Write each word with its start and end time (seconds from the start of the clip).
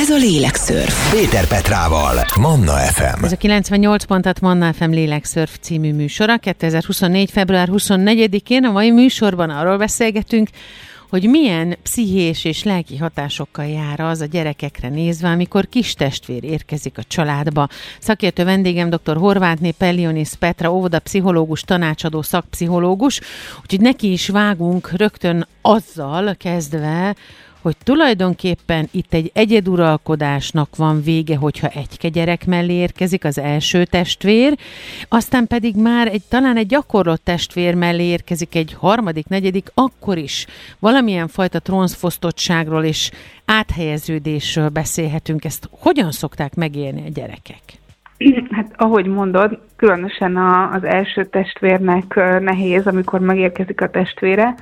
Ez 0.00 0.10
a 0.10 0.16
Lélekszörf. 0.16 1.12
Péter 1.12 1.48
Petrával, 1.48 2.24
Manna 2.40 2.72
FM. 2.72 3.24
Ez 3.24 3.32
a 3.32 3.36
98 3.36 4.04
pontat 4.04 4.40
Manna 4.40 4.72
FM 4.72 4.90
Lélekszörf 4.90 5.56
című 5.60 5.92
műsora. 5.92 6.38
2024. 6.38 7.30
február 7.30 7.68
24-én 7.72 8.64
a 8.64 8.70
mai 8.70 8.90
műsorban 8.90 9.50
arról 9.50 9.78
beszélgetünk, 9.78 10.48
hogy 11.08 11.28
milyen 11.28 11.76
pszichés 11.82 12.44
és 12.44 12.62
lelki 12.62 12.96
hatásokkal 12.96 13.66
jár 13.66 14.00
az 14.00 14.20
a 14.20 14.24
gyerekekre 14.24 14.88
nézve, 14.88 15.28
amikor 15.28 15.68
kis 15.68 15.94
testvér 15.94 16.44
érkezik 16.44 16.98
a 16.98 17.02
családba. 17.02 17.68
Szakértő 17.98 18.44
vendégem 18.44 18.90
dr. 18.90 19.16
Horvátné 19.16 19.70
Pellionis 19.70 20.30
Petra, 20.38 20.72
óvoda 20.72 20.98
pszichológus, 20.98 21.60
tanácsadó 21.60 22.22
szakpszichológus, 22.22 23.20
úgyhogy 23.62 23.80
neki 23.80 24.12
is 24.12 24.28
vágunk 24.28 24.90
rögtön 24.92 25.46
azzal 25.60 26.34
kezdve, 26.38 27.14
hogy 27.62 27.76
tulajdonképpen 27.84 28.88
itt 28.90 29.14
egy 29.14 29.30
egyeduralkodásnak 29.34 30.76
van 30.76 31.02
vége, 31.02 31.36
hogyha 31.36 31.68
egy 31.68 32.10
gyerek 32.10 32.46
mellé 32.46 32.72
érkezik 32.72 33.24
az 33.24 33.38
első 33.38 33.84
testvér, 33.84 34.56
aztán 35.08 35.46
pedig 35.46 35.76
már 35.76 36.06
egy 36.06 36.22
talán 36.28 36.56
egy 36.56 36.66
gyakorlott 36.66 37.24
testvér 37.24 37.74
mellé 37.74 38.04
érkezik 38.04 38.54
egy 38.54 38.76
harmadik, 38.78 39.28
negyedik, 39.28 39.70
akkor 39.74 40.18
is 40.18 40.46
valamilyen 40.78 41.28
fajta 41.28 41.58
tronszfosztottságról 41.58 42.84
és 42.84 43.10
áthelyeződésről 43.44 44.68
beszélhetünk. 44.68 45.44
Ezt 45.44 45.68
hogyan 45.70 46.10
szokták 46.10 46.54
megélni 46.54 47.02
a 47.06 47.10
gyerekek? 47.14 47.62
Hát 48.50 48.72
ahogy 48.76 49.06
mondod, 49.06 49.58
különösen 49.76 50.36
az 50.72 50.84
első 50.84 51.24
testvérnek 51.24 52.14
nehéz, 52.40 52.86
amikor 52.86 53.20
megérkezik 53.20 53.80
a 53.80 53.90
testvére, 53.90 54.54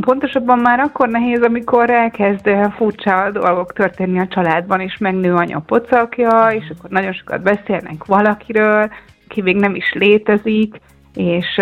pontosabban 0.00 0.58
már 0.58 0.80
akkor 0.80 1.08
nehéz, 1.08 1.42
amikor 1.42 1.90
elkezd 1.90 2.50
furcsa 2.76 3.30
dolgok 3.30 3.72
történni 3.72 4.18
a 4.18 4.28
családban, 4.28 4.80
és 4.80 4.96
megnő 4.98 5.34
anya 5.34 5.58
pocakja, 5.58 6.48
és 6.50 6.72
akkor 6.76 6.90
nagyon 6.90 7.12
sokat 7.12 7.42
beszélnek 7.42 8.04
valakiről, 8.04 8.90
ki 9.28 9.42
még 9.42 9.56
nem 9.56 9.74
is 9.74 9.92
létezik, 9.92 10.80
és 11.14 11.60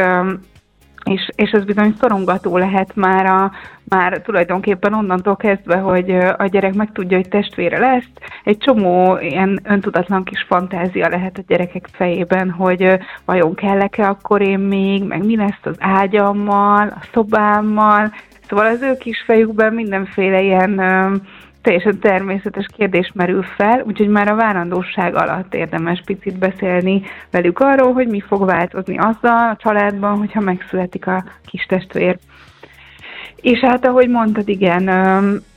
és, 1.05 1.29
és 1.35 1.51
ez 1.51 1.65
bizony 1.65 1.95
szorongató 2.01 2.57
lehet 2.57 2.97
már, 2.97 3.27
a, 3.27 3.51
már 3.89 4.21
tulajdonképpen 4.21 4.95
onnantól 4.95 5.37
kezdve, 5.37 5.77
hogy 5.77 6.11
a 6.37 6.47
gyerek 6.47 6.75
meg 6.75 6.93
tudja, 6.93 7.17
hogy 7.17 7.29
testvére 7.29 7.79
lesz. 7.79 8.09
Egy 8.45 8.59
csomó 8.59 9.19
ilyen 9.19 9.61
öntudatlan 9.65 10.25
kis 10.25 10.45
fantázia 10.49 11.09
lehet 11.09 11.39
a 11.39 11.45
gyerekek 11.47 11.89
fejében, 11.93 12.51
hogy 12.51 12.99
vajon 13.25 13.55
kellek-e 13.55 14.09
akkor 14.09 14.41
én 14.41 14.59
még, 14.59 15.03
meg 15.03 15.25
mi 15.25 15.37
lesz 15.37 15.61
az 15.63 15.77
ágyammal, 15.79 16.89
a 16.89 17.05
szobámmal. 17.13 18.13
Szóval 18.49 18.67
az 18.67 18.83
ő 18.83 18.97
kis 18.97 19.23
fejükben 19.27 19.75
mindenféle 19.75 20.41
ilyen 20.43 20.81
teljesen 21.63 21.99
természetes 21.99 22.67
kérdés 22.77 23.13
merül 23.15 23.43
fel, 23.43 23.83
úgyhogy 23.87 24.09
már 24.09 24.29
a 24.29 24.35
várandóság 24.35 25.15
alatt 25.15 25.55
érdemes 25.55 26.03
picit 26.05 26.39
beszélni 26.39 27.03
velük 27.31 27.59
arról, 27.59 27.93
hogy 27.93 28.09
mi 28.09 28.21
fog 28.21 28.45
változni 28.45 28.99
azzal 28.99 29.49
a 29.49 29.57
családban, 29.57 30.19
hogyha 30.19 30.41
megszületik 30.41 31.07
a 31.07 31.25
kis 31.47 31.65
testvér. 31.65 32.19
És 33.41 33.59
hát, 33.59 33.87
ahogy 33.87 34.09
mondtad, 34.09 34.49
igen, 34.49 34.89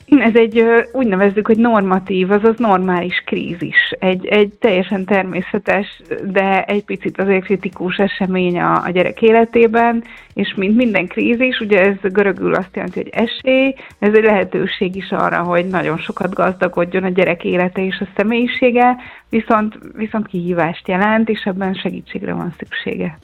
ez 0.06 0.34
egy 0.34 0.64
úgy 0.92 1.06
nevezzük, 1.06 1.46
hogy 1.46 1.58
normatív, 1.58 2.30
azaz 2.30 2.56
normális 2.56 3.22
krízis. 3.26 3.90
Egy, 3.98 4.26
egy 4.26 4.52
teljesen 4.58 5.04
természetes, 5.04 6.02
de 6.24 6.64
egy 6.64 6.84
picit 6.84 7.20
azért 7.20 7.44
kritikus 7.44 7.96
esemény 7.96 8.60
a, 8.60 8.84
a 8.84 8.90
gyerek 8.90 9.22
életében, 9.22 10.04
és 10.34 10.54
mint 10.56 10.76
minden 10.76 11.06
krízis, 11.06 11.60
ugye 11.60 11.80
ez 11.80 12.12
görögül 12.12 12.54
azt 12.54 12.74
jelenti, 12.76 13.00
hogy 13.02 13.12
esély, 13.12 13.74
ez 13.98 14.14
egy 14.14 14.24
lehetőség 14.24 14.96
is 14.96 15.10
arra, 15.10 15.42
hogy 15.42 15.66
nagyon 15.66 15.98
sokat 15.98 16.34
gazdagodjon 16.34 17.04
a 17.04 17.08
gyerek 17.08 17.44
élete 17.44 17.84
és 17.84 17.98
a 18.00 18.08
személyisége, 18.16 18.96
viszont, 19.28 19.78
viszont 19.96 20.26
kihívást 20.26 20.88
jelent, 20.88 21.28
és 21.28 21.42
ebben 21.44 21.74
segítségre 21.74 22.32
van 22.32 22.54
szüksége. 22.58 23.18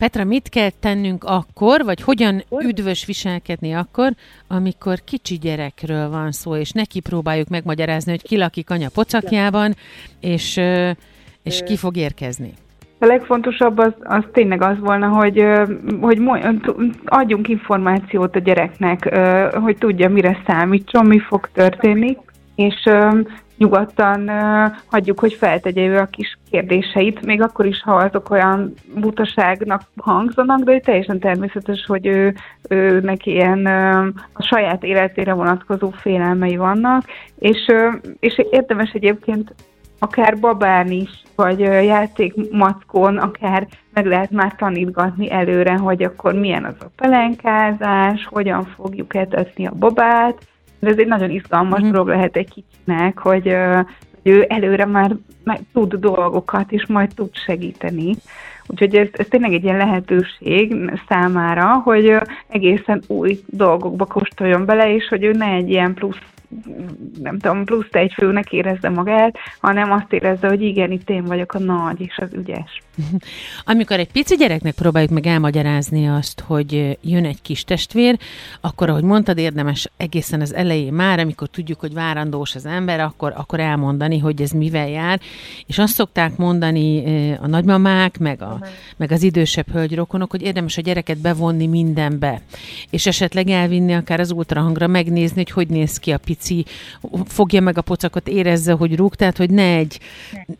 Petra, 0.00 0.24
mit 0.24 0.48
kell 0.48 0.70
tennünk 0.80 1.24
akkor, 1.24 1.84
vagy 1.84 2.02
hogyan 2.02 2.42
üdvös 2.64 3.06
viselkedni 3.06 3.72
akkor, 3.72 4.10
amikor 4.48 4.98
kicsi 5.04 5.38
gyerekről 5.38 6.08
van 6.08 6.32
szó, 6.32 6.56
és 6.56 6.70
neki 6.70 7.00
próbáljuk 7.00 7.48
megmagyarázni, 7.48 8.10
hogy 8.10 8.22
ki 8.22 8.36
lakik 8.36 8.70
anya 8.70 8.88
pocakjában, 8.94 9.74
és, 10.20 10.60
és 11.42 11.62
ki 11.66 11.76
fog 11.76 11.96
érkezni? 11.96 12.52
A 12.98 13.06
legfontosabb 13.06 13.78
az, 13.78 13.92
az 14.02 14.24
tényleg 14.32 14.62
az 14.62 14.78
volna, 14.78 15.08
hogy, 15.08 15.44
hogy 16.00 16.20
adjunk 17.04 17.48
információt 17.48 18.36
a 18.36 18.38
gyereknek, 18.38 19.18
hogy 19.54 19.76
tudja, 19.78 20.08
mire 20.08 20.42
számítson, 20.46 21.06
mi 21.06 21.18
fog 21.18 21.48
történni, 21.52 22.16
és 22.54 22.88
nyugodtan 23.60 24.30
hagyjuk, 24.86 25.20
hogy 25.20 25.32
feltegye 25.32 25.86
ő 25.86 25.98
a 25.98 26.06
kis 26.06 26.38
kérdéseit, 26.50 27.24
még 27.24 27.42
akkor 27.42 27.66
is, 27.66 27.82
ha 27.82 27.94
azok 27.94 28.30
olyan 28.30 28.74
butaságnak 28.94 29.82
hangzanak, 29.96 30.60
de 30.60 30.78
teljesen 30.78 31.18
természetes, 31.18 31.84
hogy 31.86 32.06
ő, 32.06 32.34
ő 32.68 33.00
neki 33.00 33.30
ilyen 33.30 33.66
a 34.32 34.42
saját 34.42 34.84
életére 34.84 35.32
vonatkozó 35.32 35.90
félelmei 35.90 36.56
vannak, 36.56 37.04
és, 37.38 37.66
és 38.20 38.40
érdemes 38.50 38.90
egyébként 38.90 39.54
akár 39.98 40.38
babán 40.38 40.90
is, 40.90 41.22
vagy 41.36 41.58
játékmackon, 41.60 43.18
akár 43.18 43.66
meg 43.94 44.06
lehet 44.06 44.30
már 44.30 44.54
tanítgatni 44.54 45.30
előre, 45.30 45.76
hogy 45.76 46.02
akkor 46.02 46.34
milyen 46.34 46.64
az 46.64 46.76
a 46.80 46.90
pelenkázás, 46.96 48.26
hogyan 48.30 48.64
fogjuk 48.64 49.14
etetni 49.14 49.66
a 49.66 49.72
babát, 49.78 50.48
ez 50.88 50.98
egy 50.98 51.06
nagyon 51.06 51.30
izgalmas 51.30 51.80
mm-hmm. 51.80 51.90
dolog 51.90 52.08
lehet 52.08 52.36
egy 52.36 52.48
kicsinek, 52.48 53.18
hogy, 53.18 53.56
hogy 54.22 54.32
ő 54.32 54.44
előre 54.48 54.86
már, 54.86 55.16
már 55.44 55.60
tud 55.72 55.94
dolgokat, 55.94 56.72
és 56.72 56.86
majd 56.86 57.14
tud 57.14 57.36
segíteni. 57.36 58.14
Úgyhogy 58.66 58.94
ez, 58.96 59.08
ez 59.12 59.26
tényleg 59.28 59.52
egy 59.52 59.64
ilyen 59.64 59.76
lehetőség 59.76 60.90
számára, 61.08 61.66
hogy 61.66 62.16
egészen 62.48 63.02
új 63.06 63.40
dolgokba 63.46 64.04
kóstoljon 64.04 64.64
bele, 64.64 64.94
és 64.94 65.08
hogy 65.08 65.24
ő 65.24 65.32
ne 65.32 65.46
egy 65.46 65.70
ilyen 65.70 65.94
plusz 65.94 66.18
nem 67.22 67.38
tudom, 67.38 67.64
plusz 67.64 67.86
főnek 68.14 68.52
érezze 68.52 68.88
magát, 68.88 69.36
hanem 69.60 69.92
azt 69.92 70.12
érezze, 70.12 70.48
hogy 70.48 70.62
igen, 70.62 70.90
itt 70.90 71.10
én 71.10 71.24
vagyok 71.24 71.52
a 71.54 71.58
nagy 71.58 72.00
és 72.00 72.18
az 72.18 72.34
ügyes. 72.34 72.82
Amikor 73.64 73.98
egy 73.98 74.10
pici 74.12 74.36
gyereknek 74.36 74.74
próbáljuk 74.74 75.10
meg 75.10 75.26
elmagyarázni 75.26 76.08
azt, 76.08 76.40
hogy 76.40 76.98
jön 77.02 77.24
egy 77.24 77.42
kis 77.42 77.64
testvér, 77.64 78.18
akkor, 78.60 78.88
ahogy 78.88 79.02
mondtad, 79.02 79.38
érdemes 79.38 79.90
egészen 79.96 80.40
az 80.40 80.54
elején 80.54 80.92
már, 80.92 81.18
amikor 81.18 81.48
tudjuk, 81.48 81.80
hogy 81.80 81.94
várandós 81.94 82.54
az 82.54 82.66
ember, 82.66 83.00
akkor, 83.00 83.32
akkor 83.36 83.60
elmondani, 83.60 84.18
hogy 84.18 84.42
ez 84.42 84.50
mivel 84.50 84.88
jár. 84.88 85.20
És 85.66 85.78
azt 85.78 85.94
szokták 85.94 86.36
mondani 86.36 87.04
a 87.40 87.46
nagymamák, 87.46 88.18
meg, 88.18 88.42
a, 88.42 88.58
meg 88.96 89.12
az 89.12 89.22
idősebb 89.22 89.70
hölgyrokonok, 89.72 90.30
hogy 90.30 90.42
érdemes 90.42 90.78
a 90.78 90.80
gyereket 90.80 91.18
bevonni 91.18 91.66
mindenbe. 91.66 92.40
És 92.90 93.06
esetleg 93.06 93.48
elvinni 93.48 93.94
akár 93.94 94.20
az 94.20 94.30
ultrahangra, 94.30 94.86
megnézni, 94.86 95.36
hogy 95.36 95.50
hogy 95.50 95.68
néz 95.68 95.98
ki 95.98 96.10
a 96.10 96.18
pici, 96.18 96.39
fogja 97.26 97.60
meg 97.60 97.78
a 97.78 97.82
pocakot, 97.82 98.28
érezze, 98.28 98.72
hogy 98.72 98.96
rúg, 98.96 99.14
tehát 99.14 99.36
hogy 99.36 99.50
ne 99.50 99.76
egy 99.76 100.00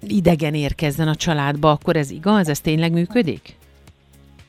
idegen 0.06 0.54
érkezzen 0.54 1.08
a 1.08 1.14
családba, 1.14 1.70
akkor 1.70 1.96
ez 1.96 2.10
igaz? 2.10 2.48
Ez 2.48 2.60
tényleg 2.60 2.92
működik? 2.92 3.58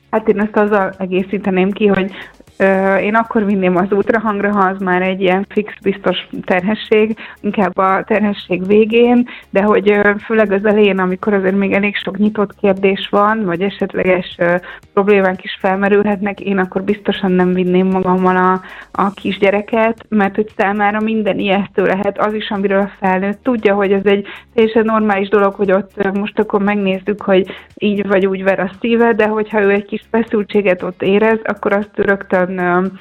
Hát 0.10 0.28
én 0.28 0.40
ezt 0.40 0.56
azzal 0.56 0.96
egészíteném 0.98 1.72
ki, 1.72 1.88
hogy 1.88 2.12
én 3.02 3.16
akkor 3.16 3.46
vinném 3.46 3.76
az 3.76 3.92
ultrahangra, 3.92 4.52
ha 4.52 4.70
az 4.70 4.80
már 4.80 5.02
egy 5.02 5.22
ilyen 5.22 5.46
fix, 5.50 5.74
biztos 5.82 6.28
terhesség, 6.46 7.18
inkább 7.42 7.78
a 7.78 8.04
terhesség 8.08 8.68
végén, 8.68 9.28
de 9.50 9.62
hogy 9.62 10.00
főleg 10.26 10.52
az 10.52 10.66
elején, 10.66 11.00
amikor 11.00 11.34
azért 11.34 11.56
még 11.56 11.72
elég 11.72 11.96
sok 11.96 12.18
nyitott 12.18 12.56
kérdés 12.56 13.08
van, 13.12 13.46
vagy 13.46 13.62
esetleges 13.62 14.38
problémák 14.94 15.44
is 15.44 15.58
felmerülhetnek, 15.60 16.40
én 16.40 16.58
akkor 16.58 16.84
biztosan 16.84 17.32
nem 17.32 17.54
vinném 17.54 17.88
magammal 17.88 18.38
a, 18.38 18.62
a 18.92 19.12
kisgyereket, 19.14 20.06
mert 20.10 20.36
hogy 20.36 20.50
számára 20.58 21.00
minden 21.00 21.40
ijesztő 21.40 21.84
lehet, 21.84 22.20
az 22.20 22.34
is, 22.34 22.50
amiről 22.50 22.80
a 22.80 22.92
felnőtt 23.00 23.44
tudja, 23.44 23.76
hogy 23.76 23.92
ez 23.92 24.06
egy 24.06 24.28
teljesen 24.54 24.86
normális 24.86 25.30
dolog, 25.30 25.54
hogy 25.54 25.72
ott 25.72 26.14
most 26.14 26.40
akkor 26.40 26.62
megnézzük, 26.62 27.22
hogy 27.22 27.48
így 27.78 28.08
vagy 28.08 28.26
úgy 28.26 28.44
ver 28.44 28.60
a 28.60 28.72
szíve, 28.80 29.14
de 29.14 29.28
hogyha 29.28 29.62
ő 29.62 29.70
egy 29.70 29.86
kis 29.86 30.04
feszültséget 30.12 30.84
ott 30.84 31.02
érez, 31.02 31.40
akkor 31.44 31.74
azt 31.74 31.92
rögtön 31.96 32.51
nagyon 32.54 33.00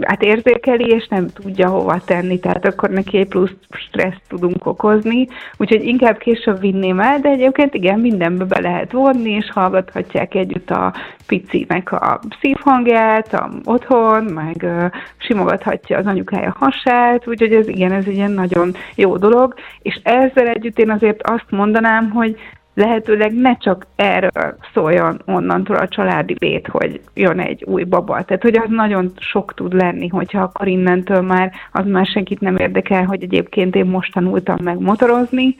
hát 0.00 0.22
érzékeli, 0.22 0.86
és 0.86 1.06
nem 1.08 1.28
tudja 1.28 1.68
hova 1.68 2.00
tenni, 2.04 2.38
tehát 2.38 2.66
akkor 2.66 2.90
neki 2.90 3.18
egy 3.18 3.28
plusz 3.28 3.54
stressz 3.70 4.20
tudunk 4.28 4.66
okozni, 4.66 5.26
úgyhogy 5.56 5.84
inkább 5.84 6.18
később 6.18 6.60
vinném 6.60 7.00
el, 7.00 7.20
de 7.20 7.28
egyébként 7.28 7.74
igen, 7.74 8.00
mindenbe 8.00 8.44
be 8.44 8.60
lehet 8.60 8.92
vonni, 8.92 9.30
és 9.30 9.50
hallgathatják 9.50 10.34
együtt 10.34 10.70
a 10.70 10.94
picinek 11.26 11.92
a 11.92 12.20
szívhangját, 12.40 13.34
a 13.34 13.50
otthon, 13.64 14.24
meg 14.24 14.56
uh, 14.62 14.84
simogathatja 15.16 15.98
az 15.98 16.06
anyukája 16.06 16.56
hasát, 16.58 17.26
úgyhogy 17.26 17.52
ez 17.52 17.68
igen, 17.68 17.92
ez 17.92 18.04
egy 18.06 18.14
ilyen 18.14 18.32
nagyon 18.32 18.74
jó 18.94 19.16
dolog, 19.16 19.54
és 19.82 20.00
ezzel 20.02 20.46
együtt 20.46 20.78
én 20.78 20.90
azért 20.90 21.22
azt 21.22 21.50
mondanám, 21.50 22.10
hogy 22.10 22.36
lehetőleg 22.74 23.34
ne 23.34 23.56
csak 23.56 23.86
erről 23.96 24.56
szóljon 24.74 25.22
onnantól 25.26 25.76
a 25.76 25.88
családi 25.88 26.36
lét, 26.38 26.66
hogy 26.66 27.00
jön 27.14 27.40
egy 27.40 27.64
új 27.64 27.84
baba. 27.84 28.22
Tehát, 28.22 28.42
hogy 28.42 28.56
az 28.56 28.68
nagyon 28.68 29.12
sok 29.16 29.54
tud 29.54 29.72
lenni, 29.72 30.08
hogyha 30.08 30.42
akkor 30.42 30.68
innentől 30.68 31.20
már 31.20 31.52
az 31.72 31.86
már 31.86 32.06
senkit 32.06 32.40
nem 32.40 32.56
érdekel, 32.56 33.04
hogy 33.04 33.22
egyébként 33.22 33.74
én 33.74 33.86
most 33.86 34.12
tanultam 34.12 34.56
meg 34.62 34.78
motorozni, 34.78 35.56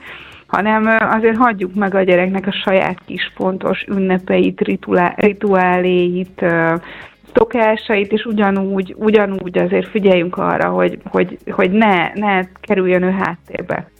hanem 0.47 0.97
azért 1.11 1.37
hagyjuk 1.37 1.73
meg 1.73 1.95
a 1.95 2.03
gyereknek 2.03 2.47
a 2.47 2.51
saját 2.51 2.99
kis 3.05 3.31
fontos 3.35 3.85
ünnepeit, 3.87 4.61
rituáléit, 5.15 6.45
szokásait, 7.33 8.11
és 8.11 8.25
ugyanúgy, 8.25 8.95
ugyanúgy 8.97 9.57
azért 9.57 9.87
figyeljünk 9.87 10.37
arra, 10.37 10.69
hogy, 10.69 10.99
hogy, 11.09 11.37
hogy 11.51 11.71
ne, 11.71 12.13
ne 12.13 12.43
kerüljön 12.61 13.03
ő 13.03 13.09
háttérbe. 13.09 13.91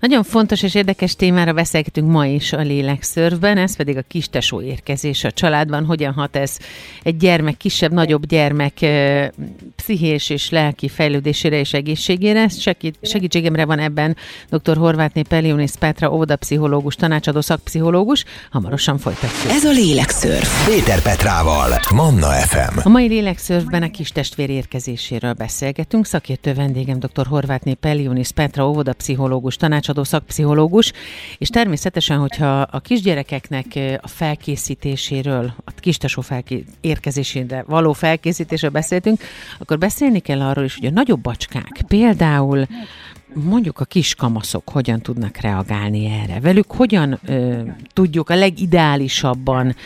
Nagyon 0.00 0.22
fontos 0.22 0.62
és 0.62 0.74
érdekes 0.74 1.16
témára 1.16 1.52
beszélgetünk 1.52 2.10
ma 2.10 2.26
is 2.26 2.52
a 2.52 2.60
lélekszörvben, 2.60 3.58
ez 3.58 3.76
pedig 3.76 3.96
a 3.96 4.02
kistesó 4.08 4.62
érkezés 4.62 5.24
a 5.24 5.30
családban. 5.30 5.84
Hogyan 5.84 6.12
hat 6.12 6.36
ez 6.36 6.56
egy 7.02 7.16
gyermek, 7.16 7.56
kisebb, 7.56 7.92
nagyobb 7.92 8.26
gyermek 8.26 8.86
pszichés 9.76 10.30
és 10.30 10.50
lelki 10.50 10.88
fejlődésére 10.88 11.58
és 11.58 11.72
egészségére. 11.72 12.48
Segít, 12.48 12.98
segítségemre 13.02 13.64
van 13.64 13.78
ebben 13.78 14.16
dr. 14.50 14.76
Horvátné 14.76 15.22
Pelionis 15.22 15.70
Petra, 15.78 16.12
óvodapszichológus, 16.12 16.94
tanácsadó 16.94 17.40
szakpszichológus. 17.40 18.24
Hamarosan 18.50 18.98
folytatjuk. 18.98 19.52
Ez 19.52 19.64
a 19.64 19.70
lélekszörf. 19.70 20.66
Péter 20.68 21.02
Petrával, 21.02 21.80
Manna 21.94 22.26
FM. 22.26 22.78
A 22.82 22.88
mai 22.88 23.08
lélekszörfben 23.08 23.82
a 23.82 23.90
kis 23.90 24.10
testvér 24.10 24.50
érkezéséről 24.50 25.32
beszélgetünk. 25.32 26.06
Szakértő 26.06 26.54
vendégem 26.54 26.98
dr. 26.98 27.26
Horvátné 27.26 27.74
Pelionis 27.74 28.30
Petra, 28.30 28.68
óvodapszichológus, 28.68 29.56
tanácsadó 29.56 29.88
tanácsadó 29.90 30.04
szakpszichológus, 30.04 30.92
és 31.38 31.48
természetesen, 31.48 32.18
hogyha 32.18 32.60
a 32.60 32.80
kisgyerekeknek 32.80 33.66
a 34.00 34.08
felkészítéséről, 34.08 35.52
a 35.64 35.70
kistesó 35.76 36.20
felké- 36.20 36.66
érkezésére 36.80 37.64
való 37.66 37.92
felkészítésről 37.92 38.70
beszéltünk, 38.70 39.20
akkor 39.58 39.78
beszélni 39.78 40.20
kell 40.20 40.40
arról 40.40 40.64
is, 40.64 40.74
hogy 40.74 40.86
a 40.86 40.90
nagyobb 40.90 41.20
bacskák 41.20 41.82
például 41.86 42.66
mondjuk 43.34 43.80
a 43.80 43.84
kiskamaszok 43.84 44.68
hogyan 44.68 45.00
tudnak 45.00 45.36
reagálni 45.36 46.06
erre? 46.06 46.40
Velük 46.40 46.72
hogyan 46.72 47.18
ö, 47.26 47.60
tudjuk 47.92 48.30
a 48.30 48.34
legideálisabban 48.34 49.76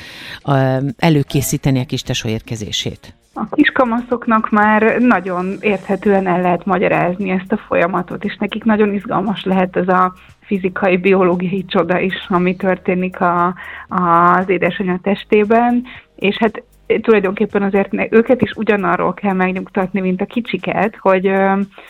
ö, 0.45 0.77
előkészíteni 0.97 1.81
a 1.81 1.85
kistesó 1.85 2.29
érkezését? 2.29 3.15
A 3.35 3.47
kiskamaszoknak 3.51 4.51
már 4.51 4.99
nagyon 4.99 5.57
érthetően 5.61 6.27
el 6.27 6.41
lehet 6.41 6.65
magyarázni 6.65 7.31
ezt 7.31 7.53
a 7.53 7.57
folyamatot, 7.57 8.25
és 8.25 8.37
nekik 8.37 8.65
nagyon 8.65 8.95
izgalmas 8.95 9.45
lehet 9.45 9.77
ez 9.77 9.89
a 9.89 10.15
fizikai, 10.41 10.97
biológiai 10.97 11.65
csoda 11.65 11.99
is, 11.99 12.27
ami 12.29 12.57
történik 12.57 13.21
a, 13.21 13.55
a, 13.89 14.35
az 14.39 14.49
édesanyja 14.49 14.99
testében, 15.03 15.83
és 16.17 16.37
hát 16.37 16.63
tulajdonképpen 16.87 17.63
azért 17.63 18.13
őket 18.13 18.43
is 18.43 18.51
ugyanarról 18.51 19.15
kell 19.15 19.33
megnyugtatni, 19.33 20.01
mint 20.01 20.21
a 20.21 20.27
kicsiket, 20.27 20.97
hogy, 20.97 21.31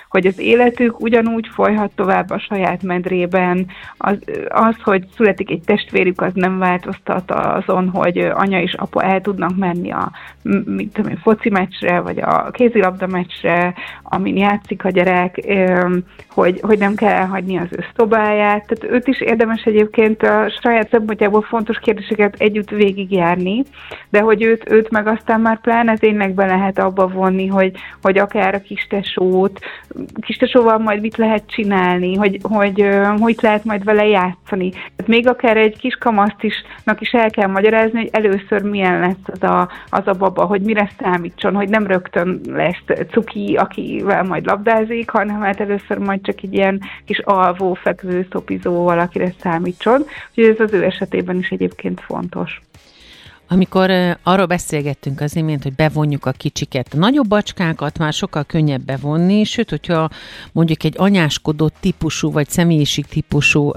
hogy 0.09 0.27
az 0.27 0.39
életük 0.39 1.01
ugyanúgy 1.01 1.49
folyhat 1.55 1.91
tovább 1.95 2.31
a 2.31 2.39
saját 2.39 2.83
medrében. 2.83 3.67
Az, 3.97 4.19
az, 4.49 4.77
hogy 4.83 5.05
születik 5.17 5.51
egy 5.51 5.63
testvérük, 5.65 6.21
az 6.21 6.33
nem 6.35 6.59
változtat 6.59 7.31
azon, 7.31 7.89
hogy 7.89 8.19
anya 8.19 8.61
és 8.61 8.75
apa 8.75 9.03
el 9.03 9.21
tudnak 9.21 9.57
menni 9.57 9.91
a 9.91 10.11
mit 10.65 10.93
tudom 10.93 11.11
én, 11.11 11.17
foci 11.17 11.51
meccsre, 11.51 12.01
vagy 12.01 12.19
a 12.19 12.51
kézilabda 12.51 13.07
meccsre, 13.07 13.75
amin 14.15 14.37
játszik 14.37 14.85
a 14.85 14.91
gyerek, 14.91 15.55
hogy, 16.29 16.61
hogy 16.61 16.79
nem 16.79 16.95
kell 16.95 17.13
elhagyni 17.13 17.57
az 17.57 17.69
ő 17.71 17.85
szobáját. 17.97 18.67
Tehát 18.67 18.95
őt 18.95 19.07
is 19.07 19.21
érdemes 19.21 19.63
egyébként 19.63 20.23
a 20.23 20.53
saját 20.63 20.89
szempontjából 20.91 21.43
fontos 21.43 21.79
kérdéseket 21.79 22.35
együtt 22.39 22.71
végigjárni, 22.71 23.63
de 24.11 24.21
hogy 24.21 24.43
őt, 24.43 24.71
őt 24.71 24.91
meg 24.91 25.07
aztán 25.07 25.41
már 25.41 25.61
pláne 25.61 25.97
tényleg 25.97 26.35
be 26.35 26.47
lehet 26.47 26.79
abba 26.79 27.07
vonni, 27.07 27.47
hogy, 27.47 27.73
hogy 28.03 28.19
akár 28.19 28.55
a 28.55 28.61
kistesót, 28.61 29.61
kistesóval 30.21 30.79
majd 30.79 31.01
mit 31.01 31.17
lehet 31.17 31.43
csinálni, 31.47 32.15
hogy, 32.15 32.39
hogy, 32.43 32.89
hogy 33.19 33.37
lehet 33.41 33.65
majd 33.65 33.85
vele 33.85 34.07
játszani. 34.07 34.71
Tehát 34.71 35.07
még 35.07 35.29
akár 35.29 35.57
egy 35.57 35.79
kis 35.79 35.95
kamaszt 35.95 36.43
is, 36.43 36.55
is 36.99 37.13
el 37.13 37.31
kell 37.31 37.49
magyarázni, 37.49 37.99
hogy 37.99 38.09
először 38.13 38.63
milyen 38.63 39.01
lesz 39.01 39.41
az 39.41 39.43
a, 39.43 39.69
az 39.89 40.07
a 40.07 40.13
baba, 40.13 40.45
hogy 40.45 40.61
mire 40.61 40.91
számítson, 40.99 41.55
hogy 41.55 41.69
nem 41.69 41.87
rögtön 41.87 42.41
lesz 42.47 42.85
cuki, 43.11 43.57
akivel 44.05 44.23
majd 44.23 44.47
labdázik, 44.47 45.11
hanem 45.11 45.41
hát 45.41 45.61
először 45.61 45.99
majd 45.99 46.21
csak 46.23 46.43
egy 46.43 46.55
ilyen 46.55 46.81
kis 47.05 47.19
alvó, 47.19 47.75
fekvő, 47.75 48.27
szopizó 48.33 48.83
valakire 48.83 49.35
számítson. 49.41 50.05
Úgyhogy 50.29 50.55
ez 50.55 50.61
az 50.61 50.73
ő 50.73 50.85
esetében 50.85 51.39
is 51.39 51.49
egyébként 51.49 52.01
fontos. 52.01 52.61
Amikor 53.49 53.91
arról 54.23 54.47
beszélgettünk 54.47 55.21
az 55.21 55.37
imént, 55.37 55.63
hogy 55.63 55.75
bevonjuk 55.75 56.27
a 56.27 56.31
kicsiket, 56.31 56.89
a 56.93 56.97
nagyobb 56.97 57.29
bacskákat 57.29 57.99
már 57.99 58.13
sokkal 58.13 58.45
könnyebb 58.45 58.81
bevonni, 58.81 59.45
sőt, 59.45 59.71
hogyha 59.71 60.09
mondjuk 60.53 60.85
egy 60.85 60.95
anyáskodó 60.97 61.71
típusú, 61.81 62.31
vagy 62.31 62.49
személyiség 62.49 63.07
típusú 63.07 63.73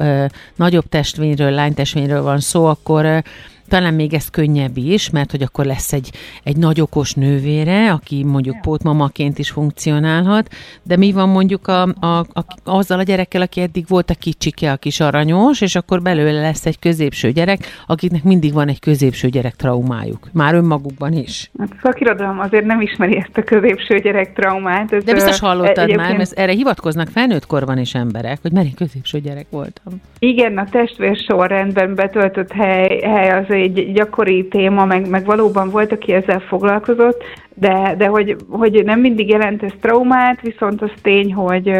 nagyobb 0.55 0.85
testvényről, 0.89 1.51
lánytestvényről 1.51 2.21
van 2.21 2.39
szó, 2.39 2.65
akkor 2.65 3.23
talán 3.67 3.93
még 3.93 4.13
ez 4.13 4.29
könnyebb 4.29 4.77
is, 4.77 5.09
mert 5.09 5.31
hogy 5.31 5.41
akkor 5.41 5.65
lesz 5.65 5.93
egy, 5.93 6.11
egy 6.43 6.57
nagy 6.57 6.81
okos 6.81 7.13
nővére, 7.13 7.91
aki 7.91 8.23
mondjuk 8.23 8.61
pótmamaként 8.61 9.39
is 9.39 9.49
funkcionálhat, 9.49 10.47
de 10.83 10.97
mi 10.97 11.11
van 11.11 11.29
mondjuk 11.29 11.67
a, 11.67 11.81
a, 11.81 12.17
a, 12.17 12.45
azzal 12.63 12.99
a 12.99 13.03
gyerekkel, 13.03 13.41
aki 13.41 13.61
eddig 13.61 13.85
volt 13.87 14.09
a 14.09 14.13
kicsike, 14.19 14.71
a 14.71 14.75
kis 14.75 14.99
aranyos, 14.99 15.61
és 15.61 15.75
akkor 15.75 16.01
belőle 16.01 16.41
lesz 16.41 16.65
egy 16.65 16.79
középső 16.79 17.31
gyerek, 17.31 17.59
akiknek 17.87 18.23
mindig 18.23 18.53
van 18.53 18.67
egy 18.67 18.79
középső 18.79 19.27
gyerek 19.27 19.55
traumájuk. 19.55 20.29
Már 20.33 20.53
önmagukban 20.53 21.13
is. 21.13 21.51
Hát 21.59 21.69
a 21.71 21.75
szakirodalom 21.81 22.39
azért 22.39 22.65
nem 22.65 22.81
ismeri 22.81 23.17
ezt 23.17 23.37
a 23.37 23.43
középső 23.43 23.99
gyerek 23.99 24.33
traumát. 24.33 24.93
Ez 24.93 25.03
de 25.03 25.13
biztos 25.13 25.39
hallottad 25.39 25.77
egyébként... 25.77 26.07
már, 26.07 26.17
mert 26.17 26.31
erre 26.31 26.51
hivatkoznak 26.51 27.07
felnőtt 27.07 27.45
korban 27.45 27.77
is 27.77 27.95
emberek, 27.95 28.39
hogy 28.41 28.51
mert 28.51 28.65
én 28.65 28.73
középső 28.73 29.19
gyerek 29.19 29.45
voltam. 29.49 30.01
Igen, 30.19 30.57
a 30.57 30.65
testvér 30.69 31.15
sorrendben 31.15 31.95
betöltött 31.95 32.51
hely, 32.51 32.99
hely 33.01 33.29
az 33.29 33.49
egy 33.61 33.91
gyakori 33.93 34.47
téma, 34.47 34.85
meg, 34.85 35.09
meg 35.09 35.25
valóban 35.25 35.69
volt, 35.69 35.91
aki 35.91 36.13
ezzel 36.13 36.39
foglalkozott, 36.39 37.23
de, 37.53 37.95
de 37.97 38.07
hogy, 38.07 38.35
hogy 38.49 38.83
nem 38.83 38.99
mindig 38.99 39.29
jelent 39.29 39.63
ez 39.63 39.71
traumát, 39.81 40.41
viszont 40.41 40.81
az 40.81 40.91
tény, 41.01 41.33
hogy 41.33 41.71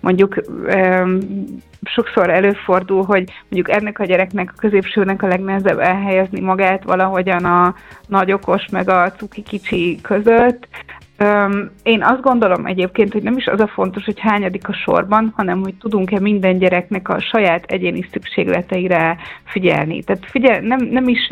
mondjuk 0.00 0.42
sokszor 1.84 2.30
előfordul, 2.30 3.04
hogy 3.04 3.30
mondjuk 3.48 3.76
ennek 3.76 3.98
a 3.98 4.04
gyereknek, 4.04 4.50
a 4.50 4.60
középsőnek 4.60 5.22
a 5.22 5.26
legnehezebb 5.26 5.78
elhelyezni 5.78 6.40
magát 6.40 6.84
valahogyan 6.84 7.44
a 7.44 7.74
nagy 8.06 8.32
okos 8.32 8.68
meg 8.70 8.88
a 8.88 9.12
cuki 9.16 9.42
kicsi 9.42 9.98
között, 10.02 10.68
én 11.82 12.02
azt 12.02 12.20
gondolom 12.20 12.66
egyébként, 12.66 13.12
hogy 13.12 13.22
nem 13.22 13.36
is 13.36 13.46
az 13.46 13.60
a 13.60 13.66
fontos, 13.66 14.04
hogy 14.04 14.20
hányadik 14.20 14.68
a 14.68 14.72
sorban, 14.72 15.32
hanem 15.36 15.60
hogy 15.60 15.74
tudunk-e 15.74 16.20
minden 16.20 16.58
gyereknek 16.58 17.08
a 17.08 17.20
saját 17.20 17.64
egyéni 17.64 18.08
szükségleteire 18.12 19.16
figyelni. 19.44 20.02
Tehát 20.02 20.26
figyel, 20.26 20.60
nem, 20.60 20.78
nem 20.90 21.08
is 21.08 21.28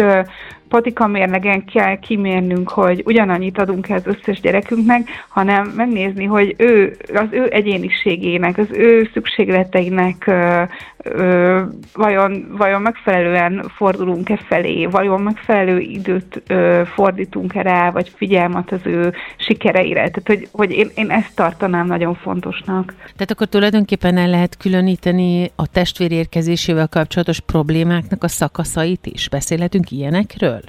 patika 0.73 1.07
mérlegen 1.07 1.65
kell 1.65 1.99
kimérnünk, 1.99 2.69
hogy 2.69 3.03
ugyanannyit 3.05 3.59
adunk 3.59 3.87
az 3.91 4.03
összes 4.07 4.41
gyerekünknek, 4.41 5.09
hanem 5.29 5.73
megnézni, 5.77 6.25
hogy 6.25 6.55
ő, 6.59 6.97
az 7.15 7.27
ő 7.31 7.49
egyéniségének, 7.51 8.59
az 8.59 8.67
ő 8.71 9.11
szükségleteinek 9.13 10.27
ö, 10.27 10.63
ö, 11.03 11.61
vajon, 11.95 12.55
vajon 12.59 12.83
megfelelően 12.83 13.71
fordulunk-e 13.77 14.37
felé, 14.37 14.87
vajon 14.87 15.21
megfelelő 15.21 15.79
időt 15.79 16.43
ö, 16.47 16.83
fordítunk-e 16.95 17.63
rá, 17.63 17.91
vagy 17.91 18.13
figyelmet 18.17 18.73
az 18.73 18.81
ő 18.85 19.13
sikereire. 19.37 20.11
Tehát, 20.11 20.27
hogy, 20.27 20.49
hogy 20.53 20.71
én, 20.71 20.91
én 20.95 21.11
ezt 21.11 21.35
tartanám 21.35 21.87
nagyon 21.87 22.15
fontosnak. 22.15 22.95
Tehát 22.99 23.31
akkor 23.31 23.47
tulajdonképpen 23.47 24.17
el 24.17 24.29
lehet 24.29 24.57
különíteni 24.57 25.51
a 25.57 25.67
testvérérkezésével 25.67 26.89
kapcsolatos 26.89 27.41
problémáknak 27.41 28.25
a 28.25 28.29
szakaszait 28.29 29.07
is? 29.07 29.29
Beszélhetünk 29.29 29.91
ilyenekről? 29.91 30.62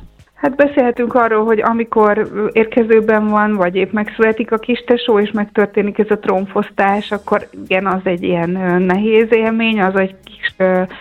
Hát 0.43 0.55
beszélhetünk 0.55 1.13
arról, 1.13 1.45
hogy 1.45 1.61
amikor 1.61 2.31
érkezőben 2.51 3.27
van, 3.27 3.53
vagy 3.53 3.75
épp 3.75 3.91
megszületik 3.91 4.51
a 4.51 4.57
kistesó, 4.57 5.19
és 5.19 5.31
megtörténik 5.31 5.99
ez 5.99 6.09
a 6.09 6.19
trónfosztás, 6.19 7.11
akkor 7.11 7.47
igen, 7.63 7.85
az 7.85 8.01
egy 8.03 8.23
ilyen 8.23 8.49
nehéz 8.81 9.27
élmény, 9.29 9.81
az 9.81 9.95
egy 9.95 10.15
kis 10.23 10.55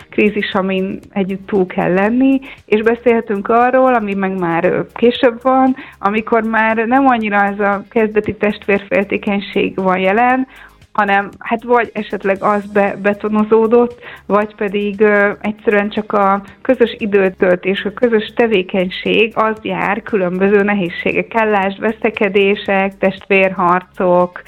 krízis, 0.09 0.53
amin 0.53 0.99
együtt 1.09 1.47
túl 1.47 1.65
kell 1.65 1.93
lenni, 1.93 2.39
és 2.65 2.81
beszélhetünk 2.81 3.47
arról, 3.47 3.93
ami 3.93 4.13
meg 4.13 4.39
már 4.39 4.85
később 4.93 5.41
van, 5.41 5.75
amikor 5.99 6.43
már 6.43 6.75
nem 6.75 7.07
annyira 7.07 7.43
ez 7.43 7.59
a 7.59 7.83
kezdeti 7.89 8.35
testvérféltékenység 8.35 9.75
van 9.75 9.97
jelen, 9.97 10.47
hanem 10.93 11.29
hát 11.39 11.63
vagy 11.63 11.89
esetleg 11.93 12.37
az 12.43 12.65
be, 12.65 12.95
betonozódott, 13.01 14.01
vagy 14.25 14.55
pedig 14.55 15.01
ö, 15.01 15.31
egyszerűen 15.41 15.89
csak 15.89 16.11
a 16.11 16.41
közös 16.61 16.95
időtöltés, 16.97 17.83
a 17.83 17.93
közös 17.93 18.33
tevékenység 18.35 19.31
az 19.35 19.57
jár 19.61 20.01
különböző 20.01 20.63
nehézségek, 20.63 21.33
lásd 21.33 21.79
veszekedések, 21.79 22.97
testvérharcok, 22.97 24.41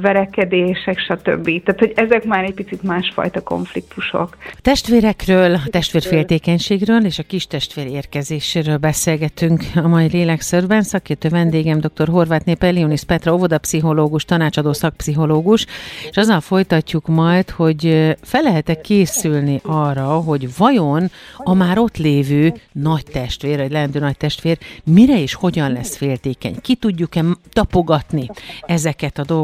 verekedések, 0.00 0.98
stb. 0.98 1.44
Tehát, 1.44 1.78
hogy 1.78 1.92
ezek 1.94 2.24
már 2.24 2.44
egy 2.44 2.54
picit 2.54 2.82
másfajta 2.82 3.40
konfliktusok. 3.40 4.36
Testvérekről, 4.60 5.54
a 5.54 5.60
testvérféltékenységről 5.70 7.04
és 7.04 7.18
a 7.18 7.22
kis 7.22 7.46
testvér 7.46 7.86
érkezéséről 7.86 8.76
beszélgetünk 8.76 9.64
a 9.74 9.88
mai 9.88 10.06
lélekszörben. 10.06 10.82
Szakértő 10.82 11.28
vendégem 11.28 11.80
dr. 11.80 12.08
Horváth 12.08 12.52
Pelionis 12.52 13.04
Petra, 13.04 13.34
óvodapszichológus, 13.34 14.24
tanácsadó 14.24 14.72
szakpszichológus, 14.72 15.66
és 16.10 16.16
azzal 16.16 16.40
folytatjuk 16.40 17.06
majd, 17.06 17.50
hogy 17.50 17.82
fel 18.22 18.42
lehet-e 18.42 18.80
készülni 18.80 19.60
arra, 19.62 20.06
hogy 20.06 20.56
vajon 20.56 21.10
a 21.36 21.54
már 21.54 21.78
ott 21.78 21.96
lévő 21.96 22.54
nagy 22.72 23.04
testvér, 23.12 23.58
vagy 23.58 23.70
leendő 23.70 23.98
nagy 23.98 24.16
testvér 24.16 24.58
mire 24.84 25.20
és 25.20 25.34
hogyan 25.34 25.72
lesz 25.72 25.96
féltékeny? 25.96 26.54
Ki 26.60 26.74
tudjuk-e 26.74 27.24
tapogatni 27.52 28.26
ezeket 28.62 29.18
a 29.18 29.22
dolgokat 29.22 29.38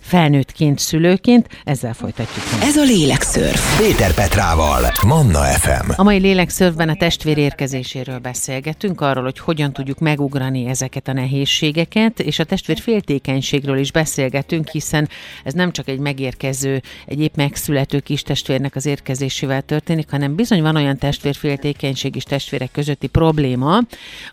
felnőttként, 0.00 0.78
szülőként? 0.78 1.48
Ezzel 1.64 1.94
folytatjuk. 1.94 2.44
Meg. 2.52 2.68
Ez 2.68 2.76
a 2.76 2.82
Lélekszörf. 2.82 3.78
Péter 3.78 4.14
Petrával, 4.14 4.92
Manna 5.06 5.42
FM. 5.42 5.90
A 5.96 6.02
mai 6.02 6.18
Lélekszörfben 6.18 6.88
a 6.88 6.94
testvér 6.94 7.38
érkezéséről 7.38 8.18
beszélgetünk, 8.18 9.00
arról, 9.00 9.24
hogy 9.24 9.38
hogyan 9.38 9.72
tudjuk 9.72 9.98
megugrani 9.98 10.66
ezeket 10.66 11.08
a 11.08 11.12
nehézségeket, 11.12 12.20
és 12.20 12.38
a 12.38 12.44
testvér 12.44 12.78
féltékenységről 12.78 13.78
is 13.78 13.92
beszélgetünk, 13.92 14.68
hiszen 14.68 15.08
ez 15.44 15.52
nem 15.52 15.72
csak 15.72 15.88
egy 15.88 15.98
megérkező, 15.98 16.82
egy 17.06 17.20
épp 17.20 17.36
megszülető 17.36 17.98
kis 17.98 18.22
testvérnek 18.22 18.76
az 18.76 18.86
érkezésével 18.86 19.62
történik, 19.62 20.10
hanem 20.10 20.34
bizony 20.34 20.62
van 20.62 20.76
olyan 20.76 20.98
testvérféltékenység 20.98 22.16
és 22.16 22.22
testvérek 22.22 22.70
közötti 22.70 23.06
probléma, 23.06 23.80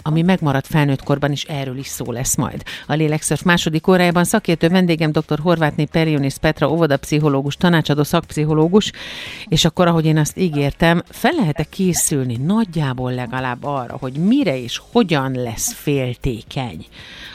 ami 0.02 0.22
megmaradt 0.22 0.68
felnőtt 0.68 1.04
korban 1.04 1.32
is 1.32 1.44
erről 1.44 1.78
is 1.78 1.88
szó 1.88 2.12
lesz 2.12 2.36
majd. 2.36 2.64
A 2.88 2.94
Lélekszörf 2.94 3.42
második 3.42 3.88
órájában 3.88 4.24
szakértő 4.24 4.70
vendégem 4.96 5.24
dr. 5.24 5.40
Horvátné 5.40 5.86
Perionis 5.86 6.38
Petra, 6.38 6.70
óvodapszichológus, 6.70 7.56
tanácsadó 7.56 8.04
szakpszichológus, 8.04 8.92
és 9.48 9.66
akkor, 9.66 9.88
ahogy 9.88 10.06
én 10.06 10.18
azt 10.18 10.38
ígértem, 10.38 11.04
fel 11.10 11.34
lehet-e 11.34 11.64
készülni 11.64 12.36
nagyjából 12.36 13.14
legalább 13.14 13.64
arra, 13.64 13.98
hogy 14.00 14.18
mire 14.18 14.58
és 14.58 14.82
hogyan 14.92 15.32
lesz 15.32 15.74
féltékeny 15.74 16.86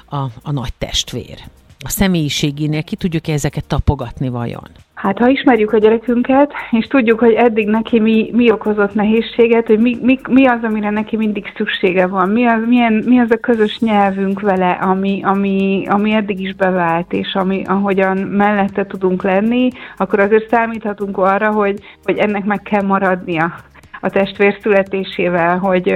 a, 0.06 0.16
a 0.42 0.52
nagy 0.52 0.72
testvér? 0.78 1.38
A 1.84 1.88
személyiségénél 1.88 2.82
ki 2.82 2.96
tudjuk 2.96 3.28
-e 3.28 3.32
ezeket 3.32 3.64
tapogatni 3.64 4.28
vajon? 4.28 4.68
Hát 4.94 5.18
ha 5.18 5.28
ismerjük 5.28 5.72
a 5.72 5.78
gyerekünket, 5.78 6.52
és 6.70 6.86
tudjuk, 6.86 7.18
hogy 7.18 7.32
eddig 7.32 7.68
neki 7.68 8.00
mi, 8.00 8.30
mi 8.32 8.50
okozott 8.50 8.94
nehézséget, 8.94 9.66
hogy 9.66 9.78
mi, 9.78 9.98
mi, 10.02 10.18
mi 10.28 10.46
az, 10.46 10.58
amire 10.62 10.90
neki 10.90 11.16
mindig 11.16 11.52
szüksége 11.56 12.06
van, 12.06 12.28
mi 12.28 12.46
az, 12.46 12.60
milyen, 12.66 12.92
mi 12.92 13.18
az 13.18 13.30
a 13.30 13.36
közös 13.36 13.78
nyelvünk 13.78 14.40
vele, 14.40 14.70
ami, 14.70 15.20
ami, 15.24 15.86
ami 15.88 16.12
eddig 16.12 16.40
is 16.40 16.54
bevált, 16.54 17.12
és 17.12 17.34
ami, 17.34 17.62
ahogyan 17.66 18.18
mellette 18.18 18.86
tudunk 18.86 19.22
lenni, 19.22 19.68
akkor 19.96 20.20
azért 20.20 20.48
számíthatunk 20.48 21.18
arra, 21.18 21.50
hogy, 21.50 21.80
hogy 22.04 22.18
ennek 22.18 22.44
meg 22.44 22.62
kell 22.62 22.82
maradnia 22.82 23.54
a 24.00 24.10
testvér 24.10 24.58
születésével, 24.62 25.58
hogy, 25.58 25.94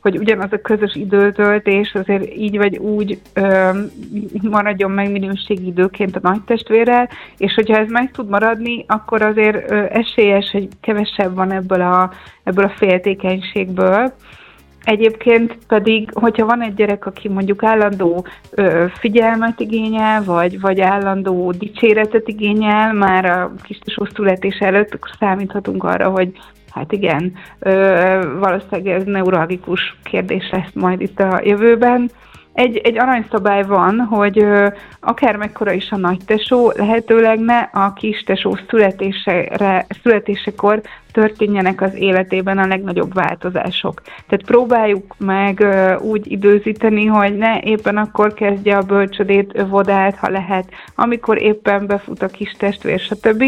hogy 0.00 0.18
ugyanaz 0.18 0.52
a 0.52 0.60
közös 0.60 0.94
időtöltés 0.94 1.92
azért 1.94 2.34
így 2.36 2.56
vagy 2.56 2.76
úgy 2.76 3.20
maradjon 4.42 4.90
meg 4.90 5.10
minőségi 5.10 5.66
időként 5.66 6.16
a 6.16 6.20
nagy 6.22 6.42
testvérrel, 6.42 7.08
és 7.36 7.54
hogyha 7.54 7.76
ez 7.76 7.88
meg 7.88 8.10
tud 8.10 8.28
maradni, 8.28 8.84
akkor 8.88 9.22
azért 9.22 9.70
esélyes, 9.92 10.50
hogy 10.50 10.68
kevesebb 10.80 11.34
van 11.34 11.52
ebből 11.52 11.80
a, 11.80 12.10
ebből 12.42 12.64
a 12.64 12.74
féltékenységből. 12.76 14.12
Egyébként 14.84 15.58
pedig, 15.66 16.10
hogyha 16.12 16.46
van 16.46 16.62
egy 16.62 16.74
gyerek, 16.74 17.06
aki 17.06 17.28
mondjuk 17.28 17.62
állandó 17.62 18.26
ö, 18.50 18.84
figyelmet 18.98 19.60
igényel, 19.60 20.24
vagy, 20.24 20.60
vagy 20.60 20.80
állandó 20.80 21.52
dicséretet 21.52 22.28
igényel 22.28 22.92
már 22.92 23.24
a 23.24 23.52
kis 23.62 23.78
születés 24.14 24.58
előtt, 24.58 24.94
akkor 24.94 25.10
számíthatunk 25.18 25.84
arra, 25.84 26.08
hogy 26.08 26.32
Hát 26.70 26.92
igen, 26.92 27.32
ö, 27.58 28.36
valószínűleg 28.38 28.86
ez 28.86 29.04
neurologikus 29.04 29.96
kérdés 30.02 30.50
lesz 30.52 30.72
majd 30.74 31.00
itt 31.00 31.20
a 31.20 31.40
jövőben. 31.44 32.10
Egy, 32.52 32.76
egy 32.76 32.98
aranyszabály 32.98 33.64
van, 33.64 33.98
hogy 33.98 34.38
ö, 34.38 34.66
akár 35.00 35.36
mekkora 35.36 35.72
is 35.72 35.90
a 35.90 35.96
nagy 35.96 36.18
tesó, 36.26 36.72
lehetőleg 36.76 37.38
ne 37.38 37.58
a 37.58 37.92
kis 37.92 38.22
tesó 38.22 38.58
születésére, 38.68 39.86
születésekor 40.02 40.80
történjenek 41.12 41.80
az 41.80 41.94
életében 41.94 42.58
a 42.58 42.66
legnagyobb 42.66 43.14
változások. 43.14 44.02
Tehát 44.02 44.44
próbáljuk 44.44 45.14
meg 45.18 45.60
ö, 45.60 45.96
úgy 45.96 46.32
időzíteni, 46.32 47.06
hogy 47.06 47.36
ne 47.36 47.60
éppen 47.60 47.96
akkor 47.96 48.34
kezdje 48.34 48.76
a 48.76 48.82
bölcsödét, 48.82 49.50
övodát, 49.54 50.16
ha 50.16 50.28
lehet, 50.28 50.68
amikor 50.94 51.42
éppen 51.42 51.86
befut 51.86 52.22
a 52.22 52.26
kis 52.26 52.54
testvér, 52.58 52.98
stb. 52.98 53.44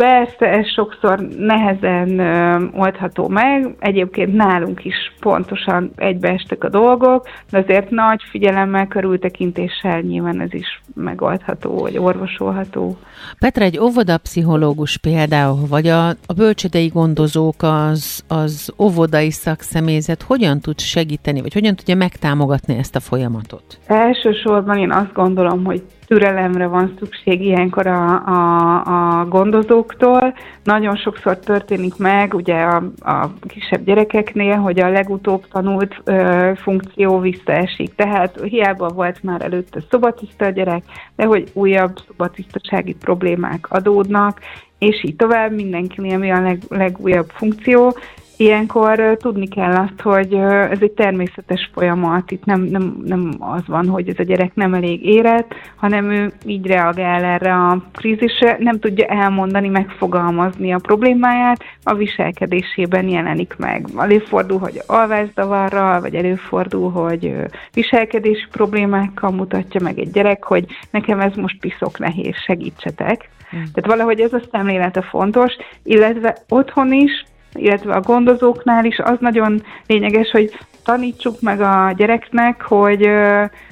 Persze, 0.00 0.46
ez 0.46 0.66
sokszor 0.66 1.20
nehezen 1.38 2.18
ö, 2.18 2.64
oldható 2.72 3.28
meg, 3.28 3.76
egyébként 3.78 4.34
nálunk 4.34 4.84
is 4.84 4.94
pontosan 5.18 5.90
egybeestek 5.96 6.64
a 6.64 6.68
dolgok, 6.68 7.28
de 7.50 7.58
azért 7.58 7.90
nagy 7.90 8.22
figyelemmel, 8.30 8.86
körültekintéssel 8.86 10.00
nyilván 10.00 10.40
ez 10.40 10.54
is 10.54 10.82
megoldható, 10.94 11.78
vagy 11.78 11.98
orvosolható. 11.98 12.96
Petra, 13.38 13.64
egy 13.64 13.78
óvodapszichológus 13.78 14.96
például, 14.96 15.66
vagy 15.68 15.86
a, 15.86 16.08
a 16.08 16.32
bölcsödei 16.36 16.88
gondozók, 16.88 17.56
az, 17.58 18.24
az 18.28 18.72
óvodai 18.78 19.30
szakszemélyzet 19.30 20.22
hogyan 20.22 20.60
tud 20.60 20.78
segíteni, 20.78 21.40
vagy 21.40 21.52
hogyan 21.52 21.76
tudja 21.76 21.94
megtámogatni 21.94 22.76
ezt 22.76 22.96
a 22.96 23.00
folyamatot? 23.00 23.78
Elsősorban 23.86 24.78
én 24.78 24.90
azt 24.90 25.12
gondolom, 25.12 25.64
hogy 25.64 25.82
türelemre 26.10 26.66
van 26.66 26.94
szükség 26.98 27.40
ilyenkor 27.40 27.86
a, 27.86 28.26
a, 28.26 29.20
a 29.20 29.24
gondozóktól. 29.24 30.34
Nagyon 30.64 30.96
sokszor 30.96 31.38
történik 31.38 31.96
meg, 31.96 32.34
ugye 32.34 32.54
a, 32.54 32.82
a 33.00 33.30
kisebb 33.48 33.84
gyerekeknél, 33.84 34.56
hogy 34.56 34.80
a 34.80 34.90
legutóbb 34.90 35.48
tanult 35.48 36.00
ö, 36.04 36.52
funkció 36.56 37.18
visszaesik. 37.18 37.94
Tehát 37.94 38.40
hiába 38.42 38.88
volt 38.88 39.22
már 39.22 39.42
előtte 39.42 39.80
szobatiszta 39.90 40.44
a 40.44 40.50
gyerek, 40.50 40.82
de 41.16 41.24
hogy 41.24 41.50
újabb 41.52 41.96
szobatisztasági 42.06 42.94
problémák 42.94 43.66
adódnak, 43.70 44.40
és 44.78 45.04
így 45.04 45.16
tovább, 45.16 45.52
mindenkinél 45.52 46.18
mi 46.18 46.30
a 46.30 46.40
leg, 46.40 46.58
legújabb 46.68 47.28
funkció, 47.28 47.96
Ilyenkor 48.40 49.16
tudni 49.16 49.48
kell 49.48 49.72
azt, 49.72 50.00
hogy 50.02 50.34
ez 50.70 50.78
egy 50.80 50.90
természetes 50.90 51.70
folyamat, 51.74 52.30
itt 52.30 52.44
nem, 52.44 52.60
nem, 52.60 53.02
nem 53.04 53.30
az 53.38 53.62
van, 53.66 53.88
hogy 53.88 54.08
ez 54.08 54.18
a 54.18 54.22
gyerek 54.22 54.54
nem 54.54 54.74
elég 54.74 55.06
érett, 55.06 55.54
hanem 55.76 56.10
ő 56.10 56.32
így 56.46 56.66
reagál 56.66 57.24
erre 57.24 57.54
a 57.54 57.82
krízisre, 57.92 58.56
nem 58.58 58.78
tudja 58.78 59.06
elmondani, 59.06 59.68
megfogalmazni 59.68 60.72
a 60.72 60.78
problémáját, 60.78 61.62
a 61.82 61.94
viselkedésében 61.94 63.08
jelenik 63.08 63.54
meg. 63.58 63.86
Előfordul, 63.96 64.58
hogy 64.58 64.82
alvászavarral, 64.86 66.00
vagy 66.00 66.14
előfordul, 66.14 66.90
hogy 66.90 67.34
viselkedési 67.72 68.46
problémákkal 68.50 69.30
mutatja 69.30 69.80
meg 69.82 69.98
egy 69.98 70.10
gyerek, 70.10 70.44
hogy 70.44 70.64
nekem 70.90 71.20
ez 71.20 71.34
most 71.34 71.60
piszok 71.60 71.98
nehéz, 71.98 72.36
segítsetek. 72.44 73.28
Mm. 73.56 73.58
Tehát 73.58 73.86
valahogy 73.86 74.20
ez 74.20 74.32
a 74.32 74.40
szemlélete 74.52 75.02
fontos, 75.02 75.56
illetve 75.82 76.36
otthon 76.48 76.92
is 76.92 77.24
illetve 77.52 77.94
a 77.94 78.00
gondozóknál 78.00 78.84
is 78.84 78.98
az 78.98 79.16
nagyon 79.20 79.62
lényeges, 79.86 80.30
hogy 80.30 80.58
tanítsuk 80.84 81.40
meg 81.40 81.60
a 81.60 81.92
gyereknek, 81.96 82.62
hogy, 82.62 83.08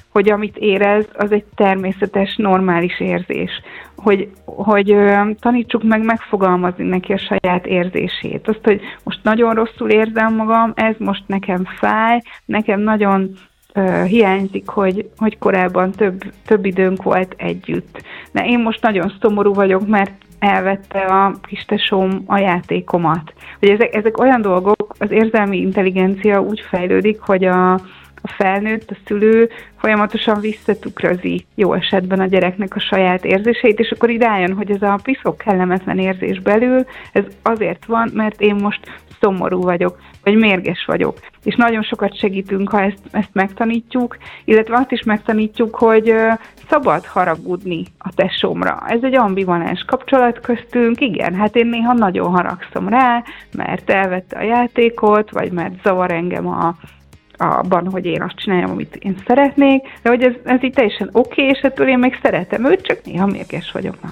hogy 0.08 0.30
amit 0.30 0.56
érez, 0.56 1.04
az 1.12 1.32
egy 1.32 1.44
természetes, 1.54 2.36
normális 2.36 3.00
érzés. 3.00 3.50
Hogy, 3.96 4.28
hogy 4.44 4.96
tanítsuk 5.40 5.82
meg 5.82 6.04
megfogalmazni 6.04 6.84
neki 6.84 7.12
a 7.12 7.18
saját 7.18 7.66
érzését. 7.66 8.48
Azt, 8.48 8.64
hogy 8.64 8.80
most 9.04 9.18
nagyon 9.22 9.54
rosszul 9.54 9.90
érzem 9.90 10.34
magam, 10.34 10.72
ez 10.74 10.94
most 10.98 11.22
nekem 11.26 11.64
fáj, 11.64 12.20
nekem 12.44 12.80
nagyon 12.80 13.30
hiányzik, 14.06 14.68
hogy, 14.68 15.08
hogy 15.16 15.38
korábban 15.38 15.90
több, 15.90 16.22
több 16.46 16.64
időnk 16.64 17.02
volt 17.02 17.34
együtt. 17.36 18.02
De 18.32 18.46
én 18.46 18.58
most 18.58 18.82
nagyon 18.82 19.12
szomorú 19.20 19.54
vagyok, 19.54 19.86
mert 19.86 20.12
elvette 20.38 20.98
a 20.98 21.34
kistesóm 21.42 22.22
a 22.26 22.38
játékomat. 22.38 23.32
Hogy 23.58 23.68
ezek, 23.68 23.94
ezek 23.94 24.18
olyan 24.18 24.42
dolgok, 24.42 24.94
az 24.98 25.10
érzelmi 25.10 25.56
intelligencia 25.58 26.40
úgy 26.40 26.60
fejlődik, 26.60 27.20
hogy 27.20 27.44
a, 27.44 27.72
a 28.22 28.28
felnőtt, 28.36 28.90
a 28.90 28.96
szülő 29.06 29.48
folyamatosan 29.76 30.40
visszatükrözi 30.40 31.44
jó 31.54 31.72
esetben 31.72 32.20
a 32.20 32.26
gyereknek 32.26 32.76
a 32.76 32.80
saját 32.80 33.24
érzéseit, 33.24 33.78
és 33.78 33.90
akkor 33.90 34.10
így 34.10 34.18
hogy 34.52 34.70
ez 34.70 34.82
a 34.82 34.98
piszok 35.02 35.38
kellemetlen 35.38 35.98
érzés 35.98 36.40
belül, 36.40 36.84
ez 37.12 37.24
azért 37.42 37.84
van, 37.84 38.10
mert 38.14 38.40
én 38.40 38.54
most 38.54 38.80
szomorú 39.20 39.60
vagyok, 39.60 39.98
vagy 40.24 40.36
mérges 40.36 40.84
vagyok. 40.84 41.18
És 41.44 41.54
nagyon 41.54 41.82
sokat 41.82 42.18
segítünk, 42.18 42.70
ha 42.70 42.82
ezt, 42.82 43.02
ezt 43.10 43.30
megtanítjuk, 43.32 44.16
illetve 44.44 44.76
azt 44.76 44.92
is 44.92 45.02
megtanítjuk, 45.02 45.74
hogy 45.74 46.14
szabad 46.68 47.06
haragudni 47.06 47.84
a 47.98 48.14
tesómra. 48.14 48.82
Ez 48.86 49.02
egy 49.02 49.14
ambivalens 49.14 49.84
kapcsolat 49.86 50.40
köztünk, 50.40 51.00
igen, 51.00 51.34
hát 51.34 51.56
én 51.56 51.66
néha 51.66 51.92
nagyon 51.92 52.30
haragszom 52.30 52.88
rá, 52.88 53.22
mert 53.52 53.90
elvette 53.90 54.38
a 54.38 54.42
játékot, 54.42 55.30
vagy 55.30 55.52
mert 55.52 55.82
zavar 55.82 56.10
engem 56.10 56.46
a 56.46 56.74
abban, 57.40 57.90
hogy 57.90 58.06
én 58.06 58.22
azt 58.22 58.36
csináljam, 58.36 58.70
amit 58.70 58.96
én 58.96 59.16
szeretnék, 59.26 59.82
de 60.02 60.08
hogy 60.08 60.22
ez, 60.22 60.32
ez 60.44 60.64
így 60.64 60.72
teljesen 60.72 61.08
oké, 61.12 61.42
okay, 61.42 61.54
és 61.54 61.60
ettől 61.60 61.88
én 61.88 61.98
meg 61.98 62.18
szeretem 62.22 62.64
őt, 62.64 62.82
csak 62.82 63.04
néha 63.04 63.26
mérges 63.26 63.70
vagyok. 63.72 64.02
Na. 64.02 64.08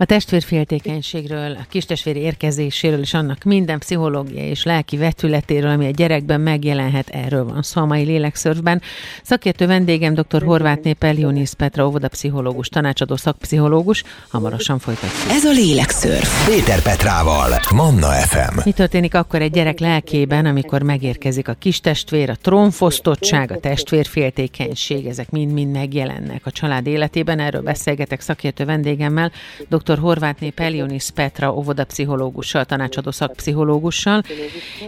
A 0.00 0.04
testvérféltékenységről, 0.04 1.52
a 1.52 1.66
kistestvér 1.68 2.16
érkezéséről 2.16 3.00
és 3.00 3.14
annak 3.14 3.42
minden 3.42 3.78
pszichológiai 3.78 4.48
és 4.48 4.64
lelki 4.64 4.96
vetületéről, 4.96 5.70
ami 5.70 5.86
a 5.86 5.90
gyerekben 5.90 6.40
megjelenhet, 6.40 7.08
erről 7.08 7.44
van 7.44 7.62
szó 7.62 7.80
a 7.80 7.84
mai 7.84 8.04
lélekszörfben. 8.04 8.82
Szakértő 9.22 9.66
vendégem 9.66 10.14
dr. 10.14 10.42
Horváth 10.42 10.94
Elionis 10.98 11.50
Petra, 11.54 11.86
óvodapszichológus, 11.86 12.68
tanácsadó 12.68 13.16
szakpszichológus. 13.16 14.04
Hamarosan 14.28 14.78
folytatjuk. 14.78 15.30
Ez 15.30 15.44
a 15.44 15.50
lélekszörf. 15.50 16.48
Péter 16.48 16.82
Petrával, 16.82 17.60
Manna 17.74 18.10
FM. 18.10 18.60
Mi 18.64 18.72
történik 18.72 19.14
akkor 19.14 19.42
egy 19.42 19.52
gyerek 19.52 19.78
lelkében, 19.78 20.46
amikor 20.46 20.82
megérkezik 20.82 21.48
a 21.48 21.52
kistestvér, 21.58 22.30
a 22.30 22.36
trónfosztottság, 22.42 23.50
a 23.50 23.58
testvérféltékenység, 23.58 25.06
ezek 25.06 25.30
mind-mind 25.30 25.72
megjelennek 25.72 26.46
a 26.46 26.50
család 26.50 26.86
életében. 26.86 27.40
Erről 27.40 27.62
beszélgetek 27.62 28.20
szakértő 28.20 28.64
vendégemmel, 28.64 29.32
dr 29.68 29.87
dr. 29.88 29.98
Horvátné 29.98 30.50
Pelionis 30.50 31.10
Petra 31.10 31.54
óvodapszichológussal, 31.54 32.64
tanácsadó 32.64 33.10
szakpszichológussal, 33.10 34.22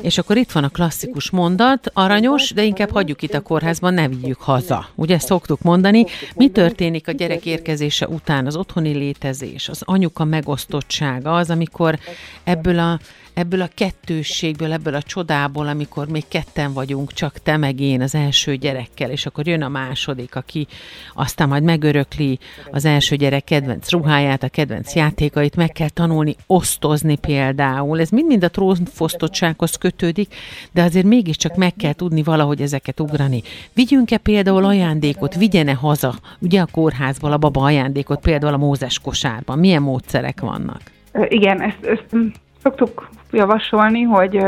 és 0.02 0.18
akkor 0.18 0.36
itt 0.36 0.52
van 0.52 0.64
a 0.64 0.68
klasszikus 0.68 1.30
mondat, 1.30 1.90
aranyos, 1.92 2.50
de 2.50 2.62
inkább 2.62 2.90
hagyjuk 2.90 3.22
itt 3.22 3.34
a 3.34 3.40
kórházban, 3.40 3.94
ne 3.94 4.08
vigyük 4.08 4.40
haza. 4.40 4.88
Ugye 4.94 5.18
szoktuk 5.18 5.62
mondani. 5.62 6.04
Mi 6.34 6.48
történik 6.48 7.08
a 7.08 7.12
gyerek 7.12 7.46
érkezése 7.46 8.08
után? 8.08 8.46
Az 8.46 8.56
otthoni 8.56 8.92
létezés, 8.92 9.68
az 9.68 9.82
anyuka 9.84 10.24
megosztottsága, 10.24 11.34
az, 11.34 11.50
amikor 11.50 11.98
ebből 12.44 12.78
a 12.78 12.98
ebből 13.34 13.60
a 13.60 13.68
kettősségből, 13.74 14.72
ebből 14.72 14.94
a 14.94 15.02
csodából, 15.02 15.68
amikor 15.68 16.08
még 16.08 16.24
ketten 16.28 16.72
vagyunk, 16.72 17.12
csak 17.12 17.38
te 17.38 17.56
meg 17.56 17.80
én 17.80 18.00
az 18.00 18.14
első 18.14 18.56
gyerekkel, 18.56 19.10
és 19.10 19.26
akkor 19.26 19.46
jön 19.46 19.62
a 19.62 19.68
második, 19.68 20.36
aki 20.36 20.66
aztán 21.14 21.48
majd 21.48 21.62
megörökli 21.62 22.38
az 22.70 22.84
első 22.84 23.16
gyerek 23.16 23.44
kedvenc 23.44 23.90
ruháját, 23.90 24.42
a 24.42 24.48
kedvenc 24.48 24.94
játékait, 24.94 25.56
meg 25.56 25.72
kell 25.72 25.88
tanulni 25.88 26.36
osztozni 26.46 27.16
például. 27.16 28.00
Ez 28.00 28.08
mind-mind 28.08 28.44
a 28.44 28.50
trónfosztottsághoz 28.50 29.76
kötődik, 29.76 30.34
de 30.72 30.82
azért 30.82 31.06
mégiscsak 31.06 31.56
meg 31.56 31.74
kell 31.76 31.92
tudni 31.92 32.22
valahogy 32.22 32.60
ezeket 32.60 33.00
ugrani. 33.00 33.42
Vigyünk-e 33.72 34.16
például 34.16 34.64
ajándékot, 34.64 35.34
vigyene 35.34 35.72
haza, 35.72 36.14
ugye 36.38 36.60
a 36.60 36.68
kórházból 36.72 37.32
a 37.32 37.38
baba 37.38 37.62
ajándékot, 37.62 38.20
például 38.20 38.54
a 38.54 38.56
mózes 38.56 38.98
kosárban. 38.98 39.58
Milyen 39.58 39.82
módszerek 39.82 40.40
vannak? 40.40 40.80
Igen, 41.28 41.62
ezt, 41.62 41.84
ezt 41.84 42.14
szoktuk 42.62 43.08
javasolni, 43.30 44.02
hogy, 44.02 44.38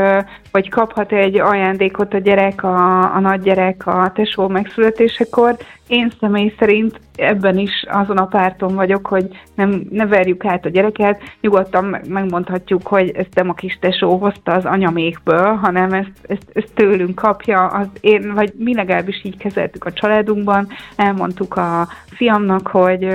hogy 0.51 0.69
kaphat 0.69 1.11
egy 1.11 1.39
ajándékot 1.39 2.13
a 2.13 2.17
gyerek, 2.17 2.63
a, 2.63 3.15
a 3.15 3.19
nagygyerek 3.19 3.87
a 3.87 4.11
tesó 4.15 4.47
megszületésekor. 4.47 5.57
Én 5.87 6.11
személy 6.19 6.53
szerint 6.59 6.99
ebben 7.15 7.57
is 7.57 7.85
azon 7.89 8.17
a 8.17 8.25
párton 8.25 8.75
vagyok, 8.75 9.07
hogy 9.07 9.27
nem, 9.55 9.83
ne 9.89 10.05
verjük 10.05 10.45
át 10.45 10.65
a 10.65 10.69
gyereket, 10.69 11.21
nyugodtan 11.41 11.97
megmondhatjuk, 12.07 12.87
hogy 12.87 13.11
ezt 13.15 13.33
nem 13.33 13.49
a 13.49 13.53
kis 13.53 13.77
tesó 13.81 14.17
hozta 14.17 14.51
az 14.51 14.65
anyamékből, 14.65 15.53
hanem 15.53 15.93
ezt, 15.93 16.11
ezt, 16.27 16.47
ezt 16.53 16.73
tőlünk 16.73 17.15
kapja, 17.15 17.65
az 17.65 17.87
én, 18.01 18.33
vagy 18.33 18.53
mi 18.57 18.75
legalábbis 18.75 19.23
így 19.23 19.37
kezeltük 19.37 19.85
a 19.85 19.93
családunkban, 19.93 20.67
elmondtuk 20.95 21.55
a 21.55 21.87
fiamnak, 22.05 22.67
hogy, 22.67 23.07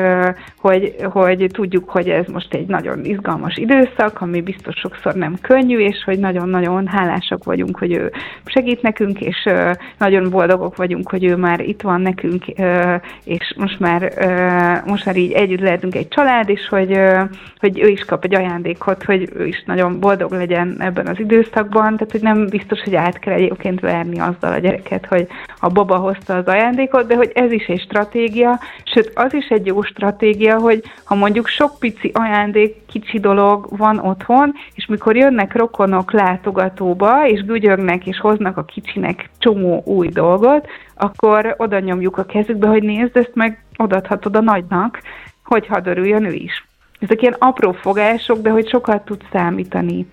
hogy, 0.60 0.96
hogy 1.12 1.46
tudjuk, 1.52 1.90
hogy 1.90 2.08
ez 2.08 2.26
most 2.26 2.54
egy 2.54 2.66
nagyon 2.66 3.04
izgalmas 3.04 3.56
időszak, 3.56 4.20
ami 4.20 4.40
biztos 4.40 4.76
sokszor 4.76 5.14
nem 5.14 5.34
könnyű, 5.40 5.57
és 5.66 6.02
hogy 6.04 6.18
nagyon-nagyon 6.18 6.86
hálásak 6.86 7.44
vagyunk, 7.44 7.78
hogy 7.78 7.92
ő 7.92 8.12
segít 8.44 8.82
nekünk, 8.82 9.20
és 9.20 9.48
nagyon 9.98 10.30
boldogok 10.30 10.76
vagyunk, 10.76 11.10
hogy 11.10 11.24
ő 11.24 11.36
már 11.36 11.60
itt 11.60 11.80
van 11.80 12.00
nekünk, 12.00 12.44
és 13.24 13.54
most 13.56 13.80
már, 13.80 14.12
most 14.86 15.04
már 15.04 15.16
így 15.16 15.32
együtt 15.32 15.60
lehetünk 15.60 15.94
egy 15.94 16.08
család, 16.08 16.48
és 16.48 16.68
hogy, 16.68 16.98
hogy 17.58 17.80
ő 17.80 17.86
is 17.86 18.04
kap 18.04 18.24
egy 18.24 18.34
ajándékot, 18.34 19.04
hogy 19.04 19.30
ő 19.36 19.46
is 19.46 19.62
nagyon 19.66 20.00
boldog 20.00 20.32
legyen 20.32 20.76
ebben 20.80 21.06
az 21.06 21.18
időszakban, 21.18 21.96
tehát 21.96 22.12
hogy 22.12 22.22
nem 22.22 22.46
biztos, 22.46 22.80
hogy 22.80 22.94
át 22.94 23.18
kell 23.18 23.34
egyébként 23.34 23.80
verni 23.80 24.18
azzal 24.18 24.52
a 24.52 24.58
gyereket, 24.58 25.06
hogy 25.06 25.26
a 25.60 25.68
baba 25.68 25.96
hozta 25.96 26.36
az 26.36 26.46
ajándékot, 26.46 27.06
de 27.06 27.16
hogy 27.16 27.30
ez 27.34 27.52
is 27.52 27.66
egy 27.66 27.80
stratégia, 27.80 28.60
sőt 28.84 29.10
az 29.14 29.34
is 29.34 29.48
egy 29.48 29.66
jó 29.66 29.82
stratégia, 29.82 30.58
hogy 30.58 30.82
ha 31.04 31.14
mondjuk 31.14 31.46
sok 31.46 31.78
pici 31.78 32.10
ajándék, 32.14 32.86
kicsi 32.86 33.18
dolog 33.18 33.76
van 33.76 33.98
otthon, 33.98 34.52
és 34.74 34.86
mikor 34.86 35.16
jönnek 35.16 35.47
rokonok 35.54 36.12
látogatóba, 36.12 37.26
és 37.26 37.44
gügyögnek, 37.44 38.06
és 38.06 38.20
hoznak 38.20 38.56
a 38.56 38.64
kicsinek 38.64 39.30
csomó 39.38 39.82
új 39.84 40.08
dolgot, 40.08 40.68
akkor 40.94 41.54
oda 41.56 41.78
nyomjuk 41.78 42.18
a 42.18 42.24
kezükbe, 42.24 42.68
hogy 42.68 42.82
nézd, 42.82 43.16
ezt 43.16 43.34
meg 43.34 43.64
odaadhatod 43.76 44.37
a 44.37 44.40
nagynak, 44.40 45.00
hogy 45.44 45.66
hadd 45.66 45.87
örüljön 45.87 46.24
ő 46.24 46.32
is. 46.32 46.66
Ezek 46.98 47.22
ilyen 47.22 47.37
apró 47.38 47.72
fogások, 47.72 48.38
de 48.38 48.50
hogy 48.50 48.68
sokat 48.68 49.04
tud 49.04 49.22
számítani. 49.32 50.06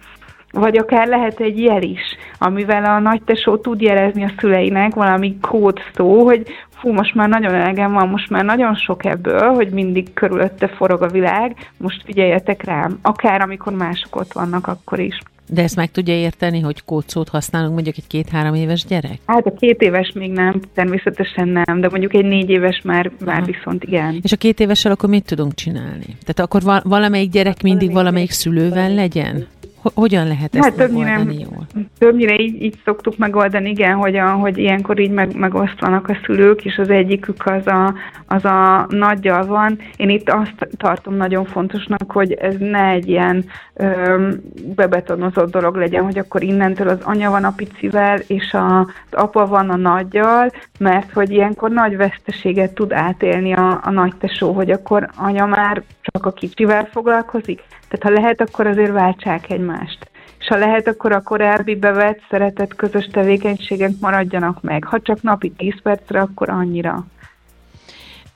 Vagy 0.59 0.77
akár 0.77 1.07
lehet 1.07 1.39
egy 1.39 1.59
jel 1.59 1.81
is, 1.81 2.01
amivel 2.37 2.85
a 2.85 2.99
nagytesó 2.99 3.57
tud 3.57 3.81
jelezni 3.81 4.23
a 4.23 4.31
szüleinek 4.39 4.93
valami 4.93 5.37
kódszó, 5.41 6.23
hogy 6.23 6.47
fú, 6.69 6.91
most 6.91 7.15
már 7.15 7.29
nagyon 7.29 7.53
elegem 7.53 7.93
van, 7.93 8.07
most 8.07 8.29
már 8.29 8.45
nagyon 8.45 8.75
sok 8.75 9.05
ebből, 9.05 9.53
hogy 9.53 9.69
mindig 9.69 10.13
körülötte 10.13 10.67
forog 10.67 11.01
a 11.01 11.07
világ, 11.07 11.55
most 11.77 12.03
figyeljetek 12.05 12.63
rám, 12.63 12.99
akár 13.01 13.41
amikor 13.41 13.73
mások 13.73 14.15
ott 14.15 14.33
vannak, 14.33 14.67
akkor 14.67 14.99
is. 14.99 15.17
De 15.49 15.61
ezt 15.61 15.75
meg 15.75 15.91
tudja 15.91 16.13
érteni, 16.13 16.59
hogy 16.59 16.83
kódszót 16.85 17.29
használunk 17.29 17.73
mondjuk 17.73 17.97
egy 17.97 18.07
két-három 18.07 18.53
éves 18.53 18.85
gyerek? 18.85 19.19
Hát 19.25 19.45
a 19.45 19.53
két 19.53 19.81
éves 19.81 20.11
még 20.13 20.31
nem, 20.31 20.61
természetesen 20.73 21.47
nem, 21.47 21.81
de 21.81 21.89
mondjuk 21.89 22.13
egy 22.13 22.25
négy 22.25 22.49
éves 22.49 22.81
már, 22.83 23.11
már 23.25 23.45
viszont 23.45 23.83
igen. 23.83 24.19
És 24.21 24.31
a 24.31 24.37
két 24.37 24.59
évessel 24.59 24.91
akkor 24.91 25.09
mit 25.09 25.25
tudunk 25.25 25.53
csinálni? 25.53 26.17
Tehát 26.25 26.39
akkor 26.39 26.81
valamelyik 26.83 27.31
gyerek 27.31 27.61
mindig 27.61 27.91
valamelyik 27.91 28.31
szülővel 28.31 28.93
legyen? 28.93 29.47
Hogyan 29.93 30.27
lehet 30.27 30.55
ezt 30.55 30.63
hát, 30.63 30.75
többnyire, 30.75 31.09
megoldani 31.09 31.39
jól? 31.39 31.65
Többnyire 31.97 32.39
így, 32.39 32.63
így 32.63 32.79
szoktuk 32.85 33.17
megoldani, 33.17 33.69
igen, 33.69 33.95
hogy, 33.95 34.15
a, 34.15 34.29
hogy 34.29 34.57
ilyenkor 34.57 34.99
így 34.99 35.11
meg, 35.11 35.35
megosztanak 35.35 36.09
a 36.09 36.17
szülők, 36.25 36.65
és 36.65 36.77
az 36.77 36.89
egyikük 36.89 37.45
az 37.45 37.67
a, 37.67 37.93
az 38.25 38.45
a 38.45 38.85
nagyjal 38.89 39.45
van. 39.45 39.79
Én 39.95 40.09
itt 40.09 40.29
azt 40.29 40.67
tartom 40.77 41.15
nagyon 41.15 41.45
fontosnak, 41.45 42.11
hogy 42.11 42.31
ez 42.31 42.55
ne 42.59 42.87
egy 42.89 43.09
ilyen 43.09 43.45
ö, 43.73 44.29
bebetonozott 44.75 45.51
dolog 45.51 45.75
legyen, 45.75 46.03
hogy 46.03 46.17
akkor 46.17 46.43
innentől 46.43 46.87
az 46.87 46.99
anya 47.03 47.29
van 47.29 47.43
a 47.43 47.53
picivel, 47.55 48.19
és 48.27 48.53
a, 48.53 48.79
az 48.79 48.87
apa 49.11 49.45
van 49.45 49.69
a 49.69 49.75
nagyjal, 49.75 50.51
mert 50.79 51.11
hogy 51.11 51.31
ilyenkor 51.31 51.71
nagy 51.71 51.97
veszteséget 51.97 52.73
tud 52.73 52.91
átélni 52.91 53.53
a, 53.53 53.79
a 53.83 53.89
nagytesó, 53.89 54.51
hogy 54.51 54.71
akkor 54.71 55.09
anya 55.15 55.45
már 55.45 55.83
csak 56.01 56.25
a 56.25 56.31
kicsivel 56.31 56.85
foglalkozik. 56.91 57.61
Tehát 57.87 58.03
ha 58.17 58.21
lehet, 58.21 58.41
akkor 58.41 58.67
azért 58.67 58.91
váltsák 58.91 59.49
egymást. 59.49 60.09
És 60.39 60.47
ha 60.47 60.57
lehet, 60.57 60.87
akkor 60.87 61.11
a 61.11 61.21
korábbi 61.21 61.75
bevett, 61.75 62.19
szeretett 62.29 62.75
közös 62.75 63.07
tevékenységek 63.11 63.91
maradjanak 63.99 64.61
meg. 64.61 64.83
Ha 64.83 65.01
csak 65.01 65.21
napi 65.21 65.51
10 65.57 65.81
percre, 65.81 66.19
akkor 66.19 66.49
annyira. 66.49 67.05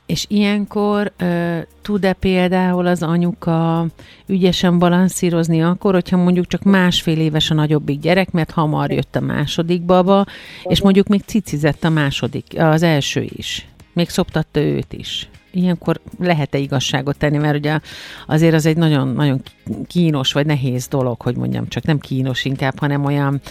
És 0.06 0.26
ilyenkor 0.28 1.12
ö, 1.18 1.58
tud-e 1.82 2.14
például 2.14 2.86
az 2.86 3.04
anyuka 3.04 3.86
ügyesen 4.28 4.80
balanszírozni 4.80 5.64
akkor, 5.64 5.94
hogyha 5.94 6.18
mondjuk 6.18 6.48
csak 6.48 6.64
másfél 6.64 7.20
éves 7.20 7.52
a 7.52 7.54
nagyobbik 7.54 8.00
gyerek, 8.00 8.32
mert 8.32 8.52
hamar 8.52 8.92
jött 8.92 9.16
a 9.16 9.20
második 9.20 9.82
baba, 9.82 10.26
és 10.64 10.82
mondjuk 10.82 11.08
még 11.08 11.22
cicizett 11.26 11.84
a 11.84 11.90
második, 11.90 12.46
az 12.58 12.84
első 12.84 13.28
is. 13.36 13.68
Még 13.94 14.10
szoptatta 14.10 14.60
őt 14.60 14.94
is 14.94 15.30
ilyenkor 15.52 16.00
lehet-e 16.20 16.58
igazságot 16.58 17.18
tenni, 17.18 17.38
mert 17.38 17.58
ugye 17.58 17.80
azért 18.28 18.54
az 18.54 18.66
egy 18.66 18.78
nagyon, 18.78 19.08
nagyon 19.08 19.42
kínos 19.88 20.34
vagy 20.34 20.46
nehéz 20.46 20.88
dolog, 20.88 21.22
hogy 21.22 21.36
mondjam, 21.36 21.68
csak 21.68 21.84
nem 21.84 22.00
kínos 22.00 22.46
inkább, 22.46 22.80
hanem 22.80 23.06
olyan 23.06 23.42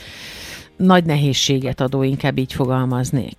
nagy 0.77 1.05
nehézséget 1.05 1.81
adó, 1.81 2.03
inkább 2.03 2.39
így 2.39 2.53
fogalmaznék. 2.53 3.37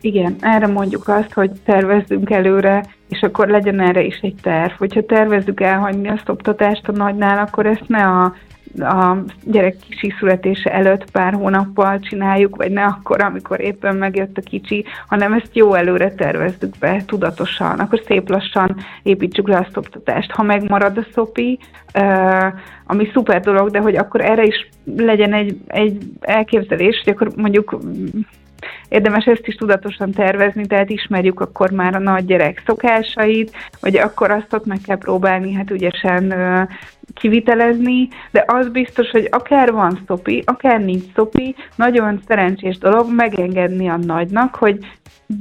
Igen, 0.00 0.36
erre 0.40 0.66
mondjuk 0.66 1.08
azt, 1.08 1.32
hogy 1.32 1.50
tervezzünk 1.64 2.30
előre, 2.30 2.84
és 3.08 3.20
akkor 3.20 3.48
legyen 3.48 3.80
erre 3.80 4.02
is 4.02 4.18
egy 4.18 4.34
terv. 4.42 4.72
Hogyha 4.72 5.04
tervezzük 5.04 5.60
elhagyni 5.60 6.08
a 6.08 6.22
szoptatást 6.26 6.88
a 6.88 6.92
nagynál, 6.92 7.38
akkor 7.38 7.66
ezt 7.66 7.88
ne 7.88 8.02
a 8.02 8.34
a 8.80 9.24
gyerek 9.44 9.76
kicsi 9.76 10.14
születése 10.18 10.72
előtt 10.72 11.10
pár 11.10 11.32
hónappal 11.32 12.00
csináljuk, 12.00 12.56
vagy 12.56 12.70
ne 12.70 12.84
akkor, 12.84 13.22
amikor 13.22 13.60
éppen 13.60 13.96
megjött 13.96 14.36
a 14.36 14.40
kicsi, 14.40 14.84
hanem 15.06 15.32
ezt 15.32 15.56
jó 15.56 15.74
előre 15.74 16.14
tervezzük 16.14 16.78
be 16.78 17.02
tudatosan, 17.06 17.78
akkor 17.78 18.02
szép 18.06 18.28
lassan 18.28 18.76
építsük 19.02 19.48
le 19.48 19.56
a 19.56 19.68
szoptatást. 19.72 20.30
Ha 20.30 20.42
megmarad 20.42 20.98
a 20.98 21.06
szopi, 21.12 21.58
ami 22.86 23.10
szuper 23.12 23.40
dolog, 23.40 23.70
de 23.70 23.78
hogy 23.78 23.96
akkor 23.96 24.20
erre 24.20 24.44
is 24.44 24.68
legyen 24.96 25.32
egy, 25.32 25.58
egy 25.66 25.98
elképzelés, 26.20 27.02
hogy 27.04 27.12
akkor 27.12 27.30
mondjuk 27.36 27.78
érdemes 28.88 29.24
ezt 29.24 29.46
is 29.46 29.54
tudatosan 29.54 30.10
tervezni, 30.10 30.66
tehát 30.66 30.90
ismerjük 30.90 31.40
akkor 31.40 31.70
már 31.70 31.94
a 31.94 31.98
nagy 31.98 32.24
gyerek 32.24 32.62
szokásait, 32.66 33.56
vagy 33.80 33.96
akkor 33.96 34.30
azt 34.30 34.52
ott 34.52 34.66
meg 34.66 34.78
kell 34.86 34.98
próbálni, 34.98 35.52
hát 35.52 35.70
ügyesen 35.70 36.34
kivitelezni, 37.14 38.08
de 38.30 38.44
az 38.46 38.68
biztos, 38.68 39.10
hogy 39.10 39.28
akár 39.30 39.72
van 39.72 39.98
szopi, 40.06 40.42
akár 40.46 40.80
nincs 40.80 41.04
szopi, 41.14 41.54
nagyon 41.76 42.20
szerencsés 42.26 42.78
dolog 42.78 43.14
megengedni 43.14 43.88
a 43.88 43.96
nagynak, 43.96 44.54
hogy 44.54 44.78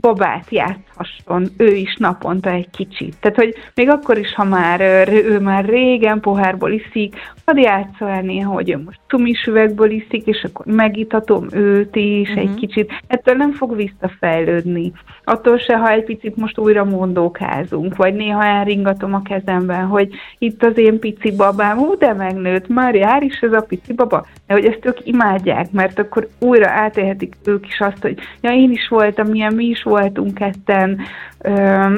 babát 0.01 0.49
játszhasson 0.97 1.47
ő 1.57 1.75
is 1.75 1.95
naponta 1.95 2.49
egy 2.49 2.69
kicsit. 2.69 3.15
Tehát, 3.19 3.37
hogy 3.37 3.55
még 3.75 3.89
akkor 3.89 4.17
is, 4.17 4.33
ha 4.33 4.43
már 4.43 4.81
ő 5.09 5.39
már 5.39 5.65
régen 5.65 6.19
pohárból 6.19 6.71
iszik, 6.71 7.15
hadd 7.45 7.57
játsza 7.57 8.09
el 8.09 8.21
néha, 8.21 8.53
hogy 8.53 8.69
ő 8.69 8.77
most 8.85 8.99
cumis 9.07 9.45
üvegből 9.45 9.91
iszik, 9.91 10.25
és 10.25 10.43
akkor 10.43 10.65
megitatom 10.65 11.47
őt 11.51 11.95
is 11.95 12.29
uh-huh. 12.29 12.43
egy 12.43 12.49
mhm. 12.49 12.57
kicsit. 12.57 12.91
Ettől 13.07 13.35
nem 13.35 13.51
fog 13.51 13.75
visszafejlődni. 13.75 14.91
Attól 15.23 15.57
se, 15.57 15.77
ha 15.77 15.89
egy 15.91 16.03
picit 16.03 16.35
most 16.35 16.57
újra 16.57 16.83
mondókázunk, 16.83 17.95
vagy 17.95 18.13
néha 18.13 18.43
elringatom 18.43 19.13
a 19.13 19.21
kezemben, 19.21 19.85
hogy 19.85 20.09
itt 20.37 20.63
az 20.63 20.77
én 20.77 20.99
pici 20.99 21.35
babám, 21.35 21.77
hú, 21.77 21.97
de 21.97 22.13
megnőtt, 22.13 22.67
már 22.67 22.95
jár 22.95 23.23
is 23.23 23.39
ez 23.39 23.53
a 23.53 23.61
pici 23.61 23.93
baba. 23.93 24.25
De 24.47 24.53
hogy 24.53 24.65
ezt 24.65 24.85
ők 24.85 24.97
imádják, 25.03 25.71
mert 25.71 25.99
akkor 25.99 26.27
újra 26.39 26.69
átélhetik 26.69 27.35
ők 27.45 27.67
is 27.67 27.79
azt, 27.79 28.01
hogy 28.01 28.17
ja, 28.41 28.51
én 28.51 28.71
is 28.71 28.87
voltam 28.87 29.33
ilyen, 29.33 29.53
mi 29.53 29.65
is 29.65 29.83
voltunk 29.83 30.39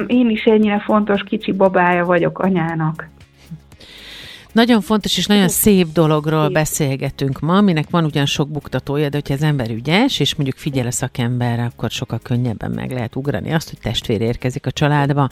én 0.06 0.30
is 0.30 0.44
ennyire 0.44 0.78
fontos 0.78 1.22
kicsi 1.22 1.52
babája 1.52 2.04
vagyok 2.04 2.38
anyának. 2.38 3.08
Nagyon 4.52 4.80
fontos 4.80 5.16
és 5.16 5.26
nagyon 5.26 5.48
szép 5.48 5.92
dologról 5.92 6.48
beszélgetünk 6.48 7.40
ma, 7.40 7.56
aminek 7.56 7.90
van 7.90 8.04
ugyan 8.04 8.26
sok 8.26 8.48
buktatója, 8.48 9.08
de 9.08 9.16
hogyha 9.16 9.34
az 9.34 9.42
ember 9.42 9.70
ügyes, 9.70 10.20
és 10.20 10.34
mondjuk 10.34 10.58
figyel 10.58 10.86
a 10.86 10.90
szakemberre, 10.90 11.64
akkor 11.64 11.90
sokkal 11.90 12.20
könnyebben 12.22 12.70
meg 12.70 12.90
lehet 12.90 13.16
ugrani 13.16 13.52
azt, 13.52 13.68
hogy 13.68 13.78
testvér 13.82 14.20
érkezik 14.20 14.66
a 14.66 14.70
családba. 14.70 15.28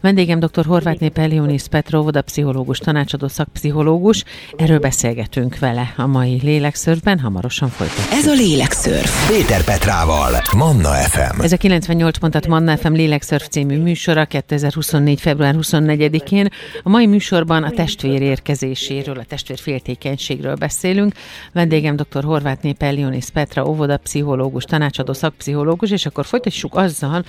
Vendégem 0.00 0.38
dr. 0.38 0.64
Horvátné 0.64 1.08
Pelionis 1.08 1.62
Petrov, 1.70 2.06
oda 2.06 2.22
pszichológus, 2.22 2.78
tanácsadó 2.78 3.28
szakpszichológus. 3.28 4.24
Erről 4.56 4.78
beszélgetünk 4.78 5.58
vele 5.58 5.94
a 5.96 6.06
mai 6.06 6.40
lélekszörfben, 6.42 7.18
hamarosan 7.18 7.68
folytatjuk. 7.68 8.06
Ez 8.12 8.26
a 8.26 8.32
lélekszörf. 8.32 9.28
Péter 9.28 9.64
Petrával, 9.64 10.42
Manna 10.56 10.88
FM. 10.88 11.40
Ez 11.40 11.52
a 11.52 11.56
98 11.56 12.18
pontat 12.18 12.46
Manna 12.46 12.76
FM 12.76 12.92
lélekszörf 12.92 13.46
című 13.48 13.78
műsora 13.78 14.24
2024. 14.24 15.20
február 15.20 15.54
24-én. 15.58 16.48
A 16.82 16.88
mai 16.88 17.06
műsorban 17.06 17.62
a 17.62 17.70
testvér 17.70 18.22
érkezik 18.22 18.51
étkezéséről, 18.52 19.18
a 19.18 19.24
testvérféltékenységről 19.24 20.54
beszélünk. 20.54 21.14
Vendégem 21.52 21.96
dr. 21.96 22.24
Horváth 22.24 22.70
Pellionis 22.70 23.30
Petra, 23.30 23.64
óvoda 23.64 23.96
pszichológus, 23.96 24.64
tanácsadó 24.64 25.12
szakpszichológus, 25.12 25.90
és 25.90 26.06
akkor 26.06 26.24
folytassuk 26.24 26.74
azzal, 26.74 27.24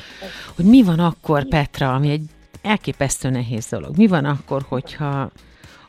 hogy 0.55 0.65
mi 0.65 0.83
van 0.83 0.99
akkor, 0.99 1.47
Petra, 1.47 1.93
ami 1.93 2.09
egy 2.09 2.21
elképesztő 2.61 3.29
nehéz 3.29 3.67
dolog. 3.69 3.97
Mi 3.97 4.07
van 4.07 4.25
akkor, 4.25 4.65
hogyha 4.67 5.31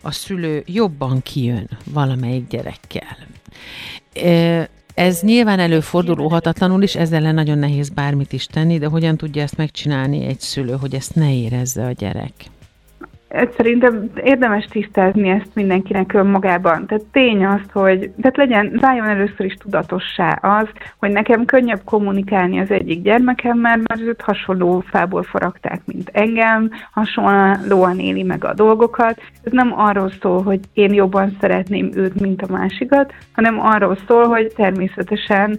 a 0.02 0.10
szülő 0.10 0.62
jobban 0.66 1.22
kijön 1.22 1.68
valamelyik 1.84 2.48
gyerekkel? 2.48 3.16
Ez 4.94 5.20
nyilván 5.20 5.58
előfordulóhatatlanul 5.58 6.82
is, 6.82 6.96
ezzel 6.96 7.18
ellen 7.18 7.34
nagyon 7.34 7.58
nehéz 7.58 7.88
bármit 7.88 8.32
is 8.32 8.46
tenni, 8.46 8.78
de 8.78 8.86
hogyan 8.86 9.16
tudja 9.16 9.42
ezt 9.42 9.56
megcsinálni 9.56 10.24
egy 10.24 10.40
szülő, 10.40 10.72
hogy 10.72 10.94
ezt 10.94 11.14
ne 11.14 11.34
érezze 11.34 11.86
a 11.86 11.92
gyerek? 11.92 12.32
Szerintem 13.56 14.10
érdemes 14.22 14.64
tisztázni 14.64 15.28
ezt 15.28 15.54
mindenkinek 15.54 16.12
önmagában. 16.12 16.86
Tehát 16.86 17.04
tény 17.12 17.46
az, 17.46 17.60
hogy 17.72 18.10
tehát 18.20 18.36
legyen, 18.36 18.78
váljon 18.80 19.06
először 19.06 19.46
is 19.46 19.54
tudatossá 19.54 20.28
az, 20.30 20.68
hogy 20.98 21.10
nekem 21.10 21.44
könnyebb 21.44 21.80
kommunikálni 21.84 22.60
az 22.60 22.70
egyik 22.70 23.02
gyermekemmel, 23.02 23.76
mert 23.76 24.00
őt 24.00 24.20
hasonló 24.20 24.80
fából 24.86 25.22
foragták, 25.22 25.80
mint 25.84 26.10
engem, 26.12 26.70
hasonlóan 26.92 27.98
éli 27.98 28.22
meg 28.22 28.44
a 28.44 28.54
dolgokat. 28.54 29.20
Ez 29.42 29.52
nem 29.52 29.72
arról 29.78 30.10
szól, 30.20 30.42
hogy 30.42 30.60
én 30.72 30.92
jobban 30.92 31.36
szeretném 31.40 31.90
őt, 31.94 32.20
mint 32.20 32.42
a 32.42 32.52
másikat, 32.52 33.12
hanem 33.32 33.60
arról 33.60 33.98
szól, 34.06 34.26
hogy 34.26 34.52
természetesen 34.56 35.58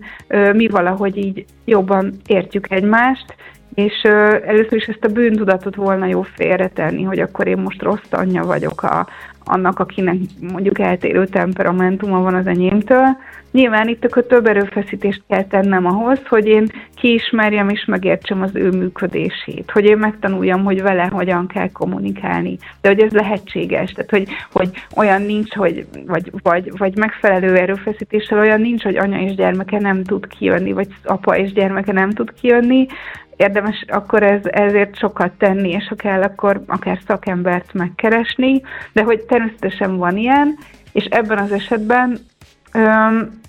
mi 0.54 0.68
valahogy 0.68 1.18
így 1.18 1.46
jobban 1.66 2.14
értjük 2.28 2.72
egymást, 2.72 3.36
és 3.76 4.02
uh, 4.04 4.12
először 4.46 4.74
is 4.74 4.86
ezt 4.86 5.06
a 5.06 5.14
bűntudatot 5.14 5.76
volna 5.76 6.06
jó 6.06 6.22
félretenni, 6.22 7.04
hogy 7.04 7.20
akkor 7.20 7.48
én 7.48 7.58
most 7.58 7.82
rossz 7.82 8.12
anyja 8.12 8.44
vagyok 8.44 8.84
a, 8.84 9.08
annak, 9.46 9.80
akinek 9.80 10.16
mondjuk 10.52 10.80
eltérő 10.80 11.26
temperamentuma 11.26 12.22
van 12.22 12.36
az 12.36 12.48
enyémtől. 12.48 13.18
Nyilván 13.52 13.88
itt 13.88 14.06
akkor 14.06 14.26
több 14.26 14.46
erőfeszítést 14.48 15.22
kell 15.28 15.44
tennem 15.44 15.86
ahhoz, 15.86 16.20
hogy 16.28 16.46
én 16.46 16.68
kiismerjem 16.96 17.70
és 17.70 17.86
megértsem 17.86 18.42
az 18.42 18.50
ő 18.54 18.70
működését, 18.70 19.72
hogy 19.72 19.86
én 19.86 19.98
megtanuljam, 19.98 20.64
hogy 20.64 20.82
vele 20.82 21.10
hogyan 21.12 21.48
kell 21.48 21.72
kommunikálni, 21.72 22.58
de 22.82 22.90
hogy 22.90 23.00
ez 23.00 23.12
lehetséges, 23.12 23.92
tehát 23.92 24.10
hogy, 24.10 24.28
hogy 24.52 24.70
olyan 24.96 25.22
nincs, 25.22 25.54
hogy, 25.54 25.86
vagy, 26.08 26.32
vagy, 26.44 26.72
vagy 26.78 26.98
megfelelő 26.98 27.56
erőfeszítéssel 27.56 28.40
olyan 28.40 28.62
nincs, 28.62 28.84
hogy 28.84 28.98
anya 28.98 29.20
és 29.20 29.36
gyermeke 29.36 29.80
nem 29.80 30.04
tud 30.04 30.28
kijönni, 30.28 30.72
vagy 30.72 30.88
apa 31.04 31.38
és 31.38 31.54
gyermeke 31.54 31.92
nem 31.92 32.12
tud 32.12 32.34
kijönni, 32.42 32.88
érdemes 33.38 33.86
akkor 33.88 34.24
ez, 34.24 34.42
ezért 34.44 34.98
sokat 34.98 35.32
tenni, 35.32 35.70
és 35.70 35.88
ha 35.88 35.96
kell, 35.96 36.22
akkor 36.22 36.62
akár 36.68 37.00
szakembert 37.08 37.74
megkeresni, 37.74 38.62
de 38.94 39.04
hogy 39.04 39.20
természetesen 39.20 39.98
van 39.98 40.18
ilyen, 40.18 40.58
és 40.92 41.06
ebben 41.06 41.38
az 41.38 41.52
esetben 41.52 42.18
öm, 42.74 43.44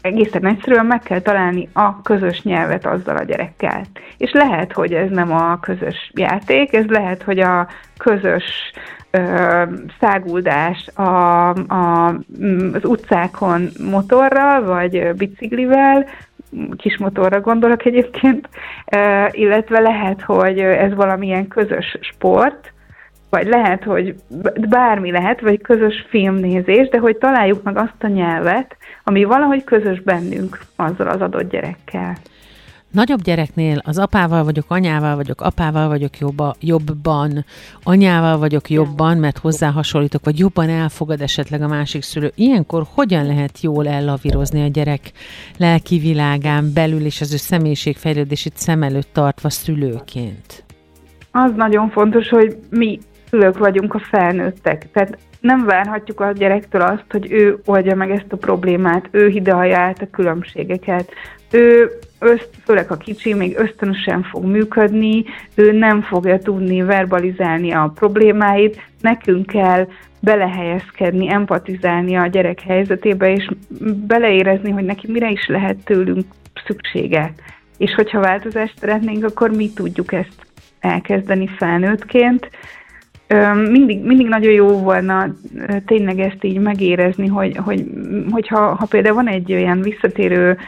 egészen 0.00 0.46
egyszerűen 0.46 0.86
meg 0.86 1.00
kell 1.02 1.20
találni 1.20 1.68
a 1.72 2.02
közös 2.02 2.42
nyelvet 2.42 2.86
azzal 2.86 3.16
a 3.16 3.24
gyerekkel. 3.24 3.82
És 4.16 4.32
lehet, 4.32 4.72
hogy 4.72 4.92
ez 4.92 5.10
nem 5.10 5.32
a 5.32 5.60
közös 5.60 6.10
játék, 6.14 6.74
ez 6.74 6.86
lehet, 6.86 7.22
hogy 7.22 7.38
a 7.38 7.68
közös 7.96 8.44
száguldás 10.00 10.86
a, 10.94 11.48
a, 11.48 12.08
az 12.72 12.84
utcákon 12.84 13.68
motorral, 13.90 14.64
vagy 14.64 15.14
biciklivel, 15.14 16.06
kis 16.76 16.98
motorra 16.98 17.40
gondolok 17.40 17.84
egyébként, 17.84 18.48
illetve 19.30 19.80
lehet, 19.80 20.22
hogy 20.22 20.58
ez 20.58 20.94
valamilyen 20.94 21.48
közös 21.48 21.96
sport, 22.00 22.72
vagy 23.30 23.46
lehet, 23.46 23.84
hogy 23.84 24.14
bármi 24.68 25.10
lehet, 25.10 25.40
vagy 25.40 25.60
közös 25.60 26.06
filmnézés, 26.08 26.88
de 26.88 26.98
hogy 26.98 27.16
találjuk 27.16 27.62
meg 27.62 27.76
azt 27.76 28.02
a 28.02 28.06
nyelvet, 28.06 28.76
ami 29.04 29.24
valahogy 29.24 29.64
közös 29.64 30.00
bennünk 30.00 30.58
azzal 30.76 31.08
az 31.08 31.20
adott 31.20 31.50
gyerekkel. 31.50 32.16
Nagyobb 32.92 33.22
gyereknél 33.22 33.80
az 33.84 33.98
apával 33.98 34.44
vagyok, 34.44 34.64
anyával 34.68 35.16
vagyok, 35.16 35.40
apával 35.40 35.88
vagyok 35.88 36.18
jobba, 36.18 36.54
jobban, 36.60 37.44
anyával 37.82 38.38
vagyok 38.38 38.70
jobban, 38.70 39.16
mert 39.16 39.38
hozzá 39.38 39.70
hasonlítok, 39.70 40.24
vagy 40.24 40.38
jobban 40.38 40.68
elfogad 40.68 41.20
esetleg 41.20 41.62
a 41.62 41.68
másik 41.68 42.02
szülő. 42.02 42.32
Ilyenkor 42.34 42.86
hogyan 42.94 43.26
lehet 43.26 43.60
jól 43.60 43.88
ellavírozni 43.88 44.62
a 44.62 44.66
gyerek 44.66 45.12
lelki 45.56 45.98
világán 45.98 46.72
belül 46.74 47.04
és 47.04 47.20
az 47.20 47.32
ő 47.32 47.36
személyiségfejlődését 47.36 48.56
szem 48.56 48.82
előtt 48.82 49.12
tartva 49.12 49.50
szülőként? 49.50 50.64
Az 51.30 51.52
nagyon 51.56 51.90
fontos, 51.90 52.28
hogy 52.28 52.56
mi 52.70 52.98
szülők 53.30 53.58
vagyunk 53.58 53.94
a 53.94 53.98
felnőttek. 53.98 54.90
Tehát 54.92 55.18
nem 55.42 55.64
várhatjuk 55.64 56.20
a 56.20 56.32
gyerektől 56.32 56.80
azt, 56.80 57.04
hogy 57.10 57.32
ő 57.32 57.58
oldja 57.64 57.94
meg 57.94 58.10
ezt 58.10 58.32
a 58.32 58.36
problémát, 58.36 59.08
ő 59.10 59.28
hidalja 59.28 59.78
át 59.78 60.02
a 60.02 60.10
különbségeket, 60.10 61.12
ő 61.50 61.90
öszt, 62.18 62.48
főleg 62.64 62.90
a 62.90 62.96
kicsi, 62.96 63.34
még 63.34 63.58
ösztönösen 63.58 64.22
fog 64.22 64.44
működni, 64.44 65.24
ő 65.54 65.72
nem 65.72 66.02
fogja 66.02 66.38
tudni 66.38 66.82
verbalizálni 66.82 67.72
a 67.72 67.92
problémáit, 67.94 68.80
nekünk 69.00 69.46
kell 69.46 69.88
belehelyezkedni, 70.20 71.32
empatizálni 71.32 72.16
a 72.16 72.26
gyerek 72.26 72.60
helyzetébe, 72.60 73.32
és 73.32 73.48
beleérezni, 74.06 74.70
hogy 74.70 74.84
neki 74.84 75.10
mire 75.10 75.30
is 75.30 75.46
lehet 75.46 75.76
tőlünk 75.84 76.24
szüksége. 76.66 77.32
És 77.78 77.94
hogyha 77.94 78.20
változást 78.20 78.78
szeretnénk, 78.78 79.24
akkor 79.24 79.50
mi 79.50 79.72
tudjuk 79.72 80.12
ezt 80.12 80.46
elkezdeni 80.80 81.46
felnőttként, 81.46 82.50
mindig, 83.70 84.04
mindig 84.04 84.26
nagyon 84.26 84.52
jó 84.52 84.68
volna 84.68 85.26
tényleg 85.86 86.18
ezt 86.18 86.44
így 86.44 86.58
megérezni, 86.58 87.26
hogy, 87.26 87.56
hogy, 87.56 87.84
hogyha 88.30 88.74
ha 88.74 88.86
például 88.86 89.14
van 89.14 89.28
egy 89.28 89.52
olyan 89.52 89.80
visszatérő 89.80 90.58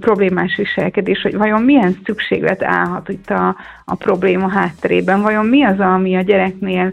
problémás 0.00 0.56
viselkedés, 0.56 1.22
hogy 1.22 1.36
vajon 1.36 1.62
milyen 1.62 1.96
szükséglet 2.04 2.62
állhat 2.62 3.08
itt 3.08 3.30
a, 3.30 3.56
a 3.84 3.94
probléma 3.94 4.48
hátterében, 4.48 5.22
vajon 5.22 5.46
mi 5.46 5.64
az, 5.64 5.80
ami 5.80 6.16
a 6.16 6.20
gyereknél 6.20 6.92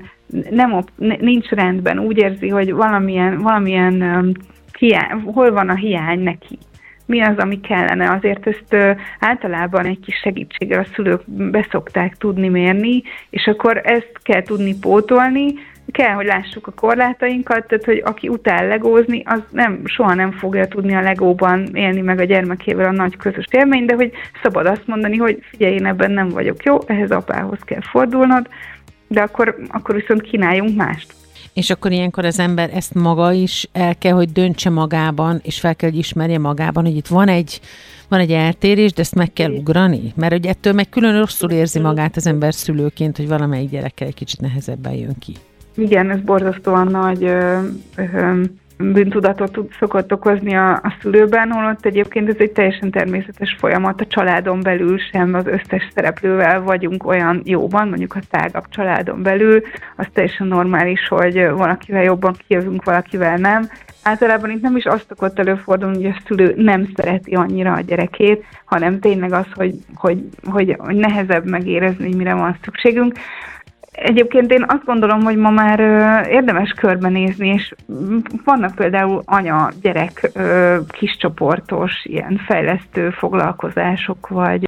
nem, 0.50 0.84
nincs 1.20 1.50
rendben, 1.50 2.00
úgy 2.00 2.18
érzi, 2.18 2.50
hogy 2.50 2.74
valamilyen, 2.74 3.42
valamilyen 3.42 4.36
hiány, 4.78 5.22
hol 5.26 5.52
van 5.52 5.70
a 5.70 5.76
hiány 5.76 6.20
neki 6.20 6.58
mi 7.10 7.22
az, 7.22 7.38
ami 7.38 7.60
kellene. 7.60 8.12
Azért 8.12 8.48
ezt 8.48 9.00
általában 9.20 9.86
egy 9.86 10.00
kis 10.00 10.16
segítséggel 10.16 10.80
a 10.80 10.88
szülők 10.94 11.22
beszokták 11.28 12.18
tudni 12.18 12.48
mérni, 12.48 13.04
és 13.30 13.48
akkor 13.48 13.82
ezt 13.84 14.12
kell 14.24 14.42
tudni 14.42 14.80
pótolni, 14.80 15.54
kell, 15.92 16.14
hogy 16.14 16.26
lássuk 16.26 16.68
a 16.68 16.72
korlátainkat, 16.72 17.68
tehát 17.68 17.86
hogy 17.86 18.02
aki 18.06 18.28
utál 18.28 18.68
legózni, 18.68 19.24
az 19.26 19.42
nem, 19.52 19.82
soha 19.86 20.14
nem 20.14 20.32
fogja 20.32 20.68
tudni 20.68 20.96
a 20.96 21.02
legóban 21.02 21.70
élni 21.74 22.02
meg 22.02 22.20
a 22.20 22.24
gyermekével 22.24 22.88
a 22.88 22.92
nagy 22.92 23.18
közös 23.18 23.46
élmény, 23.52 23.86
de 23.86 23.96
hogy 23.96 24.12
szabad 24.42 24.66
azt 24.66 24.88
mondani, 24.88 25.18
hogy 25.18 25.40
figyelj, 25.42 25.74
én 25.74 25.86
ebben 25.86 26.12
nem 26.12 26.30
vagyok 26.30 26.64
jó, 26.64 26.78
ehhez 26.86 27.12
apához 27.12 27.60
kell 27.66 27.82
fordulnod, 27.82 28.48
de 29.08 29.22
akkor, 29.22 29.56
akkor 29.68 29.96
viszont 29.96 30.22
kínáljunk 30.22 30.76
mást. 30.76 31.19
És 31.54 31.70
akkor 31.70 31.92
ilyenkor 31.92 32.26
az 32.26 32.40
ember 32.40 32.70
ezt 32.74 32.94
maga 32.94 33.32
is 33.32 33.70
el 33.72 33.98
kell, 33.98 34.14
hogy 34.14 34.32
döntse 34.32 34.70
magában, 34.70 35.40
és 35.44 35.60
fel 35.60 35.76
kell, 35.76 35.90
hogy 35.90 35.98
ismerje 35.98 36.40
magában, 36.40 36.86
hogy 36.86 36.96
itt 36.96 37.08
van 37.08 37.28
egy, 37.28 37.60
van 38.08 38.20
egy 38.20 38.32
eltérés, 38.32 38.94
de 38.94 39.02
ezt 39.02 39.16
meg 39.16 39.34
kell 39.34 39.52
ugrani? 39.52 40.14
Mert 40.16 40.32
hogy 40.32 40.46
ettől 40.46 40.74
meg 40.74 40.90
külön 40.90 41.20
rosszul 41.20 41.52
érzi 41.52 41.80
magát 41.80 42.16
az 42.16 42.28
ember 42.28 42.54
szülőként, 42.54 43.18
hogy 43.18 43.28
valamelyik 43.28 43.70
gyerekkel 43.70 44.08
egy 44.08 44.14
kicsit 44.14 44.42
nehezebben 44.42 44.94
jön 44.94 45.16
ki. 45.20 45.34
Igen, 45.76 46.10
ez 46.10 46.20
borzasztóan 46.20 46.88
nagy 46.88 47.24
ö, 47.24 47.60
ö, 47.96 48.42
bűntudatot 48.84 49.60
szokott 49.80 50.14
okozni 50.14 50.56
a, 50.56 50.72
a 50.72 50.96
szülőben, 51.02 51.52
holott 51.52 51.86
egyébként 51.86 52.30
ez 52.30 52.36
egy 52.38 52.52
teljesen 52.52 52.92
természetes 52.92 53.56
folyamat. 53.60 54.02
A 54.02 54.08
családon 54.08 54.60
belül 54.62 54.98
sem 55.12 55.34
az 55.34 55.48
összes 55.48 55.88
szereplővel 55.96 56.62
vagyunk 56.62 57.06
olyan 57.06 57.42
jóban, 57.46 57.88
mondjuk 57.88 58.16
a 58.16 58.22
tágabb 58.30 58.70
családon 58.70 59.22
belül, 59.22 59.62
az 59.96 60.06
teljesen 60.14 60.48
normális, 60.48 61.08
hogy 61.08 61.50
valakivel 61.50 62.04
jobban 62.04 62.36
kijövünk, 62.48 62.84
valakivel 62.84 63.38
nem. 63.38 63.70
Általában 64.04 64.50
itt 64.50 64.62
nem 64.62 64.76
is 64.76 64.86
azt 64.86 65.06
szokott 65.08 65.40
előfordulni, 65.40 65.96
hogy 65.96 66.16
a 66.18 66.22
szülő 66.28 66.54
nem 66.56 66.90
szereti 66.96 67.36
annyira 67.36 67.74
a 67.74 67.82
gyerekét, 67.82 68.46
hanem 68.66 69.00
tényleg 69.00 69.34
az, 69.34 69.46
hogy, 69.54 69.74
hogy, 69.96 70.24
hogy, 70.44 70.76
hogy 70.78 70.96
nehezebb 70.96 71.50
megérezni, 71.50 72.06
hogy 72.06 72.16
mire 72.16 72.34
van 72.34 72.58
szükségünk. 72.64 73.14
Egyébként 74.02 74.52
én 74.52 74.66
azt 74.68 74.86
gondolom, 74.86 75.22
hogy 75.22 75.38
ma 75.38 75.50
már 75.50 75.80
érdemes 76.30 76.72
körbenézni, 76.72 77.48
és 77.48 77.74
vannak 78.46 78.76
például 78.76 79.22
anya-gyerek 79.26 80.32
kiscsoportos 80.88 81.92
ilyen 82.04 82.42
fejlesztő 82.46 83.10
foglalkozások, 83.10 84.28
vagy, 84.28 84.68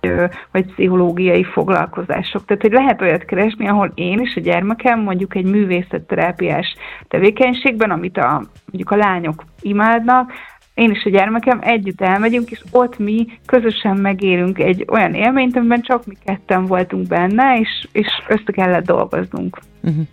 vagy 0.52 0.66
pszichológiai 0.66 1.44
foglalkozások. 1.44 2.46
Tehát, 2.46 2.62
hogy 2.62 2.72
lehet 2.72 3.02
olyat 3.02 3.26
keresni, 3.26 3.68
ahol 3.68 3.92
én 3.96 4.20
és 4.20 4.36
a 4.36 4.40
gyermekem 4.40 5.00
mondjuk 5.00 5.36
egy 5.36 5.46
művészetterápiás 5.46 6.76
tevékenységben, 7.08 7.92
amit 7.92 8.18
a, 8.18 8.44
mondjuk 8.66 8.92
a 8.92 8.96
lányok 8.96 9.44
imádnak, 9.62 10.32
én 10.74 10.92
és 10.92 11.04
a 11.06 11.10
gyermekem 11.10 11.60
együtt 11.62 12.02
elmegyünk, 12.02 12.52
és 12.52 12.62
ott 12.72 12.98
mi 12.98 13.28
közösen 13.46 13.98
megélünk 13.98 14.60
egy 14.60 14.86
olyan 14.90 15.14
élményt, 15.14 15.58
amiben 15.58 15.82
csak 15.82 16.06
mi 16.06 16.14
ketten 16.26 16.66
voltunk 16.66 17.08
benne, 17.08 17.58
és, 17.60 17.88
és 17.92 18.08
össze 18.28 18.52
kellett 18.52 18.86
dolgoznunk. 18.86 19.60
Uh-huh. 19.84 20.06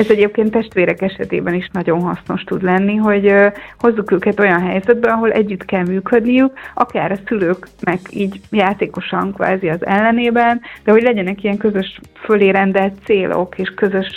Ez 0.00 0.10
egyébként 0.10 0.50
testvérek 0.50 1.02
esetében 1.02 1.54
is 1.54 1.68
nagyon 1.72 2.00
hasznos 2.00 2.42
tud 2.42 2.62
lenni, 2.62 2.96
hogy 2.96 3.34
hozzuk 3.78 4.10
őket 4.10 4.40
olyan 4.40 4.60
helyzetbe, 4.60 5.10
ahol 5.10 5.32
együtt 5.32 5.64
kell 5.64 5.82
működniük, 5.82 6.52
akár 6.74 7.12
a 7.12 7.18
szülőknek 7.26 8.00
így 8.10 8.40
játékosan 8.50 9.32
kvázi 9.32 9.68
az 9.68 9.86
ellenében, 9.86 10.60
de 10.84 10.92
hogy 10.92 11.02
legyenek 11.02 11.42
ilyen 11.42 11.56
közös 11.56 12.00
fölé 12.24 12.48
rendelt 12.48 12.94
célok 13.04 13.58
és 13.58 13.72
közös 13.76 14.12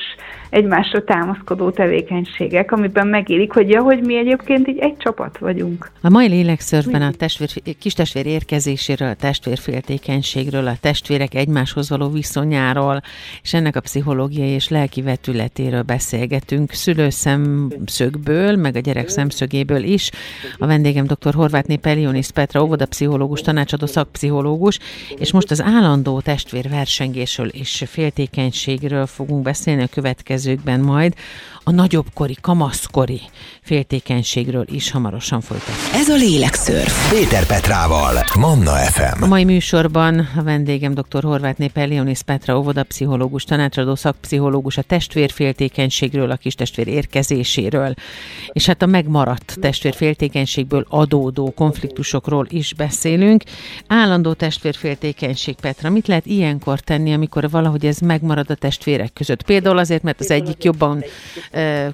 egymásra 0.54 1.04
támaszkodó 1.04 1.70
tevékenységek, 1.70 2.72
amiben 2.72 3.08
megélik, 3.08 3.54
hogy 3.54 3.70
ja, 3.70 3.82
hogy 3.82 4.02
mi 4.04 4.18
egyébként 4.18 4.68
így 4.68 4.80
egy 4.80 4.98
csapat 4.98 5.38
vagyunk. 5.38 5.92
A 6.02 6.10
mai 6.10 6.28
lélekszörfben 6.28 7.02
a 7.02 7.12
testvér, 7.12 7.76
kis 7.80 7.94
testvér 7.94 8.26
érkezéséről, 8.26 9.08
a 9.08 9.14
testvérféltékenységről, 9.14 10.68
a 10.68 10.76
testvérek 10.82 11.34
egymáshoz 11.34 11.90
való 11.90 12.10
viszonyáról, 12.10 13.02
és 13.44 13.54
ennek 13.54 13.76
a 13.76 13.80
pszichológiai 13.80 14.50
és 14.50 14.70
lelki 14.70 15.02
vetületéről 15.02 15.82
beszélgetünk 15.82 16.72
szülőszemszögből, 16.72 18.56
meg 18.56 18.76
a 18.76 18.80
gyerek 18.80 19.08
szemszögéből 19.08 19.84
is. 19.84 20.12
A 20.58 20.66
vendégem 20.66 21.06
dr. 21.06 21.34
Horváth 21.34 21.76
Pelionis 21.76 22.32
Petra, 22.32 22.64
óvodapszichológus, 22.64 23.42
tanácsadó 23.42 23.86
szakpszichológus, 23.86 24.80
és 25.18 25.32
most 25.32 25.52
az 25.52 25.62
állandó 25.62 26.20
testvérversengésről 26.20 27.48
és 27.48 27.84
féltékenységről 27.88 29.06
fogunk 29.06 29.44
beszélni 29.44 29.82
a 29.82 29.88
következő 29.88 30.43
következőkben 30.44 30.80
majd 30.80 31.16
a 31.64 31.72
nagyobbkori, 31.72 32.38
kamaszkori 32.42 33.22
féltékenységről 33.64 34.66
is 34.72 34.92
hamarosan 34.92 35.42
folytatjuk. 35.42 35.94
Ez 35.94 36.10
a 36.10 36.16
Lélekszörf. 36.16 37.12
Péter 37.12 37.46
Petrával, 37.46 38.24
Manna 38.40 38.72
FM. 38.72 39.24
A 39.24 39.28
mai 39.28 39.44
műsorban 39.44 40.30
a 40.36 40.44
vendégem 40.44 40.94
dr. 40.94 41.24
Horváth 41.24 41.76
Leonis 41.76 42.22
Petra, 42.22 42.58
óvodapszichológus, 42.58 43.44
tanácsadó 43.44 43.96
szakpszichológus, 43.96 44.78
a 44.78 44.82
testvérféltékenységről, 44.82 46.32
a 46.32 46.36
kis 46.36 46.56
testvér 46.56 46.88
érkezéséről, 46.88 47.94
és 48.52 48.66
hát 48.66 48.82
a 48.82 48.86
megmaradt 48.86 49.58
testvérféltékenységből 49.62 50.86
adódó 50.90 51.54
konfliktusokról 51.56 52.48
is 52.50 52.74
beszélünk. 52.74 53.44
Állandó 53.88 54.34
testvérféltékenység, 54.34 55.56
Petra, 55.62 55.90
mit 55.90 56.08
lehet 56.08 56.26
ilyenkor 56.26 56.80
tenni, 56.80 57.14
amikor 57.14 57.50
valahogy 57.50 57.86
ez 57.86 57.98
megmarad 57.98 58.50
a 58.50 58.56
testvérek 58.56 59.14
között? 59.14 59.44
Például 59.44 59.78
azért, 59.78 60.04
mert 60.04 60.20
az 60.20 60.32
egyik 60.32 60.64
jobban 60.64 61.04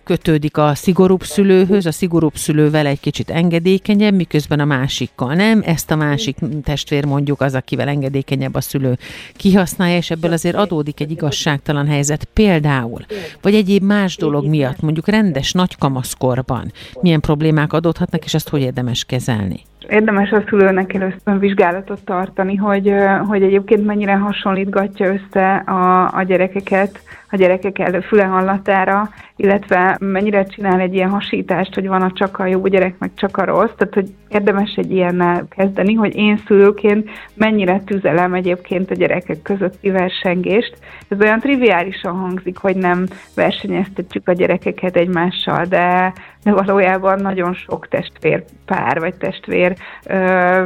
kötődik 0.03 0.57
a 0.57 0.75
szigorúbb 0.75 1.23
szülőhöz, 1.59 1.85
a 1.85 1.91
szigorúbb 1.91 2.35
szülővel 2.35 2.85
egy 2.85 2.99
kicsit 2.99 3.29
engedékenyebb, 3.29 4.13
miközben 4.13 4.59
a 4.59 4.65
másikkal 4.65 5.33
nem. 5.33 5.61
Ezt 5.65 5.91
a 5.91 5.95
másik 5.95 6.37
testvér 6.63 7.05
mondjuk 7.05 7.41
az, 7.41 7.53
akivel 7.53 7.87
engedékenyebb 7.87 8.55
a 8.55 8.61
szülő 8.61 8.97
kihasználja, 9.33 9.97
és 9.97 10.11
ebből 10.11 10.31
azért 10.31 10.55
adódik 10.55 10.99
egy 10.99 11.11
igazságtalan 11.11 11.87
helyzet 11.87 12.27
például, 12.33 13.05
vagy 13.41 13.55
egyéb 13.55 13.83
más 13.83 14.17
dolog 14.17 14.45
miatt, 14.45 14.81
mondjuk 14.81 15.07
rendes 15.07 15.51
nagykamaszkorban 15.51 16.71
milyen 17.01 17.19
problémák 17.19 17.73
adódhatnak, 17.73 18.25
és 18.25 18.33
ezt 18.33 18.49
hogy 18.49 18.61
érdemes 18.61 19.03
kezelni? 19.03 19.59
Érdemes 19.89 20.31
a 20.31 20.43
szülőnek 20.47 20.93
először 20.93 21.39
vizsgálatot 21.39 22.05
tartani, 22.05 22.55
hogy, 22.55 22.93
hogy 23.27 23.43
egyébként 23.43 23.85
mennyire 23.85 24.13
hasonlítgatja 24.13 25.13
össze 25.13 25.55
a, 25.55 26.11
a 26.13 26.23
gyerekeket 26.23 27.01
a 27.31 27.35
gyerekek 27.35 27.79
elő 27.79 27.99
füle 27.99 28.23
hallatára, 28.23 29.09
illetve 29.35 29.97
mennyire 29.99 30.43
csinál 30.43 30.79
egy 30.79 30.93
ilyen 30.93 31.09
hasítást, 31.09 31.73
hogy 31.73 31.87
van 31.87 32.01
a 32.01 32.11
csak 32.11 32.39
a 32.39 32.45
jó 32.45 32.67
gyerek, 32.67 32.95
meg 32.99 33.11
csak 33.15 33.37
a 33.37 33.45
rossz, 33.45 33.71
tehát 33.77 33.93
hogy 33.93 34.09
érdemes 34.29 34.73
egy 34.75 34.91
ilyennel 34.91 35.45
kezdeni, 35.49 35.93
hogy 35.93 36.15
én 36.15 36.37
szülőként 36.45 37.09
mennyire 37.33 37.81
tüzelem 37.85 38.33
egyébként 38.33 38.91
a 38.91 38.95
gyerekek 38.95 39.41
közötti 39.41 39.89
versengést. 39.89 40.77
Ez 41.07 41.21
olyan 41.21 41.39
triviálisan 41.39 42.15
hangzik, 42.15 42.57
hogy 42.57 42.75
nem 42.75 43.05
versenyeztetjük 43.35 44.27
a 44.27 44.33
gyerekeket 44.33 44.95
egymással, 44.95 45.65
de, 45.65 46.13
de 46.43 46.51
valójában 46.51 47.19
nagyon 47.21 47.53
sok 47.53 47.87
testvér 47.87 48.43
pár 48.65 48.99
vagy 48.99 49.15
testvér 49.15 49.75
ö, 50.05 50.65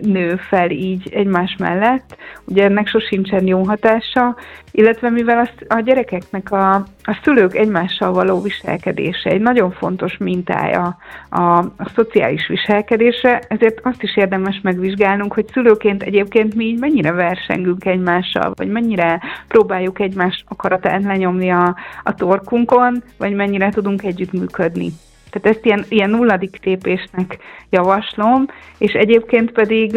nő 0.00 0.36
fel 0.36 0.70
így 0.70 1.12
egymás 1.12 1.56
mellett. 1.58 2.16
Ugye 2.44 2.64
ennek 2.64 2.86
sosincsen 2.86 3.46
jó 3.46 3.62
hatása, 3.62 4.36
illetve 4.70 5.10
mivel 5.10 5.38
azt 5.38 5.64
a 5.68 5.80
gyerekeknek 5.80 6.52
a, 6.52 6.74
a 7.02 7.20
szülők 7.22 7.54
egymással 7.56 8.12
való 8.12 8.40
viselkedése 8.40 9.30
egy 9.30 9.40
nagyon 9.40 9.70
fontos 9.70 10.16
mintája 10.16 10.96
a, 11.28 11.58
a 11.58 11.90
szociális 11.94 12.46
viselkedésre, 12.46 13.42
ezért 13.48 13.80
azt 13.82 14.02
is 14.02 14.16
érdemes 14.16 14.60
megvizsgálnunk, 14.62 15.32
hogy 15.32 15.46
szülőként 15.52 16.02
egyébként 16.02 16.54
mi 16.54 16.64
így 16.64 16.78
mennyire 16.78 17.12
versengünk 17.12 17.84
egymással, 17.84 18.52
vagy 18.54 18.68
mennyire 18.68 19.20
próbáljuk 19.48 20.00
egymás 20.00 20.44
akaratát 20.48 21.02
lenyomni 21.02 21.50
a, 21.50 21.76
a 22.02 22.14
torkunkon, 22.14 23.02
vagy 23.18 23.34
mennyire 23.34 23.70
tudunk 23.70 24.02
együttműködni. 24.02 24.92
Tehát 25.32 25.56
ezt 25.56 25.64
ilyen, 25.64 25.84
ilyen 25.88 26.10
nulladik 26.10 26.64
lépésnek 26.64 27.38
javaslom, 27.70 28.46
és 28.78 28.92
egyébként 28.92 29.52
pedig 29.52 29.94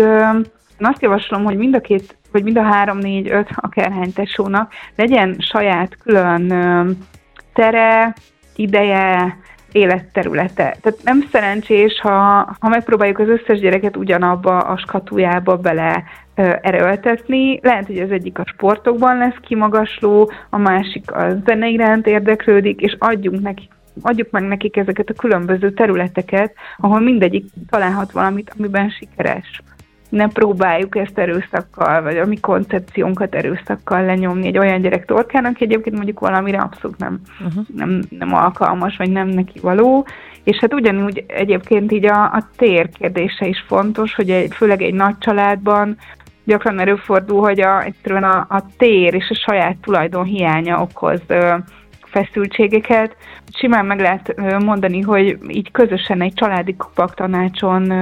én 0.78 0.88
azt 0.88 1.02
javaslom, 1.02 1.44
hogy 1.44 1.58
mind 1.58 1.76
a 1.76 1.82
két, 1.82 2.18
vagy 2.32 2.44
mind 2.44 2.58
a 2.58 2.64
három, 2.64 2.98
négy, 2.98 3.32
öt 3.32 3.50
akárhány 3.56 4.14
tesónak 4.14 4.74
legyen 4.96 5.36
saját 5.40 5.98
külön 6.04 6.54
tere, 7.54 8.14
ideje, 8.56 9.38
életterülete. 9.72 10.78
Tehát 10.82 11.00
nem 11.04 11.24
szerencsés, 11.32 12.00
ha, 12.02 12.10
ha 12.60 12.70
megpróbáljuk 12.70 13.20
az 13.20 13.28
összes 13.28 13.60
gyereket 13.60 13.98
ugyanabba 13.98 14.58
a 14.58 14.78
skatujába 14.78 15.58
bele 15.58 16.04
erőltetni. 16.62 17.60
Lehet, 17.62 17.86
hogy 17.86 18.00
az 18.00 18.12
egyik 18.12 18.40
a 18.40 18.46
sportokban 18.46 19.18
lesz 19.18 19.38
kimagasló, 19.42 20.32
a 20.50 20.58
másik 20.58 21.12
a 21.12 21.28
zene 21.46 21.68
iránt 21.68 22.08
érdeklődik, 22.08 22.82
és 22.82 22.96
adjunk 23.00 23.42
neki 23.42 23.70
adjuk 24.02 24.32
meg 24.32 24.44
nekik 24.44 24.78
ezeket 24.78 25.10
a 25.10 25.14
különböző 25.14 25.74
területeket, 25.74 26.54
ahol 26.78 27.00
mindegyik 27.00 27.46
találhat 27.70 28.12
valamit, 28.12 28.54
amiben 28.58 28.90
sikeres 28.90 29.62
ne 30.10 30.28
próbáljuk 30.28 30.96
ezt 30.96 31.18
erőszakkal, 31.18 32.02
vagy 32.02 32.18
a 32.18 32.26
mi 32.26 32.40
koncepciónkat 32.40 33.36
erőszakkal 33.36 34.06
lenyomni 34.06 34.48
egy 34.48 34.58
olyan 34.58 34.82
gyerek 34.82 35.06
torkának, 35.06 35.52
aki 35.52 35.64
egyébként 35.64 35.96
mondjuk 35.96 36.20
valamire 36.20 36.58
abszolút 36.58 36.98
nem, 36.98 37.20
uh-huh. 37.48 37.66
nem, 37.76 38.02
nem 38.10 38.34
alkalmas, 38.34 38.98
vagy 38.98 39.12
nem 39.12 39.28
neki 39.28 39.60
való. 39.60 40.08
És 40.44 40.58
hát 40.58 40.74
ugyanúgy 40.74 41.24
egyébként 41.28 41.92
így 41.92 42.06
a, 42.06 42.24
a 42.24 42.48
tér 42.56 42.90
kérdése 42.90 43.48
is 43.48 43.64
fontos, 43.68 44.16
hogy 44.16 44.30
egy, 44.30 44.54
főleg 44.54 44.82
egy 44.82 44.94
nagy 44.94 45.18
családban 45.18 45.98
gyakran 46.44 46.80
előfordul, 46.80 47.42
hogy 47.42 47.62
a, 47.62 47.84
egyszerűen 47.84 48.24
a, 48.24 48.46
a 48.50 48.64
tér 48.78 49.14
és 49.14 49.30
a 49.30 49.42
saját 49.48 49.78
tulajdon 49.78 50.24
hiánya 50.24 50.82
okoz 50.82 51.22
ö, 51.28 51.56
feszültségeket. 52.16 53.16
Simán 53.54 53.86
meg 53.86 54.00
lehet 54.00 54.36
mondani, 54.64 55.02
hogy 55.02 55.38
így 55.48 55.72
közösen 55.72 56.22
egy 56.22 56.34
családi 56.34 56.76
tanácson 57.16 57.94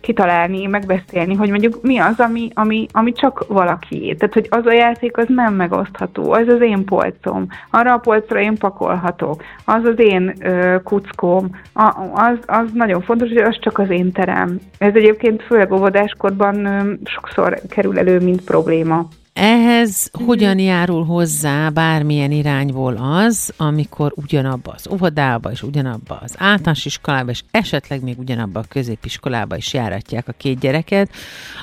kitalálni, 0.00 0.66
megbeszélni, 0.66 1.34
hogy 1.34 1.48
mondjuk 1.48 1.82
mi 1.82 1.98
az, 1.98 2.20
ami, 2.20 2.50
ami, 2.54 2.86
ami 2.92 3.12
csak 3.12 3.44
valaki. 3.48 4.14
Tehát, 4.18 4.34
hogy 4.34 4.46
az 4.50 4.66
a 4.66 4.72
játék 4.72 5.16
az 5.16 5.24
nem 5.28 5.54
megosztható, 5.54 6.32
az 6.32 6.48
az 6.48 6.60
én 6.60 6.84
polcom, 6.84 7.46
arra 7.70 7.92
a 7.92 7.98
polcra 7.98 8.40
én 8.40 8.56
pakolhatok, 8.58 9.42
az 9.64 9.84
az 9.84 9.98
én 9.98 10.34
ö, 10.40 10.76
kuckóm, 10.84 11.50
a, 11.72 11.94
az, 12.14 12.38
az 12.46 12.70
nagyon 12.74 13.00
fontos, 13.00 13.28
hogy 13.28 13.36
az 13.36 13.58
csak 13.60 13.78
az 13.78 13.90
én 13.90 14.12
terem. 14.12 14.58
Ez 14.78 14.94
egyébként 14.94 15.42
főleg 15.42 15.72
óvodáskorban 15.72 16.64
ö, 16.64 16.92
sokszor 17.04 17.60
kerül 17.68 17.98
elő, 17.98 18.20
mint 18.20 18.44
probléma. 18.44 19.06
Ehhez 19.32 20.10
hogyan 20.12 20.58
járul 20.58 21.04
hozzá 21.04 21.68
bármilyen 21.68 22.30
irányból 22.30 22.96
az, 22.96 23.52
amikor 23.56 24.12
ugyanabba 24.16 24.72
az 24.72 24.88
óvodába 24.88 25.50
és 25.50 25.62
ugyanabba 25.62 26.18
az 26.22 26.34
általános 26.38 26.84
iskolába, 26.84 27.30
és 27.30 27.42
esetleg 27.50 28.02
még 28.02 28.18
ugyanabba 28.18 28.60
a 28.60 28.64
középiskolába 28.68 29.56
is 29.56 29.72
járatják 29.72 30.28
a 30.28 30.34
két 30.36 30.58
gyereket, 30.58 31.10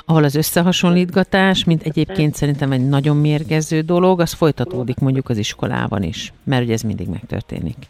ahol 0.06 0.24
az 0.24 0.36
összehasonlítgatás, 0.36 1.64
mint 1.64 1.84
egyébként 1.84 2.36
szerintem 2.36 2.72
egy 2.72 2.88
nagyon 2.88 3.18
mérgező 3.18 3.82
dolog, 3.82 4.20
az 4.20 4.34
folytatódik 4.34 4.98
mondjuk 4.98 5.30
az 5.30 5.38
iskolában 5.38 6.04
is, 6.04 6.34
mert 6.44 6.64
ugye 6.64 6.74
ez 6.74 6.82
mindig 6.82 7.08
megtörténik 7.08 7.88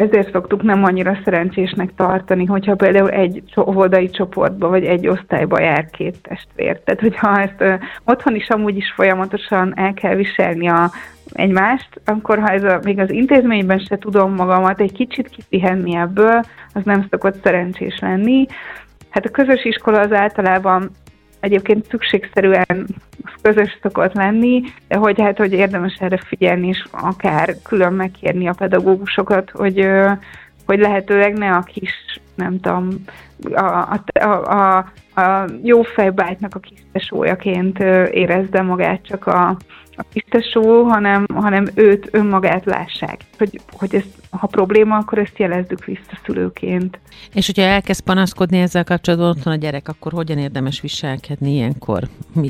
ezért 0.00 0.32
szoktuk 0.32 0.62
nem 0.62 0.84
annyira 0.84 1.18
szerencsésnek 1.24 1.94
tartani, 1.94 2.44
hogyha 2.44 2.74
például 2.74 3.10
egy 3.10 3.42
óvodai 3.66 4.10
csoportba 4.10 4.68
vagy 4.68 4.84
egy 4.84 5.08
osztályba 5.08 5.60
jár 5.60 5.90
két 5.90 6.16
testvér. 6.22 6.80
Tehát, 6.80 7.00
hogyha 7.00 7.40
ezt 7.40 7.60
ö, 7.60 7.74
otthon 8.04 8.34
is 8.34 8.48
amúgy 8.48 8.76
is 8.76 8.92
folyamatosan 8.92 9.72
el 9.76 9.94
kell 9.94 10.14
viselni 10.14 10.68
a, 10.68 10.90
egymást, 11.32 12.00
akkor 12.04 12.38
ha 12.38 12.48
ez 12.48 12.62
a, 12.62 12.80
még 12.82 12.98
az 12.98 13.10
intézményben 13.10 13.78
se 13.78 13.98
tudom 13.98 14.34
magamat 14.34 14.80
egy 14.80 14.92
kicsit 14.92 15.28
kipihenni 15.28 15.96
ebből, 15.96 16.42
az 16.72 16.82
nem 16.84 17.06
szokott 17.10 17.42
szerencsés 17.42 17.98
lenni. 17.98 18.46
Hát 19.10 19.24
a 19.24 19.30
közös 19.30 19.64
iskola 19.64 20.00
az 20.00 20.12
általában 20.12 20.90
egyébként 21.40 21.86
szükségszerűen 21.86 22.86
közös 23.42 23.78
szokott 23.82 24.12
lenni, 24.12 24.62
de 24.88 24.96
hogy 24.96 25.20
hát, 25.20 25.38
hogy 25.38 25.52
érdemes 25.52 25.96
erre 25.98 26.16
figyelni, 26.16 26.68
és 26.68 26.84
akár 26.90 27.54
külön 27.62 27.92
megkérni 27.92 28.48
a 28.48 28.54
pedagógusokat, 28.58 29.50
hogy, 29.50 29.88
hogy 30.66 30.78
lehetőleg 30.78 31.38
ne 31.38 31.52
a 31.52 31.62
kis, 31.62 32.20
nem 32.34 32.60
tudom, 32.60 32.88
a, 33.52 34.00
a, 34.12 34.28
a, 34.30 34.76
a 35.20 35.44
jó 35.62 35.82
fejbájtnak 35.82 36.54
a 36.54 36.58
kis 36.58 36.78
tesójaként 36.92 37.78
érezze 38.12 38.62
magát 38.62 39.00
csak 39.02 39.26
a, 39.26 39.56
a 40.00 40.04
tisztesó, 40.12 40.82
hanem, 40.82 41.26
hanem 41.34 41.66
őt, 41.74 42.08
önmagát 42.10 42.64
lássák. 42.64 43.20
Hogy, 43.38 43.60
hogy 43.72 43.94
ez, 43.94 44.04
ha 44.30 44.46
probléma, 44.46 44.96
akkor 44.96 45.18
ezt 45.18 45.38
jelezzük 45.38 45.84
vissza 45.84 46.18
szülőként. 46.24 46.98
És 47.34 47.46
hogyha 47.46 47.62
elkezd 47.62 48.00
panaszkodni 48.04 48.58
ezzel 48.58 48.84
kapcsolatban 48.84 49.28
otthon 49.28 49.52
a 49.52 49.56
gyerek, 49.56 49.88
akkor 49.88 50.12
hogyan 50.12 50.38
érdemes 50.38 50.80
viselkedni 50.80 51.50
ilyenkor? 51.50 52.02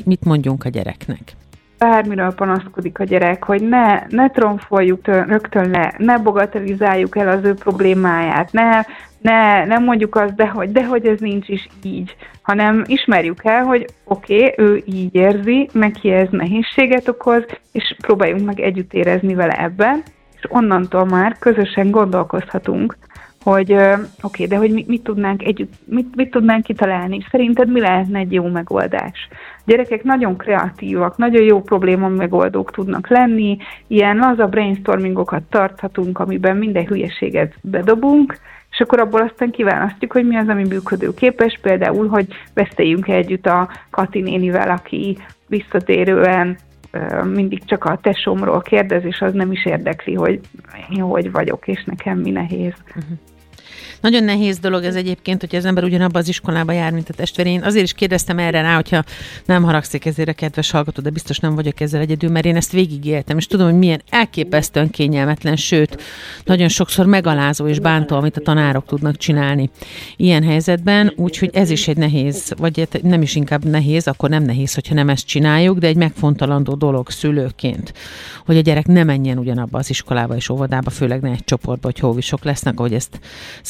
Mit 0.05 0.25
mondjunk 0.25 0.65
a 0.65 0.69
gyereknek? 0.69 1.35
Bármiről 1.85 2.33
panaszkodik 2.33 2.99
a 2.99 3.03
gyerek, 3.03 3.43
hogy 3.43 3.61
ne, 3.61 4.03
ne 4.09 4.29
tromfoljuk 4.29 5.07
rögtön 5.07 5.69
le, 5.69 5.93
ne 5.97 6.17
bogatelizáljuk 6.17 7.17
el 7.17 7.27
az 7.27 7.43
ő 7.43 7.53
problémáját, 7.53 8.51
ne, 8.51 8.81
ne, 9.21 9.65
nem 9.65 9.83
mondjuk 9.83 10.15
azt, 10.15 10.35
de 10.35 10.47
hogy, 10.47 10.71
de 10.71 10.85
hogy 10.85 11.05
ez 11.05 11.19
nincs 11.19 11.47
is 11.47 11.67
így, 11.83 12.15
hanem 12.41 12.83
ismerjük 12.85 13.39
el, 13.43 13.63
hogy 13.63 13.85
oké, 14.03 14.35
okay, 14.35 14.65
ő 14.65 14.81
így 14.85 15.15
érzi, 15.15 15.69
neki 15.73 16.11
ez 16.11 16.27
nehézséget 16.31 17.07
okoz, 17.07 17.45
és 17.71 17.95
próbáljunk 18.01 18.45
meg 18.45 18.59
együtt 18.59 18.93
érezni 18.93 19.33
vele 19.33 19.53
ebben, 19.53 20.03
és 20.35 20.45
onnantól 20.49 21.05
már 21.05 21.35
közösen 21.39 21.91
gondolkozhatunk, 21.91 22.97
hogy 23.43 23.73
oké, 23.73 23.95
okay, 24.21 24.47
de 24.47 24.55
hogy 24.55 24.85
mit, 24.87 25.03
tudnánk 25.03 25.43
együtt, 25.43 25.73
mit, 25.85 26.15
mit 26.15 26.31
tudnánk 26.31 26.63
kitalálni, 26.63 27.25
szerinted 27.31 27.71
mi 27.71 27.79
lehetne 27.79 28.19
egy 28.19 28.33
jó 28.33 28.47
megoldás? 28.47 29.27
A 29.31 29.63
gyerekek 29.65 30.03
nagyon 30.03 30.37
kreatívak, 30.37 31.17
nagyon 31.17 31.43
jó 31.43 31.61
probléma 31.61 32.07
megoldók 32.07 32.71
tudnak 32.71 33.07
lenni, 33.07 33.57
ilyen 33.87 34.17
laza 34.17 34.47
brainstormingokat 34.47 35.43
tarthatunk, 35.49 36.19
amiben 36.19 36.57
minden 36.57 36.85
hülyeséget 36.85 37.53
bedobunk, 37.61 38.37
és 38.71 38.79
akkor 38.79 38.99
abból 38.99 39.21
aztán 39.21 39.51
kiválasztjuk, 39.51 40.11
hogy 40.11 40.27
mi 40.27 40.35
az, 40.35 40.47
ami 40.47 40.63
működőképes, 40.67 41.59
például, 41.61 42.07
hogy 42.07 42.27
beszéljünk 42.53 43.07
együtt 43.07 43.45
a 43.45 43.69
Kati 43.89 44.21
nénivel, 44.21 44.69
aki 44.69 45.17
visszatérően 45.47 46.57
mindig 47.23 47.65
csak 47.65 47.85
a 47.85 47.99
tesómról 48.01 48.61
kérdez, 48.61 49.05
és 49.05 49.21
az 49.21 49.33
nem 49.33 49.51
is 49.51 49.65
érdekli, 49.65 50.13
hogy 50.13 50.39
én 50.89 51.01
hogy 51.01 51.31
vagyok, 51.31 51.67
és 51.67 51.83
nekem 51.83 52.17
mi 52.17 52.31
nehéz. 52.31 52.73
Uh-huh. 52.87 53.17
Nagyon 54.01 54.23
nehéz 54.23 54.59
dolog 54.59 54.83
ez 54.83 54.95
egyébként, 54.95 55.39
hogy 55.39 55.55
az 55.55 55.65
ember 55.65 55.83
ugyanabba 55.83 56.19
az 56.19 56.27
iskolába 56.27 56.71
jár, 56.71 56.91
mint 56.91 57.09
a 57.09 57.13
testvérén. 57.13 57.63
Azért 57.63 57.83
is 57.83 57.93
kérdeztem 57.93 58.39
erre 58.39 58.61
rá, 58.61 58.75
hogyha 58.75 59.03
nem 59.45 59.63
haragszik 59.63 60.05
ezért 60.05 60.29
a 60.29 60.33
kedves 60.33 60.71
hallgató, 60.71 61.01
de 61.01 61.09
biztos 61.09 61.39
nem 61.39 61.55
vagyok 61.55 61.79
ezzel 61.79 62.01
egyedül, 62.01 62.29
mert 62.29 62.45
én 62.45 62.55
ezt 62.55 62.71
végigéltem, 62.71 63.37
és 63.37 63.47
tudom, 63.47 63.69
hogy 63.69 63.77
milyen 63.77 64.01
elképesztően 64.09 64.89
kényelmetlen, 64.89 65.55
sőt, 65.55 66.01
nagyon 66.45 66.67
sokszor 66.67 67.05
megalázó 67.05 67.67
és 67.67 67.79
bántó, 67.79 68.15
amit 68.15 68.37
a 68.37 68.41
tanárok 68.41 68.85
tudnak 68.85 69.17
csinálni 69.17 69.69
ilyen 70.15 70.43
helyzetben, 70.43 71.13
úgyhogy 71.15 71.49
ez 71.53 71.69
is 71.69 71.87
egy 71.87 71.97
nehéz, 71.97 72.53
vagy 72.57 72.79
hát 72.79 73.01
nem 73.01 73.21
is 73.21 73.35
inkább 73.35 73.65
nehéz, 73.65 74.07
akkor 74.07 74.29
nem 74.29 74.43
nehéz, 74.43 74.73
hogyha 74.73 74.93
nem 74.93 75.09
ezt 75.09 75.25
csináljuk, 75.25 75.77
de 75.77 75.87
egy 75.87 75.95
megfontolandó 75.95 76.73
dolog 76.73 77.09
szülőként, 77.09 77.93
hogy 78.45 78.57
a 78.57 78.61
gyerek 78.61 78.85
ne 78.85 79.03
menjen 79.03 79.37
ugyanabba 79.37 79.77
az 79.77 79.89
iskolába 79.89 80.35
és 80.35 80.49
óvodába, 80.49 80.89
főleg 80.89 81.21
ne 81.21 81.29
egy 81.29 81.43
csoportba, 81.43 81.87
hogy 81.87 81.99
hóvisok 81.99 82.43
lesznek, 82.43 82.79
ahogy 82.79 82.93
ezt 82.93 83.19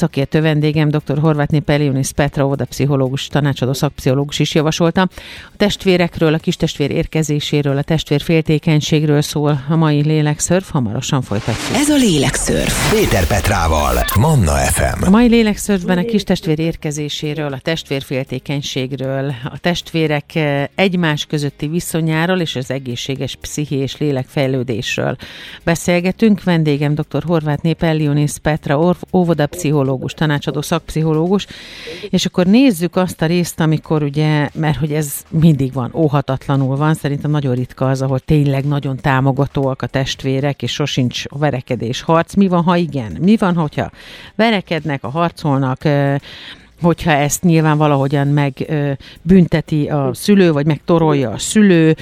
szakértő 0.02 0.42
vendégem, 0.42 0.90
dr. 0.90 1.20
Horvátné 1.20 1.60
Pelionis 1.60 2.12
Petra, 2.12 2.48
oda 2.48 2.66
pszichológus, 2.66 3.28
tanácsadó 3.28 3.74
szakpszichológus 3.74 4.40
is 4.40 4.56
javasolta. 4.56 5.02
A 5.46 5.58
testvérekről, 5.58 6.34
a 6.34 6.38
kis 6.38 6.56
testvér 6.56 6.92
érkezéséről, 6.92 7.78
a 7.78 7.82
testvér 7.82 8.22
féltékenységről 8.22 9.22
szól 9.22 9.64
a 9.70 9.76
mai 9.76 10.02
lélekszörf, 10.04 10.70
hamarosan 10.72 11.22
folytatjuk. 11.22 11.78
Ez 11.78 11.90
a 11.90 11.96
lélekszörf. 11.96 12.92
Péter 12.94 13.28
Petrával, 13.28 13.96
Manna 14.20 14.52
FM. 14.52 15.04
A 15.04 15.10
mai 15.10 15.28
lélekszörfben 15.28 15.98
a 15.98 16.04
kis 16.04 16.24
testvér 16.24 16.60
érkezéséről, 16.60 17.54
a 17.54 17.60
testvér 17.60 18.02
féltékenységről, 18.02 19.34
a 19.44 19.58
testvérek 19.58 20.36
eh, 20.36 20.66
egymás 20.76 21.26
közötti 21.26 21.68
viszonyáról 21.68 22.40
és 22.40 22.56
az 22.56 22.72
egészséges 22.72 23.36
pszichés 23.36 23.98
lélekfejlődésről 23.98 25.16
beszélgetünk. 25.64 26.44
Vendégem 26.44 26.94
dr. 26.94 27.24
Horvátné 27.24 27.74
Pelionis 27.74 28.32
Petra, 28.42 28.96
óvodapszichológus, 29.14 29.90
pszichológus, 29.92 30.14
tanácsadó 30.14 30.62
szakpszichológus, 30.62 31.48
és 32.10 32.26
akkor 32.26 32.46
nézzük 32.46 32.96
azt 32.96 33.22
a 33.22 33.26
részt, 33.26 33.60
amikor 33.60 34.04
ugye, 34.04 34.50
mert 34.54 34.78
hogy 34.78 34.92
ez 34.94 35.14
mindig 35.30 35.74
van, 35.74 35.92
óhatatlanul 35.94 36.76
van, 36.76 36.94
szerintem 36.94 37.32
nagyon 37.32 37.56
ritka 37.56 37.90
az, 37.90 38.02
ahol 38.02 38.20
tényleg 38.20 38.66
nagyon 38.66 38.98
támogatóak 38.98 39.82
a 39.82 39.88
testvérek, 39.88 40.62
és 40.62 40.72
sosincs 40.72 41.24
verekedés, 41.30 42.02
harc. 42.02 42.34
Mi 42.34 42.48
van, 42.48 42.64
ha 42.64 42.76
igen? 42.76 43.18
Mi 43.20 43.38
van, 43.38 43.56
hogyha 43.56 43.90
verekednek, 44.36 45.04
a 45.04 45.10
harcolnak, 45.10 45.80
hogyha 46.82 47.12
ezt 47.12 47.44
nyilván 47.44 47.78
valahogyan 47.78 48.28
megbünteti 48.28 49.88
a 49.88 50.10
szülő, 50.14 50.52
vagy 50.52 50.66
megtorolja 50.66 51.30
a 51.30 51.38
szülő, 51.38 51.96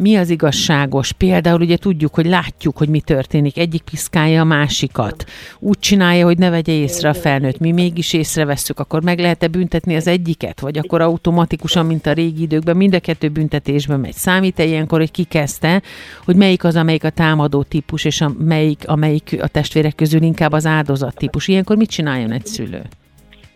mi 0.00 0.16
az 0.16 0.30
igazságos? 0.30 1.12
Például 1.12 1.60
ugye 1.60 1.76
tudjuk, 1.76 2.14
hogy 2.14 2.26
látjuk, 2.26 2.76
hogy 2.76 2.88
mi 2.88 3.00
történik, 3.00 3.58
egyik 3.58 3.82
piszkálja 3.82 4.40
a 4.40 4.44
másikat, 4.44 5.24
úgy 5.58 5.78
csinálja, 5.78 6.24
hogy 6.24 6.38
ne 6.38 6.50
vegye 6.50 6.72
észre 6.72 7.08
a 7.08 7.14
felnőtt, 7.14 7.58
mi 7.58 7.72
mégis 7.72 8.12
észrevesszük, 8.12 8.80
akkor 8.80 9.02
meg 9.02 9.18
lehet-e 9.18 9.48
büntetni 9.48 9.96
az 9.96 10.06
egyiket, 10.06 10.60
vagy 10.60 10.78
akkor 10.78 11.00
automatikusan, 11.00 11.86
mint 11.86 12.06
a 12.06 12.12
régi 12.12 12.42
időkben, 12.42 12.76
mind 12.76 12.94
a 12.94 13.00
kettő 13.00 13.28
büntetésben 13.28 14.00
megy. 14.00 14.14
Számít-e 14.14 14.64
ilyenkor, 14.64 14.98
hogy 14.98 15.10
ki 15.10 15.24
kezdte, 15.24 15.82
hogy 16.24 16.36
melyik 16.36 16.64
az, 16.64 16.76
amelyik 16.76 17.04
a 17.04 17.10
támadó 17.10 17.62
típus, 17.62 18.04
és 18.04 18.20
a, 18.20 18.32
melyik, 18.38 18.82
amelyik 18.86 19.36
a 19.40 19.48
testvérek 19.48 19.94
közül 19.94 20.22
inkább 20.22 20.52
az 20.52 20.66
áldozat 20.66 21.16
típus. 21.16 21.48
Ilyenkor 21.48 21.76
mit 21.76 21.90
csináljon 21.90 22.32
egy 22.32 22.46
szülő? 22.46 22.82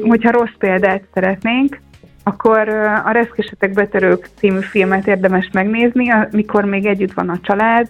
Hogyha 0.08 0.30
rossz 0.30 0.54
példát 0.58 1.02
szeretnénk, 1.14 1.80
akkor 2.22 2.68
a 3.04 3.10
Reszkesetek 3.10 3.72
Betörők 3.72 4.28
című 4.36 4.60
filmet 4.60 5.06
érdemes 5.06 5.48
megnézni, 5.52 6.10
amikor 6.10 6.64
még 6.64 6.86
együtt 6.86 7.12
van 7.12 7.28
a 7.28 7.40
család, 7.42 7.88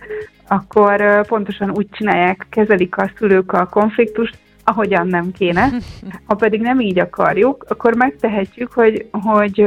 akkor 0.48 1.26
pontosan 1.26 1.70
úgy 1.70 1.86
csinálják, 1.90 2.46
kezelik 2.50 2.96
a 2.96 3.10
szülők 3.16 3.52
a 3.52 3.66
konfliktust, 3.66 4.38
ahogyan 4.64 5.06
nem 5.06 5.32
kéne. 5.32 5.68
Ha 6.26 6.34
pedig 6.34 6.60
nem 6.60 6.80
így 6.80 6.98
akarjuk, 6.98 7.64
akkor 7.68 7.94
megtehetjük, 7.94 8.72
hogy, 8.72 9.06
hogy 9.10 9.66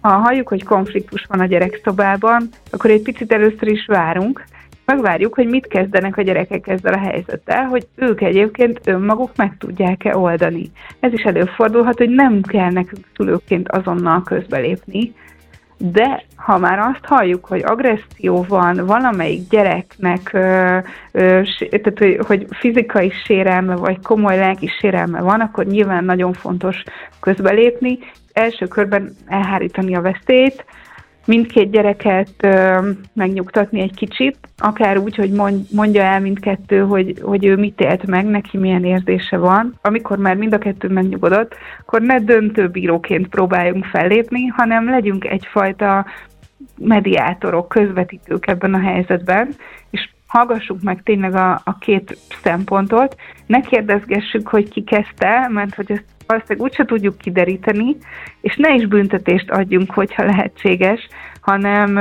ha 0.00 0.08
halljuk, 0.08 0.48
hogy 0.48 0.64
konfliktus 0.64 1.24
van 1.28 1.40
a 1.40 1.46
gyerekszobában, 1.46 2.48
akkor 2.70 2.90
egy 2.90 3.02
picit 3.02 3.32
először 3.32 3.68
is 3.68 3.86
várunk, 3.86 4.44
megvárjuk, 4.88 5.34
hogy 5.34 5.48
mit 5.48 5.66
kezdenek 5.66 6.16
a 6.16 6.22
gyerekek 6.22 6.68
ezzel 6.68 6.92
a 6.92 6.98
helyzettel, 6.98 7.64
hogy 7.64 7.86
ők 7.94 8.20
egyébként 8.20 8.80
önmaguk 8.84 9.36
meg 9.36 9.56
tudják-e 9.58 10.16
oldani. 10.16 10.70
Ez 11.00 11.12
is 11.12 11.22
előfordulhat, 11.22 11.98
hogy 11.98 12.08
nem 12.08 12.42
kell 12.42 12.70
nekünk 12.70 13.04
szülőként 13.16 13.68
azonnal 13.68 14.22
közbelépni, 14.22 15.14
de 15.78 16.22
ha 16.36 16.58
már 16.58 16.78
azt 16.78 17.04
halljuk, 17.04 17.44
hogy 17.44 17.62
agresszió 17.64 18.44
van 18.48 18.86
valamelyik 18.86 19.48
gyereknek, 19.48 20.30
ö, 20.32 20.78
ö, 21.12 21.42
tehát 21.70 21.98
hogy, 21.98 22.18
hogy 22.26 22.46
fizikai 22.50 23.12
sérelme 23.24 23.74
vagy 23.74 23.98
komoly 24.02 24.36
lelki 24.36 24.66
sérelme 24.80 25.20
van, 25.20 25.40
akkor 25.40 25.66
nyilván 25.66 26.04
nagyon 26.04 26.32
fontos 26.32 26.82
közbelépni, 27.20 27.98
első 28.32 28.66
körben 28.66 29.10
elhárítani 29.26 29.96
a 29.96 30.00
veszélyt, 30.00 30.64
mindkét 31.28 31.70
gyereket 31.70 32.28
ö, 32.38 32.78
megnyugtatni 33.12 33.80
egy 33.80 33.94
kicsit, 33.94 34.36
akár 34.56 34.98
úgy, 34.98 35.16
hogy 35.16 35.30
mondja 35.70 36.02
el 36.02 36.20
mindkettő, 36.20 36.80
hogy, 36.80 37.18
hogy 37.22 37.44
ő 37.44 37.56
mit 37.56 37.80
élt 37.80 38.06
meg, 38.06 38.26
neki 38.26 38.58
milyen 38.58 38.84
érzése 38.84 39.36
van. 39.36 39.78
Amikor 39.82 40.18
már 40.18 40.36
mind 40.36 40.52
a 40.52 40.58
kettő 40.58 40.88
megnyugodott, 40.88 41.54
akkor 41.80 42.00
ne 42.00 42.18
döntőbíróként 42.18 43.28
próbáljunk 43.28 43.84
fellépni, 43.84 44.46
hanem 44.46 44.90
legyünk 44.90 45.24
egyfajta 45.24 46.06
mediátorok, 46.78 47.68
közvetítők 47.68 48.46
ebben 48.46 48.74
a 48.74 48.80
helyzetben, 48.80 49.48
és 49.90 50.08
hallgassuk 50.26 50.82
meg 50.82 51.02
tényleg 51.02 51.34
a, 51.34 51.60
a 51.64 51.78
két 51.78 52.18
szempontot, 52.42 53.16
ne 53.46 53.60
kérdezgessük, 53.60 54.48
hogy 54.48 54.68
ki 54.68 54.84
kezdte, 54.84 55.48
mert 55.48 55.74
hogy 55.74 55.90
ezt 55.90 56.04
valószínűleg 56.28 56.68
úgyse 56.68 56.84
tudjuk 56.84 57.18
kideríteni, 57.18 57.96
és 58.40 58.56
ne 58.56 58.74
is 58.74 58.86
büntetést 58.86 59.50
adjunk, 59.50 59.90
hogyha 59.90 60.24
lehetséges, 60.24 61.08
hanem, 61.40 61.96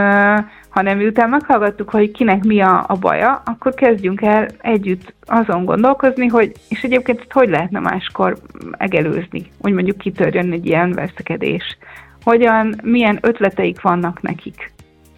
hanem 0.70 0.98
miután 0.98 1.30
meghallgattuk, 1.30 1.90
hogy 1.90 2.12
kinek 2.12 2.44
mi 2.44 2.62
a, 2.62 2.86
a 2.88 2.96
baja, 2.96 3.42
akkor 3.46 3.74
kezdjünk 3.74 4.22
el 4.22 4.48
együtt 4.62 5.14
azon 5.26 5.66
gondolkozni, 5.66 6.28
hogy 6.28 6.52
és 6.70 6.82
egyébként 6.82 7.26
hogy 7.30 7.50
lehetne 7.50 7.80
máskor 7.80 8.38
megelőzni, 8.78 9.52
hogy 9.62 9.74
mondjuk 9.74 9.98
kitörjön 9.98 10.52
egy 10.52 10.66
ilyen 10.66 10.92
veszekedés. 10.92 11.78
Hogyan, 12.24 12.76
milyen 12.84 13.18
ötleteik 13.22 13.82
vannak 13.82 14.22
nekik 14.22 14.76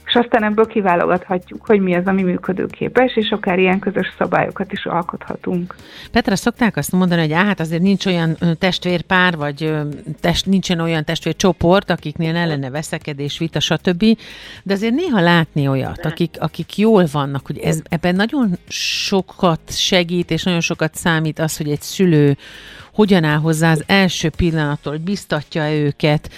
és 0.10 0.16
aztán 0.16 0.44
ebből 0.44 0.68
kiválogathatjuk, 0.68 1.66
hogy 1.66 1.80
mi 1.80 1.96
az, 1.96 2.06
ami 2.06 2.24
működőképes, 2.24 3.16
és 3.16 3.30
akár 3.30 3.60
ilyen 3.60 3.80
közös 3.80 4.14
szabályokat 4.18 4.72
is 4.72 4.86
alkothatunk. 4.86 5.76
Petra, 6.12 6.36
szokták 6.36 6.78
azt 6.78 6.92
mondani, 6.92 7.22
hogy 7.22 7.34
hát 7.34 7.60
azért 7.60 7.82
nincs 7.82 8.06
olyan 8.06 8.38
testvérpár, 8.60 9.38
vagy 9.38 9.74
test, 10.20 10.46
nincsen 10.46 10.80
olyan 10.80 11.04
testvércsoport, 11.04 11.90
akiknél 11.90 12.36
ellene 12.36 12.70
veszekedés, 12.70 13.38
vita, 13.38 13.60
stb. 13.60 14.06
De 14.64 14.74
azért 14.74 14.94
néha 14.94 15.22
látni 15.22 15.68
olyat, 15.68 16.06
akik, 16.06 16.36
akik 16.40 16.78
jól 16.78 17.06
vannak, 17.12 17.46
hogy 17.46 17.58
ez, 17.58 17.82
ebben 17.90 18.16
nagyon 18.16 18.58
sokat 18.68 19.62
segít, 19.68 20.32
és 20.32 20.44
nagyon 20.44 20.62
sokat 20.62 20.96
számít 20.96 21.40
az, 21.40 21.58
hogy 21.58 21.70
egy 21.70 21.82
szülő 21.82 22.38
hogyan 23.00 23.24
áll 23.24 23.38
hozzá 23.38 23.72
az 23.72 23.84
első 23.88 24.30
pillanattól, 24.30 24.92
hogy 24.94 25.02
biztatja 25.02 25.74
őket, 25.74 26.30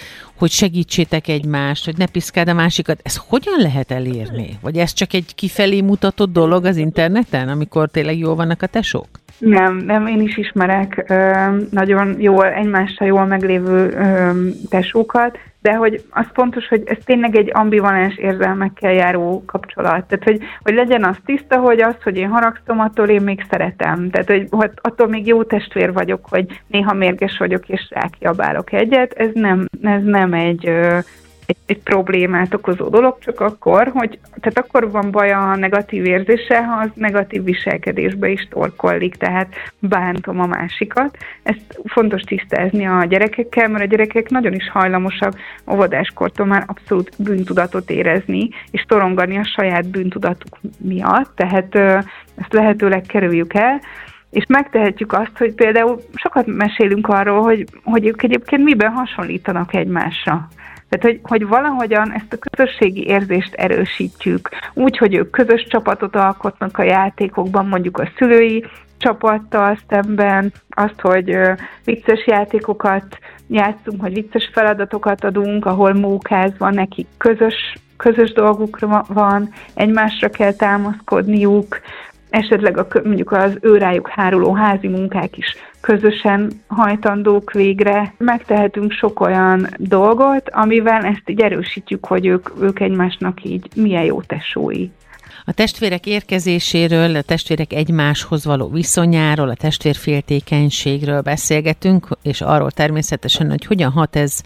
hogy 0.42 0.52
segítsétek 0.52 1.28
egymást, 1.28 1.86
hogy 1.86 1.98
ne 1.98 2.06
piszkáld 2.06 2.48
a 2.48 2.54
másikat. 2.54 3.00
Ez 3.04 3.16
hogyan 3.28 3.60
lehet 3.60 3.92
elérni? 3.92 4.58
Vagy 4.62 4.78
ez 4.78 4.94
csak 4.94 5.14
egy 5.14 5.36
kifelé 5.36 5.82
mutatott 5.82 6.32
dolog 6.32 6.66
az 6.66 6.78
interneten, 6.78 7.50
amikor 7.50 7.90
tényleg 7.90 8.18
jól 8.18 8.36
vannak 8.36 8.62
a 8.62 8.68
tesók? 8.68 9.08
Nem, 9.42 9.78
nem, 9.78 10.08
én 10.08 10.22
is 10.22 10.38
ismerek 10.38 11.06
ö, 11.08 11.32
nagyon 11.72 12.16
jól, 12.20 12.46
egymással 12.46 13.08
jól 13.08 13.26
meglévő 13.26 13.90
ö, 13.90 14.30
tesókat, 14.70 15.38
de 15.62 15.74
hogy 15.74 16.04
az 16.10 16.26
fontos, 16.34 16.68
hogy 16.68 16.82
ez 16.86 16.98
tényleg 17.06 17.36
egy 17.36 17.50
ambivalens 17.54 18.16
érzelmekkel 18.16 18.94
járó 18.94 19.44
kapcsolat. 19.46 20.06
Tehát, 20.06 20.24
hogy, 20.24 20.42
hogy 20.64 20.74
legyen 20.74 21.04
az 21.04 21.16
tiszta, 21.26 21.58
hogy 21.58 21.82
az, 21.82 21.96
hogy 22.04 22.18
én 22.18 22.30
haragszom, 22.30 22.80
attól 22.80 23.08
én 23.08 23.22
még 23.22 23.46
szeretem. 23.50 24.10
Tehát, 24.10 24.28
hogy, 24.28 24.48
hogy 24.50 24.72
attól 24.76 25.08
még 25.08 25.28
jó 25.28 25.44
testvér 25.44 25.94
vagyok, 25.94 26.26
hogy 26.30 26.62
néha 26.68 26.94
mérges 26.94 27.38
vagyok, 27.38 27.70
és 27.70 27.88
rákiabálok 27.90 28.74
egyet. 28.74 29.14
Ez 29.14 29.30
nem, 29.34 29.66
ez 29.82 30.04
nem 30.04 30.34
egy 30.34 30.72
egy, 31.46 31.58
egy 31.66 31.80
problémát 31.80 32.54
okozó 32.54 32.88
dolog, 32.88 33.18
csak 33.20 33.40
akkor, 33.40 33.92
hogy 33.94 34.20
tehát 34.42 34.58
akkor 34.58 34.92
van 34.92 35.12
baj 35.12 35.32
a 35.32 35.56
negatív 35.56 36.06
érzése, 36.06 36.66
ha 36.66 36.80
az 36.80 36.90
negatív 36.94 37.44
viselkedésbe 37.44 38.30
is 38.30 38.48
torkollik, 38.50 39.16
tehát 39.16 39.54
bántom 39.80 40.40
a 40.40 40.46
másikat. 40.46 41.18
Ezt 41.44 41.80
fontos 41.86 42.22
tisztázni 42.22 42.88
a 42.88 43.06
gyerekekkel, 43.06 43.68
mert 43.68 43.84
a 43.84 43.88
gyerekek 43.88 44.30
nagyon 44.30 44.54
is 44.54 44.70
hajlamosak 44.70 45.34
óvodáskortól 45.72 46.46
már 46.46 46.64
abszolút 46.68 47.12
bűntudatot 47.18 47.90
érezni, 47.90 48.50
és 48.72 48.86
torongani 48.88 49.38
a 49.38 49.50
saját 49.56 49.88
bűntudatuk 49.88 50.60
miatt, 50.78 51.36
tehát 51.36 51.76
ezt 52.36 52.54
lehetőleg 52.54 53.02
kerüljük 53.02 53.54
el, 53.54 53.82
és 54.32 54.46
megtehetjük 54.48 55.14
azt, 55.14 55.38
hogy 55.38 55.54
például 55.54 56.02
sokat 56.14 56.46
mesélünk 56.46 57.08
arról, 57.08 57.42
hogy, 57.42 57.66
hogy 57.84 58.06
ők 58.06 58.24
egyébként 58.24 58.64
miben 58.64 58.92
hasonlítanak 58.92 59.74
egymásra. 59.74 60.48
Tehát, 60.92 61.06
hogy, 61.06 61.20
hogy 61.24 61.48
valahogyan 61.48 62.12
ezt 62.14 62.34
a 62.34 62.38
közösségi 62.50 63.08
érzést 63.08 63.54
erősítjük, 63.54 64.50
úgy, 64.74 64.98
hogy 64.98 65.16
ők 65.16 65.30
közös 65.30 65.66
csapatot 65.70 66.16
alkotnak 66.16 66.78
a 66.78 66.84
játékokban, 66.84 67.68
mondjuk 67.68 67.98
a 68.00 68.10
szülői 68.18 68.66
csapattal 68.98 69.78
szemben, 69.90 70.52
azt, 70.70 71.02
hogy 71.02 71.38
vicces 71.86 72.28
játékokat 72.28 73.18
játszunk, 73.48 74.02
hogy 74.02 74.14
vicces 74.14 74.50
feladatokat 74.54 75.24
adunk, 75.24 75.66
ahol 75.66 75.94
mókázva 75.94 76.70
nekik 76.70 77.08
közös, 77.18 77.76
közös 77.98 78.32
dolgukra 78.32 79.06
van, 79.08 79.54
egymásra 79.74 80.30
kell 80.30 80.54
támaszkodniuk, 80.54 81.80
esetleg 82.32 82.78
a, 82.78 82.88
mondjuk 83.04 83.32
az 83.32 83.58
őrájuk 83.62 84.08
háruló 84.08 84.54
házi 84.54 84.88
munkák 84.88 85.38
is 85.38 85.56
közösen 85.82 86.52
hajtandók 86.68 87.52
végre. 87.52 88.14
Megtehetünk 88.18 88.92
sok 88.92 89.20
olyan 89.20 89.68
dolgot, 89.78 90.50
amivel 90.50 91.04
ezt 91.04 91.30
így 91.30 91.42
erősítjük, 91.42 92.06
hogy 92.06 92.26
ők, 92.26 92.50
ők 92.62 92.80
egymásnak 92.80 93.44
így 93.44 93.68
milyen 93.76 94.04
jó 94.04 94.22
tesói. 94.22 94.90
A 95.46 95.52
testvérek 95.52 96.06
érkezéséről, 96.06 97.16
a 97.16 97.22
testvérek 97.22 97.74
egymáshoz 97.74 98.46
való 98.46 98.70
viszonyáról, 98.70 99.50
a 99.50 99.56
testvérféltékenységről 99.56 101.22
beszélgetünk, 101.22 102.08
és 102.22 102.42
arról 102.42 102.72
természetesen, 102.72 103.50
hogy 103.50 103.66
hogyan 103.66 103.92
hat 103.92 104.16
ez 104.16 104.42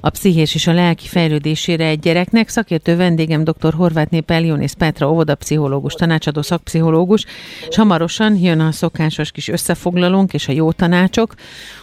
a 0.00 0.10
pszichés 0.10 0.54
és 0.54 0.66
a 0.66 0.72
lelki 0.72 1.06
fejlődésére 1.06 1.86
egy 1.86 1.98
gyereknek. 1.98 2.48
Szakértő 2.48 2.96
vendégem 2.96 3.44
dr. 3.44 3.74
Horváth 3.74 4.22
Elionész 4.26 4.72
Petra, 4.72 5.10
óvodapszichológus, 5.10 5.92
tanácsadó 5.92 6.42
szakpszichológus, 6.42 7.24
és 7.68 7.76
hamarosan 7.76 8.36
jön 8.36 8.60
a 8.60 8.72
szokásos 8.72 9.30
kis 9.30 9.48
összefoglalónk 9.48 10.34
és 10.34 10.48
a 10.48 10.52
jó 10.52 10.72
tanácsok, 10.72 11.34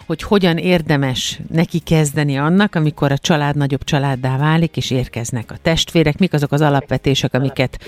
hogy 0.05 0.21
hogyan 0.21 0.57
érdemes 0.57 1.39
neki 1.51 1.79
kezdeni 1.79 2.37
annak, 2.37 2.75
amikor 2.75 3.11
a 3.11 3.17
család 3.17 3.55
nagyobb 3.55 3.83
családdá 3.83 4.37
válik, 4.37 4.77
és 4.77 4.91
érkeznek 4.91 5.51
a 5.51 5.57
testvérek, 5.61 6.17
mik 6.17 6.33
azok 6.33 6.51
az 6.51 6.61
alapvetések, 6.61 7.33
amiket 7.33 7.79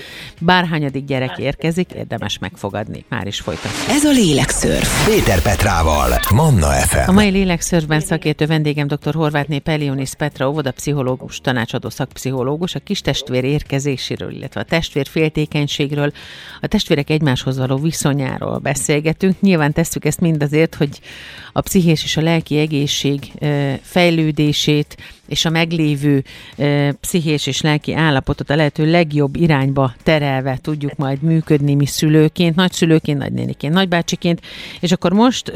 bárhányadik 0.46 1.04
gyerek 1.04 1.38
érkezik, 1.38 1.92
érdemes 1.92 2.38
megfogadni. 2.38 3.04
Már 3.08 3.26
is 3.26 3.40
folytat. 3.40 3.70
Ez 3.88 4.04
a 4.04 4.10
Lélekszörf. 4.10 5.06
Péter 5.06 5.42
Petrával, 5.42 6.20
Manna 6.34 6.66
FM. 6.66 7.08
A 7.08 7.12
mai 7.12 7.30
Lélekszörfben 7.30 8.00
szakértő 8.00 8.46
vendégem 8.46 8.86
dr. 8.86 9.14
Horváth 9.14 9.60
Elionész 9.64 10.12
Petra, 10.12 10.48
óvodapszichológus, 10.48 11.40
tanácsadó 11.40 11.90
szakpszichológus, 11.90 12.74
a 12.74 12.78
kis 12.78 13.00
testvér 13.00 13.44
érkezéséről, 13.44 14.30
illetve 14.30 14.60
a 14.60 14.64
testvér 14.64 15.06
féltékenységről, 15.06 16.12
a 16.60 16.66
testvérek 16.66 17.10
egymáshoz 17.10 17.58
való 17.58 17.76
viszonyáról 17.76 18.58
beszélgetünk. 18.58 19.40
Nyilván 19.40 19.72
tesszük 19.72 20.04
ezt 20.04 20.20
mindazért, 20.20 20.74
hogy 20.74 21.00
a 21.52 21.60
pszichés 21.60 22.04
és 22.04 22.16
a 22.16 22.22
lelki 22.22 22.58
egészség 22.58 23.32
fejlődését 23.82 24.96
és 25.28 25.44
a 25.44 25.50
meglévő 25.50 26.24
pszichés 27.00 27.46
és 27.46 27.60
lelki 27.60 27.94
állapotot 27.94 28.50
a 28.50 28.56
lehető 28.56 28.90
legjobb 28.90 29.36
irányba 29.36 29.94
terelve 30.02 30.58
tudjuk 30.62 30.96
majd 30.96 31.22
működni 31.22 31.74
mi 31.74 31.86
szülőként, 31.86 32.54
nagyszülőként, 32.54 33.18
nagynéniként, 33.18 33.74
nagybácsiként, 33.74 34.40
és 34.80 34.92
akkor 34.92 35.12
most 35.12 35.52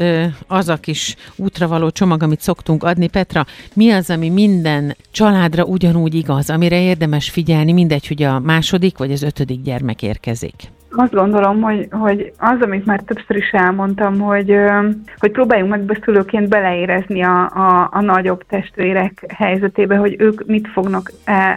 az 0.47 0.69
a 0.69 0.77
kis 0.77 1.15
útra 1.35 1.67
való 1.67 1.89
csomag, 1.89 2.23
amit 2.23 2.41
szoktunk 2.41 2.83
adni. 2.83 3.07
Petra, 3.07 3.45
mi 3.73 3.91
az, 3.91 4.09
ami 4.09 4.29
minden 4.29 4.95
családra 5.11 5.63
ugyanúgy 5.63 6.15
igaz, 6.15 6.49
amire 6.49 6.81
érdemes 6.81 7.29
figyelni, 7.29 7.71
mindegy, 7.71 8.07
hogy 8.07 8.23
a 8.23 8.39
második 8.39 8.97
vagy 8.97 9.11
az 9.11 9.21
ötödik 9.21 9.61
gyermek 9.61 10.01
érkezik? 10.01 10.71
Azt 10.95 11.13
gondolom, 11.13 11.61
hogy, 11.61 11.87
hogy 11.91 12.31
az, 12.37 12.61
amit 12.61 12.85
már 12.85 12.99
többször 12.99 13.35
is 13.35 13.49
elmondtam, 13.51 14.19
hogy, 14.19 14.55
hogy 15.17 15.31
próbáljunk 15.31 15.71
meg 15.71 15.81
beszülőként 15.81 16.49
beleérezni 16.49 17.23
a, 17.23 17.43
a, 17.43 17.89
a 17.91 18.01
nagyobb 18.01 18.43
testvérek 18.47 19.25
helyzetébe, 19.37 19.95
hogy 19.95 20.15
ők 20.19 20.45
mit 20.45 20.67
fognak 20.67 21.11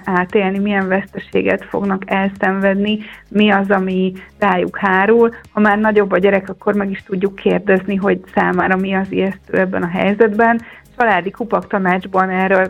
átélni, 0.05 0.59
milyen 0.59 0.89
veszteséget 0.89 1.65
fognak 1.65 2.03
elszenvedni, 2.07 2.99
mi 3.29 3.51
az, 3.51 3.71
ami 3.71 4.13
rájuk 4.39 4.77
hárul. 4.77 5.35
Ha 5.53 5.61
már 5.61 5.79
nagyobb 5.79 6.13
a 6.13 6.19
gyerek, 6.19 6.49
akkor 6.49 6.75
meg 6.75 6.91
is 6.91 7.03
tudjuk 7.07 7.35
kérdezni, 7.35 7.95
hogy 7.95 8.21
számára 8.35 8.77
mi 8.77 8.95
az 8.95 9.13
ijesztő 9.13 9.59
ebben 9.59 9.83
a 9.83 9.89
helyzetben, 9.89 10.61
családi 10.97 11.31
kupak 11.31 11.67
tanácsban 11.67 12.31
erről 12.31 12.67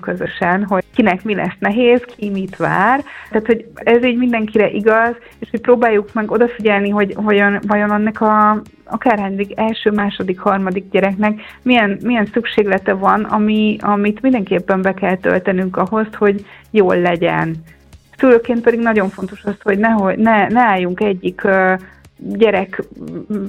közösen, 0.00 0.64
hogy 0.64 0.84
kinek 0.94 1.24
mi 1.24 1.34
lesz 1.34 1.56
nehéz, 1.58 2.04
ki 2.16 2.30
mit 2.30 2.56
vár. 2.56 3.04
Tehát, 3.30 3.46
hogy 3.46 3.66
ez 3.74 4.04
így 4.04 4.16
mindenkire 4.16 4.70
igaz, 4.70 5.14
és 5.38 5.48
hogy 5.50 5.60
próbáljuk 5.60 6.12
meg 6.12 6.30
odafigyelni, 6.30 6.88
hogy 6.88 7.14
vajon, 7.14 7.58
vajon 7.66 7.90
annak 7.90 8.20
a 8.20 8.62
akárhánydik 8.84 9.58
első, 9.58 9.90
második, 9.90 10.38
harmadik 10.38 10.90
gyereknek 10.90 11.40
milyen, 11.62 11.98
milyen 12.02 12.28
szükséglete 12.32 12.92
van, 12.92 13.24
ami, 13.24 13.76
amit 13.80 14.22
mindenképpen 14.22 14.82
be 14.82 14.94
kell 14.94 15.16
töltenünk 15.16 15.76
ahhoz, 15.76 16.06
hogy 16.18 16.44
jól 16.70 17.00
legyen. 17.00 17.54
Szülőként 18.18 18.60
pedig 18.60 18.80
nagyon 18.80 19.08
fontos 19.08 19.44
az, 19.44 19.56
hogy 19.62 19.78
nehogy, 19.78 20.18
ne, 20.18 20.48
ne 20.48 20.60
álljunk 20.60 21.00
egyik 21.00 21.42
gyerek 22.18 22.82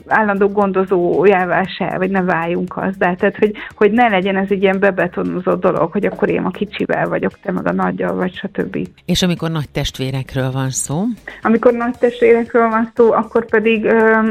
állandó 0.07 0.47
gondozójává 0.47 1.63
se, 1.63 1.97
vagy 1.97 2.09
ne 2.09 2.21
váljunk 2.21 2.77
azzá. 2.77 3.13
Tehát, 3.13 3.37
hogy, 3.37 3.51
hogy 3.75 3.91
ne 3.91 4.07
legyen 4.07 4.37
ez 4.37 4.47
egy 4.49 4.61
ilyen 4.61 4.79
bebetonozott 4.79 5.61
dolog, 5.61 5.91
hogy 5.91 6.05
akkor 6.05 6.29
én 6.29 6.43
a 6.43 6.51
kicsivel 6.51 7.07
vagyok, 7.07 7.39
te 7.41 7.51
meg 7.51 7.67
a 7.67 7.71
nagyjal, 7.71 8.15
vagy 8.15 8.33
stb. 8.33 8.87
És 9.05 9.23
amikor 9.23 9.51
nagy 9.51 9.69
testvérekről 9.69 10.51
van 10.51 10.69
szó? 10.69 11.03
Amikor 11.41 11.73
nagy 11.73 11.97
testvérekről 11.99 12.69
van 12.69 12.91
szó, 12.95 13.11
akkor 13.11 13.45
pedig 13.45 13.85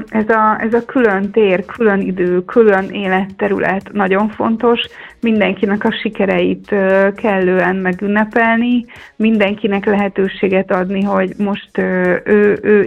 ez 0.08 0.28
a, 0.28 0.56
ez 0.60 0.74
a 0.74 0.84
külön 0.84 1.30
tér, 1.30 1.64
külön 1.64 2.00
idő, 2.00 2.44
külön 2.44 2.88
életterület 2.90 3.92
nagyon 3.92 4.28
fontos. 4.28 4.80
Mindenkinek 5.20 5.84
a 5.84 5.92
sikereit 6.02 6.74
kellően 7.14 7.76
megünnepelni, 7.76 8.84
mindenkinek 9.16 9.84
lehetőséget 9.84 10.72
adni, 10.72 11.02
hogy 11.02 11.32
most 11.38 11.78
ő, 12.24 12.58
ő 12.62 12.86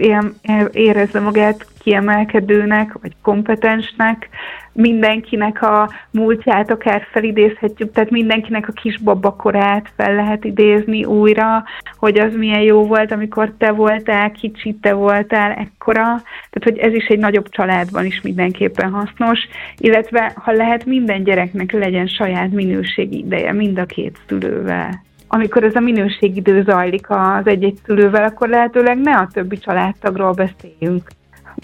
érezze 0.72 1.20
magát 1.20 1.41
magát 1.42 1.66
kiemelkedőnek, 1.78 2.92
vagy 3.00 3.12
kompetensnek, 3.22 4.28
mindenkinek 4.72 5.62
a 5.62 5.90
múltját 6.10 6.70
akár 6.70 7.06
felidézhetjük, 7.12 7.92
tehát 7.92 8.10
mindenkinek 8.10 8.68
a 8.68 8.72
kisbabakorát 8.72 9.92
fel 9.96 10.14
lehet 10.14 10.44
idézni 10.44 11.04
újra, 11.04 11.64
hogy 11.96 12.18
az 12.18 12.34
milyen 12.34 12.60
jó 12.60 12.86
volt, 12.86 13.12
amikor 13.12 13.52
te 13.58 13.70
voltál, 13.70 14.32
kicsit 14.32 14.80
te 14.80 14.92
voltál, 14.92 15.50
ekkora. 15.50 16.04
Tehát, 16.50 16.62
hogy 16.62 16.78
ez 16.78 16.92
is 16.92 17.06
egy 17.06 17.18
nagyobb 17.18 17.48
családban 17.48 18.04
is 18.04 18.20
mindenképpen 18.20 18.90
hasznos, 18.90 19.38
illetve 19.76 20.32
ha 20.34 20.52
lehet 20.52 20.84
minden 20.84 21.24
gyereknek 21.24 21.72
legyen 21.72 22.06
saját 22.06 22.50
minőségi 22.50 23.18
ideje 23.18 23.52
mind 23.52 23.78
a 23.78 23.84
két 23.84 24.18
szülővel. 24.28 25.02
Amikor 25.28 25.64
ez 25.64 25.74
a 25.74 25.80
minőségidő 25.80 26.62
zajlik 26.62 27.10
az 27.10 27.46
egy-egy 27.46 27.78
szülővel, 27.84 28.24
akkor 28.24 28.48
lehetőleg 28.48 28.98
ne 28.98 29.16
a 29.16 29.28
többi 29.32 29.58
családtagról 29.58 30.32
beszéljünk 30.32 31.10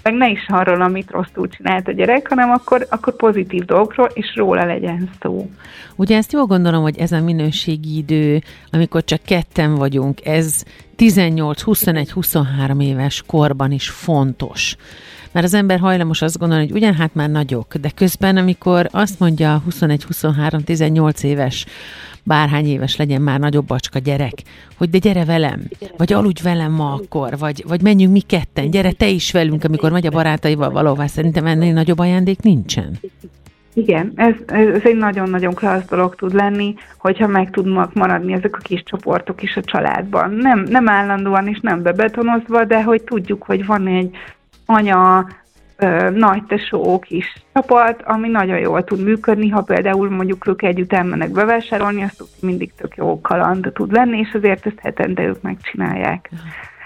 meg 0.02 0.14
ne 0.14 0.28
is 0.28 0.46
arról, 0.48 0.80
amit 0.80 1.10
rosszul 1.10 1.48
csinált 1.48 1.88
a 1.88 1.92
gyerek, 1.92 2.28
hanem 2.28 2.50
akkor, 2.50 2.86
akkor 2.90 3.16
pozitív 3.16 3.64
dolgokról, 3.64 4.10
és 4.14 4.32
róla 4.36 4.64
legyen 4.64 5.10
szó. 5.20 5.50
Ugye 5.96 6.16
ezt 6.16 6.32
jól 6.32 6.44
gondolom, 6.44 6.82
hogy 6.82 6.98
ez 6.98 7.12
a 7.12 7.20
minőségi 7.20 7.96
idő, 7.96 8.40
amikor 8.70 9.04
csak 9.04 9.22
ketten 9.22 9.74
vagyunk, 9.74 10.26
ez 10.26 10.62
18, 10.96 11.62
21, 11.62 12.10
23 12.10 12.80
éves 12.80 13.22
korban 13.26 13.72
is 13.72 13.88
fontos. 13.88 14.76
Mert 15.32 15.46
az 15.46 15.54
ember 15.54 15.78
hajlamos 15.78 16.22
azt 16.22 16.38
gondolni, 16.38 16.66
hogy 16.66 16.76
ugyan 16.76 16.94
hát 16.94 17.14
már 17.14 17.30
nagyok, 17.30 17.74
de 17.74 17.90
közben, 17.94 18.36
amikor 18.36 18.88
azt 18.90 19.20
mondja 19.20 19.60
21, 19.64 20.04
23, 20.04 20.64
18 20.64 21.22
éves 21.22 21.66
bárhány 22.22 22.66
éves 22.66 22.96
legyen 22.96 23.22
már 23.22 23.40
nagyobb 23.40 23.66
bacska 23.66 23.98
gyerek, 23.98 24.34
hogy 24.76 24.90
de 24.90 24.98
gyere 24.98 25.24
velem, 25.24 25.62
vagy 25.96 26.12
aludj 26.12 26.42
velem 26.42 26.72
ma 26.72 26.92
akkor, 26.92 27.38
vagy, 27.38 27.64
vagy 27.68 27.82
menjünk 27.82 28.12
mi 28.12 28.20
ketten, 28.20 28.70
gyere 28.70 28.92
te 28.92 29.08
is 29.08 29.32
velünk, 29.32 29.64
amikor 29.64 29.92
megy 29.92 30.06
a 30.06 30.10
barátaival 30.10 30.70
valahová. 30.70 31.06
Szerintem 31.06 31.46
ennél 31.46 31.72
nagyobb 31.72 31.98
ajándék 31.98 32.40
nincsen. 32.40 32.98
Igen, 33.72 34.12
ez, 34.14 34.34
ez 34.46 34.82
egy 34.84 34.96
nagyon-nagyon 34.96 35.54
klassz 35.54 35.88
dolog 35.88 36.14
tud 36.14 36.34
lenni, 36.34 36.74
hogyha 36.98 37.26
meg 37.26 37.50
tudnak 37.50 37.94
maradni 37.94 38.32
ezek 38.32 38.56
a 38.56 38.62
kis 38.62 38.82
csoportok 38.82 39.42
is 39.42 39.56
a 39.56 39.60
családban. 39.60 40.30
Nem, 40.30 40.62
nem 40.68 40.88
állandóan 40.88 41.48
és 41.48 41.58
nem 41.60 41.82
bebetonozva, 41.82 42.64
de 42.64 42.82
hogy 42.82 43.02
tudjuk, 43.02 43.42
hogy 43.42 43.66
van 43.66 43.86
egy 43.86 44.16
anya, 44.70 45.26
nagy 46.14 46.42
tesó 46.44 46.98
kis 46.98 47.44
csapat, 47.52 48.02
ami 48.02 48.28
nagyon 48.28 48.58
jól 48.58 48.84
tud 48.84 49.04
működni, 49.04 49.48
ha 49.48 49.62
például 49.62 50.10
mondjuk 50.10 50.46
ők 50.46 50.62
együtt 50.62 50.92
elmennek 50.92 51.30
bevásárolni, 51.30 52.02
azt 52.02 52.22
mindig 52.40 52.74
tök 52.74 52.96
jó 52.96 53.20
kaland 53.20 53.70
tud 53.74 53.92
lenni, 53.92 54.18
és 54.18 54.30
azért 54.32 54.66
ezt 54.66 54.78
hetente 54.80 55.22
ők 55.22 55.42
megcsinálják. 55.42 56.30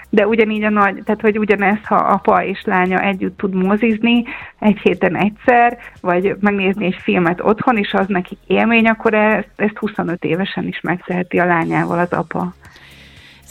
De 0.09 0.27
ugyanígy 0.27 0.63
a 0.63 0.69
nagy, 0.69 1.01
tehát 1.05 1.21
hogy 1.21 1.37
ugyanez, 1.37 1.77
ha 1.85 1.95
apa 1.95 2.43
és 2.43 2.63
lánya 2.65 2.99
együtt 2.99 3.37
tud 3.37 3.53
mozizni 3.53 4.23
egy 4.59 4.77
héten 4.77 5.15
egyszer, 5.15 5.77
vagy 6.01 6.35
megnézni 6.39 6.85
egy 6.85 6.97
filmet 7.01 7.41
otthon, 7.41 7.77
és 7.77 7.93
az 7.93 8.07
nekik 8.07 8.39
élmény, 8.47 8.87
akkor 8.87 9.13
ezt, 9.13 9.49
ezt 9.55 9.77
25 9.77 10.23
évesen 10.23 10.67
is 10.67 10.81
megteheti 10.81 11.39
a 11.39 11.45
lányával 11.45 11.99
az 11.99 12.11
apa. 12.13 12.53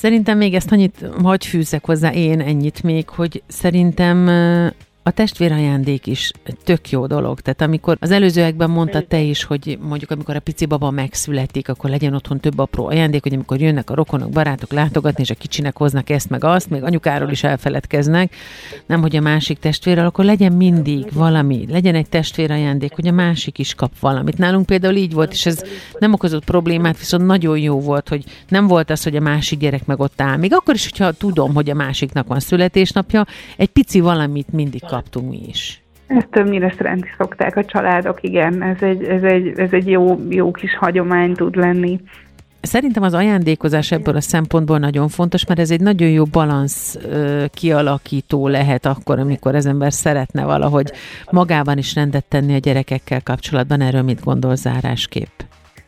Szerintem 0.03 0.39
még 0.39 0.55
ezt 0.55 0.73
annyit, 0.73 1.07
hogy 1.23 1.47
fűzek 1.47 1.85
hozzá 1.85 2.13
én 2.13 2.41
ennyit 2.41 2.83
még, 2.83 3.09
hogy 3.09 3.43
szerintem 3.47 4.29
a 5.03 5.11
testvérajándék 5.11 6.07
is 6.07 6.31
tök 6.65 6.91
jó 6.91 7.07
dolog. 7.07 7.41
Tehát 7.41 7.61
amikor 7.61 7.97
az 8.01 8.11
előzőekben 8.11 8.71
mondta 8.71 9.01
te 9.01 9.21
is, 9.21 9.45
hogy 9.45 9.79
mondjuk 9.81 10.11
amikor 10.11 10.37
a 10.37 10.41
pici 10.41 10.67
baba 10.67 10.91
megszületik, 10.91 11.69
akkor 11.69 11.91
legyen 11.91 12.15
otthon 12.15 12.41
több 12.41 12.59
apró 12.59 12.87
ajándék, 12.87 13.23
hogy 13.23 13.35
amikor 13.35 13.61
jönnek 13.61 13.91
a 13.91 13.95
rokonok, 13.95 14.31
barátok 14.31 14.73
látogatni, 14.73 15.23
és 15.23 15.31
a 15.31 15.35
kicsinek 15.35 15.77
hoznak 15.77 16.11
ezt 16.11 16.31
meg 16.31 16.45
azt, 16.45 16.71
még 16.71 16.83
anyukáról 16.83 17.31
is 17.31 17.45
elfeledkeznek, 17.45 18.35
nem 18.87 19.01
hogy 19.01 19.17
a 19.17 19.21
másik 19.21 19.59
testvérrel, 19.59 20.07
akkor 20.07 20.25
legyen 20.25 20.53
mindig 20.53 21.13
valami, 21.13 21.67
legyen 21.69 21.95
egy 21.95 22.09
testvérajándék, 22.09 22.95
hogy 22.95 23.09
a 23.09 23.13
másik 23.13 23.59
is 23.59 23.75
kap 23.75 23.99
valamit. 24.01 24.39
Nálunk 24.39 24.67
például 24.67 24.95
így 24.95 25.13
volt, 25.13 25.33
és 25.33 25.47
ez 25.47 25.63
nem 25.99 26.13
okozott 26.13 26.45
problémát, 26.45 26.99
viszont 26.99 27.27
nagyon 27.27 27.59
jó 27.59 27.81
volt, 27.81 28.09
hogy 28.09 28.25
nem 28.49 28.67
volt 28.67 28.91
az, 28.91 29.03
hogy 29.03 29.17
a 29.17 29.21
másik 29.21 29.59
gyerek 29.59 29.87
meg 29.87 30.01
ott 30.01 30.21
áll. 30.21 30.37
Még 30.37 30.55
akkor 30.55 30.75
is, 30.75 30.91
hogyha 30.91 31.13
tudom, 31.13 31.55
hogy 31.55 31.71
a 31.71 31.75
másiknak 31.75 32.27
van 32.27 32.41
születésnapja, 32.41 33.27
egy 33.57 33.69
pici 33.69 34.01
valamit 34.01 34.53
mindig 34.53 34.83
kaptunk 34.93 35.31
mi 35.31 35.41
is. 35.49 35.83
Ezt 36.07 36.29
többnyire 36.31 36.75
szeretni 36.77 37.09
szokták 37.19 37.57
a 37.57 37.65
családok, 37.65 38.19
igen, 38.23 38.63
ez 38.63 38.83
egy, 38.83 39.05
ez 39.05 39.23
egy, 39.23 39.53
ez 39.57 39.73
egy 39.73 39.89
jó, 39.89 40.21
jó 40.29 40.51
kis 40.51 40.77
hagyomány 40.77 41.35
tud 41.35 41.57
lenni. 41.57 42.01
Szerintem 42.61 43.03
az 43.03 43.15
ajándékozás 43.15 43.93
ebből 43.93 44.17
a 44.17 44.21
szempontból 44.21 44.79
nagyon 44.79 45.09
fontos, 45.09 45.47
mert 45.47 45.61
ez 45.61 45.71
egy 45.71 45.81
nagyon 45.81 46.09
jó 46.09 46.25
balansz 46.25 46.99
kialakító 47.51 48.49
lehet 48.49 48.87
akkor, 48.87 49.19
amikor 49.19 49.55
az 49.55 49.67
ember 49.67 49.93
szeretne 49.93 50.45
valahogy 50.45 50.93
magában 51.31 51.79
is 51.79 51.95
rendet 51.95 52.25
tenni 52.25 52.55
a 52.55 52.59
gyerekekkel 52.59 53.23
kapcsolatban. 53.23 53.81
Erről 53.81 54.03
mit 54.03 54.25
gondol 54.25 54.57
zárásképp? 54.57 55.41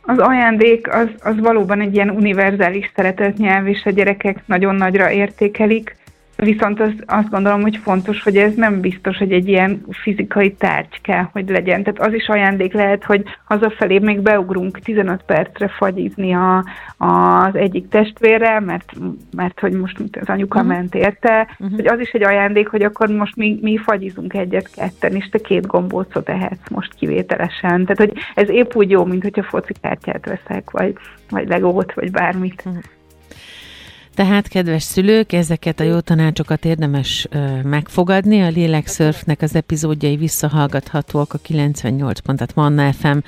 Az 0.02 0.18
ajándék 0.18 0.92
az, 0.92 1.09
az 1.22 1.38
valóban 1.40 1.80
egy 1.80 1.94
ilyen 1.94 2.11
univerzális 2.11 2.92
szeretetnyelv, 2.94 3.66
és 3.66 3.84
a 3.84 3.90
gyerekek 3.90 4.42
nagyon 4.46 4.74
nagyra 4.74 5.11
értékelik. 5.11 5.96
Viszont 6.37 6.80
az, 6.80 6.93
azt 7.07 7.30
gondolom, 7.30 7.61
hogy 7.61 7.76
fontos, 7.76 8.22
hogy 8.22 8.37
ez 8.37 8.55
nem 8.55 8.80
biztos, 8.80 9.16
hogy 9.16 9.32
egy 9.32 9.49
ilyen 9.49 9.85
fizikai 9.91 10.53
tárgy 10.53 11.01
kell, 11.01 11.28
hogy 11.32 11.49
legyen. 11.49 11.82
Tehát 11.82 12.01
az 12.01 12.12
is 12.12 12.28
ajándék 12.28 12.72
lehet, 12.72 13.05
hogy 13.05 13.22
hazafelé 13.45 13.99
még 13.99 14.20
beugrunk 14.20 14.78
15 14.78 15.22
percre 15.26 15.68
fagyizni 15.68 16.35
a, 16.35 16.64
az 16.99 17.55
egyik 17.55 17.89
testvérre, 17.89 18.61
mert, 18.61 18.93
mert 19.37 19.61
hogy 19.61 19.72
most 19.72 19.99
az 20.20 20.28
anyuka 20.28 20.59
uh-huh. 20.59 20.74
ment 20.74 20.95
érte, 20.95 21.57
uh-huh. 21.59 21.76
hogy 21.76 21.87
az 21.87 22.01
is 22.01 22.11
egy 22.11 22.24
ajándék, 22.24 22.68
hogy 22.68 22.82
akkor 22.82 23.09
most 23.09 23.37
mi, 23.37 23.59
mi 23.62 23.76
fagyizunk 23.76 24.35
egyet-ketten, 24.35 25.14
és 25.14 25.28
te 25.28 25.39
két 25.39 25.66
gombócot 25.66 26.28
ehetsz 26.28 26.70
most 26.70 26.95
kivételesen. 26.95 27.85
Tehát, 27.85 27.99
hogy 27.99 28.12
ez 28.35 28.49
épp 28.49 28.74
úgy 28.74 28.91
jó, 28.91 29.05
mint 29.05 29.22
hogyha 29.22 29.43
focikártyát 29.43 30.26
veszek, 30.26 30.70
vagy, 30.70 30.95
vagy 31.30 31.49
legót, 31.49 31.95
vagy 31.95 32.11
bármit. 32.11 32.62
Uh-huh. 32.66 32.82
Tehát, 34.15 34.49
kedves 34.49 34.83
szülők, 34.83 35.33
ezeket 35.33 35.81
a 35.81 35.85
jó 35.85 36.01
tanácsokat 36.01 36.65
érdemes 36.65 37.27
ö, 37.31 37.62
megfogadni. 37.62 38.43
A 38.43 38.49
Lélekszörfnek 38.49 39.43
az 39.43 39.55
epizódjai 39.55 40.17
visszahallgathatóak 40.17 41.33
a 41.33 41.39
98 41.39 42.19
pontat 42.21 42.55
Manna 42.55 42.93
FM 42.93 43.19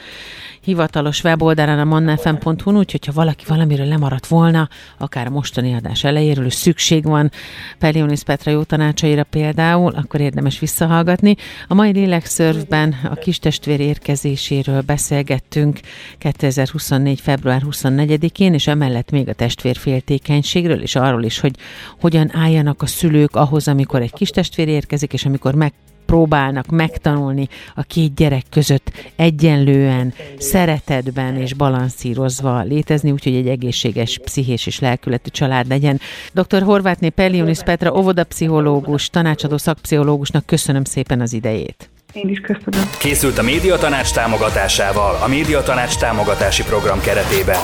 hivatalos 0.66 1.24
weboldalán 1.24 1.78
a 1.78 1.84
mannafm.hu, 1.84 2.76
úgyhogy 2.76 3.06
ha 3.06 3.12
valaki 3.12 3.44
valamiről 3.48 3.86
lemaradt 3.86 4.26
volna, 4.26 4.68
akár 4.98 5.26
a 5.26 5.30
mostani 5.30 5.74
adás 5.74 6.04
elejéről 6.04 6.46
is 6.46 6.54
szükség 6.54 7.04
van 7.04 7.30
Pelionis 7.78 8.22
Petra 8.22 8.50
jó 8.50 8.62
tanácsaira 8.62 9.24
például, 9.24 9.92
akkor 9.94 10.20
érdemes 10.20 10.58
visszahallgatni. 10.58 11.36
A 11.68 11.74
mai 11.74 11.92
lélekszörfben 11.92 12.94
a 13.10 13.14
kistestvér 13.14 13.80
érkezéséről 13.80 14.80
beszélgettünk 14.80 15.80
2024. 16.18 17.20
február 17.20 17.62
24-én, 17.70 18.54
és 18.54 18.66
emellett 18.66 19.10
még 19.10 19.28
a 19.28 19.32
testvérféltékenységről, 19.32 20.75
és 20.82 20.96
arról 20.96 21.22
is, 21.22 21.40
hogy 21.40 21.56
hogyan 22.00 22.30
álljanak 22.36 22.82
a 22.82 22.86
szülők 22.86 23.36
ahhoz, 23.36 23.68
amikor 23.68 24.02
egy 24.02 24.12
kistestvér 24.12 24.68
érkezik, 24.68 25.12
és 25.12 25.24
amikor 25.24 25.54
meg 25.54 25.72
próbálnak 26.06 26.66
megtanulni 26.66 27.48
a 27.74 27.82
két 27.82 28.14
gyerek 28.14 28.44
között 28.50 28.90
egyenlően, 29.16 30.14
szeretetben 30.38 31.36
és 31.36 31.54
balanszírozva 31.54 32.62
létezni, 32.62 33.10
úgyhogy 33.10 33.34
egy 33.34 33.48
egészséges 33.48 34.18
pszichés 34.24 34.66
és 34.66 34.78
lelkületű 34.78 35.30
család 35.30 35.68
legyen. 35.68 36.00
Dr. 36.32 36.62
Horvátné 36.62 37.08
Pellionis 37.08 37.62
Petra, 37.62 37.94
óvodapszichológus, 37.94 39.10
tanácsadó 39.10 39.56
szakpszichológusnak 39.56 40.46
köszönöm 40.46 40.84
szépen 40.84 41.20
az 41.20 41.32
idejét. 41.32 41.90
Én 42.12 42.28
is 42.28 42.40
köszönöm. 42.40 42.90
Készült 42.98 43.38
a 43.38 43.42
Médiatanács 43.42 44.12
támogatásával, 44.12 45.22
a 45.22 45.28
Médiatanács 45.28 45.96
támogatási 45.96 46.62
program 46.62 47.00
keretében. 47.00 47.60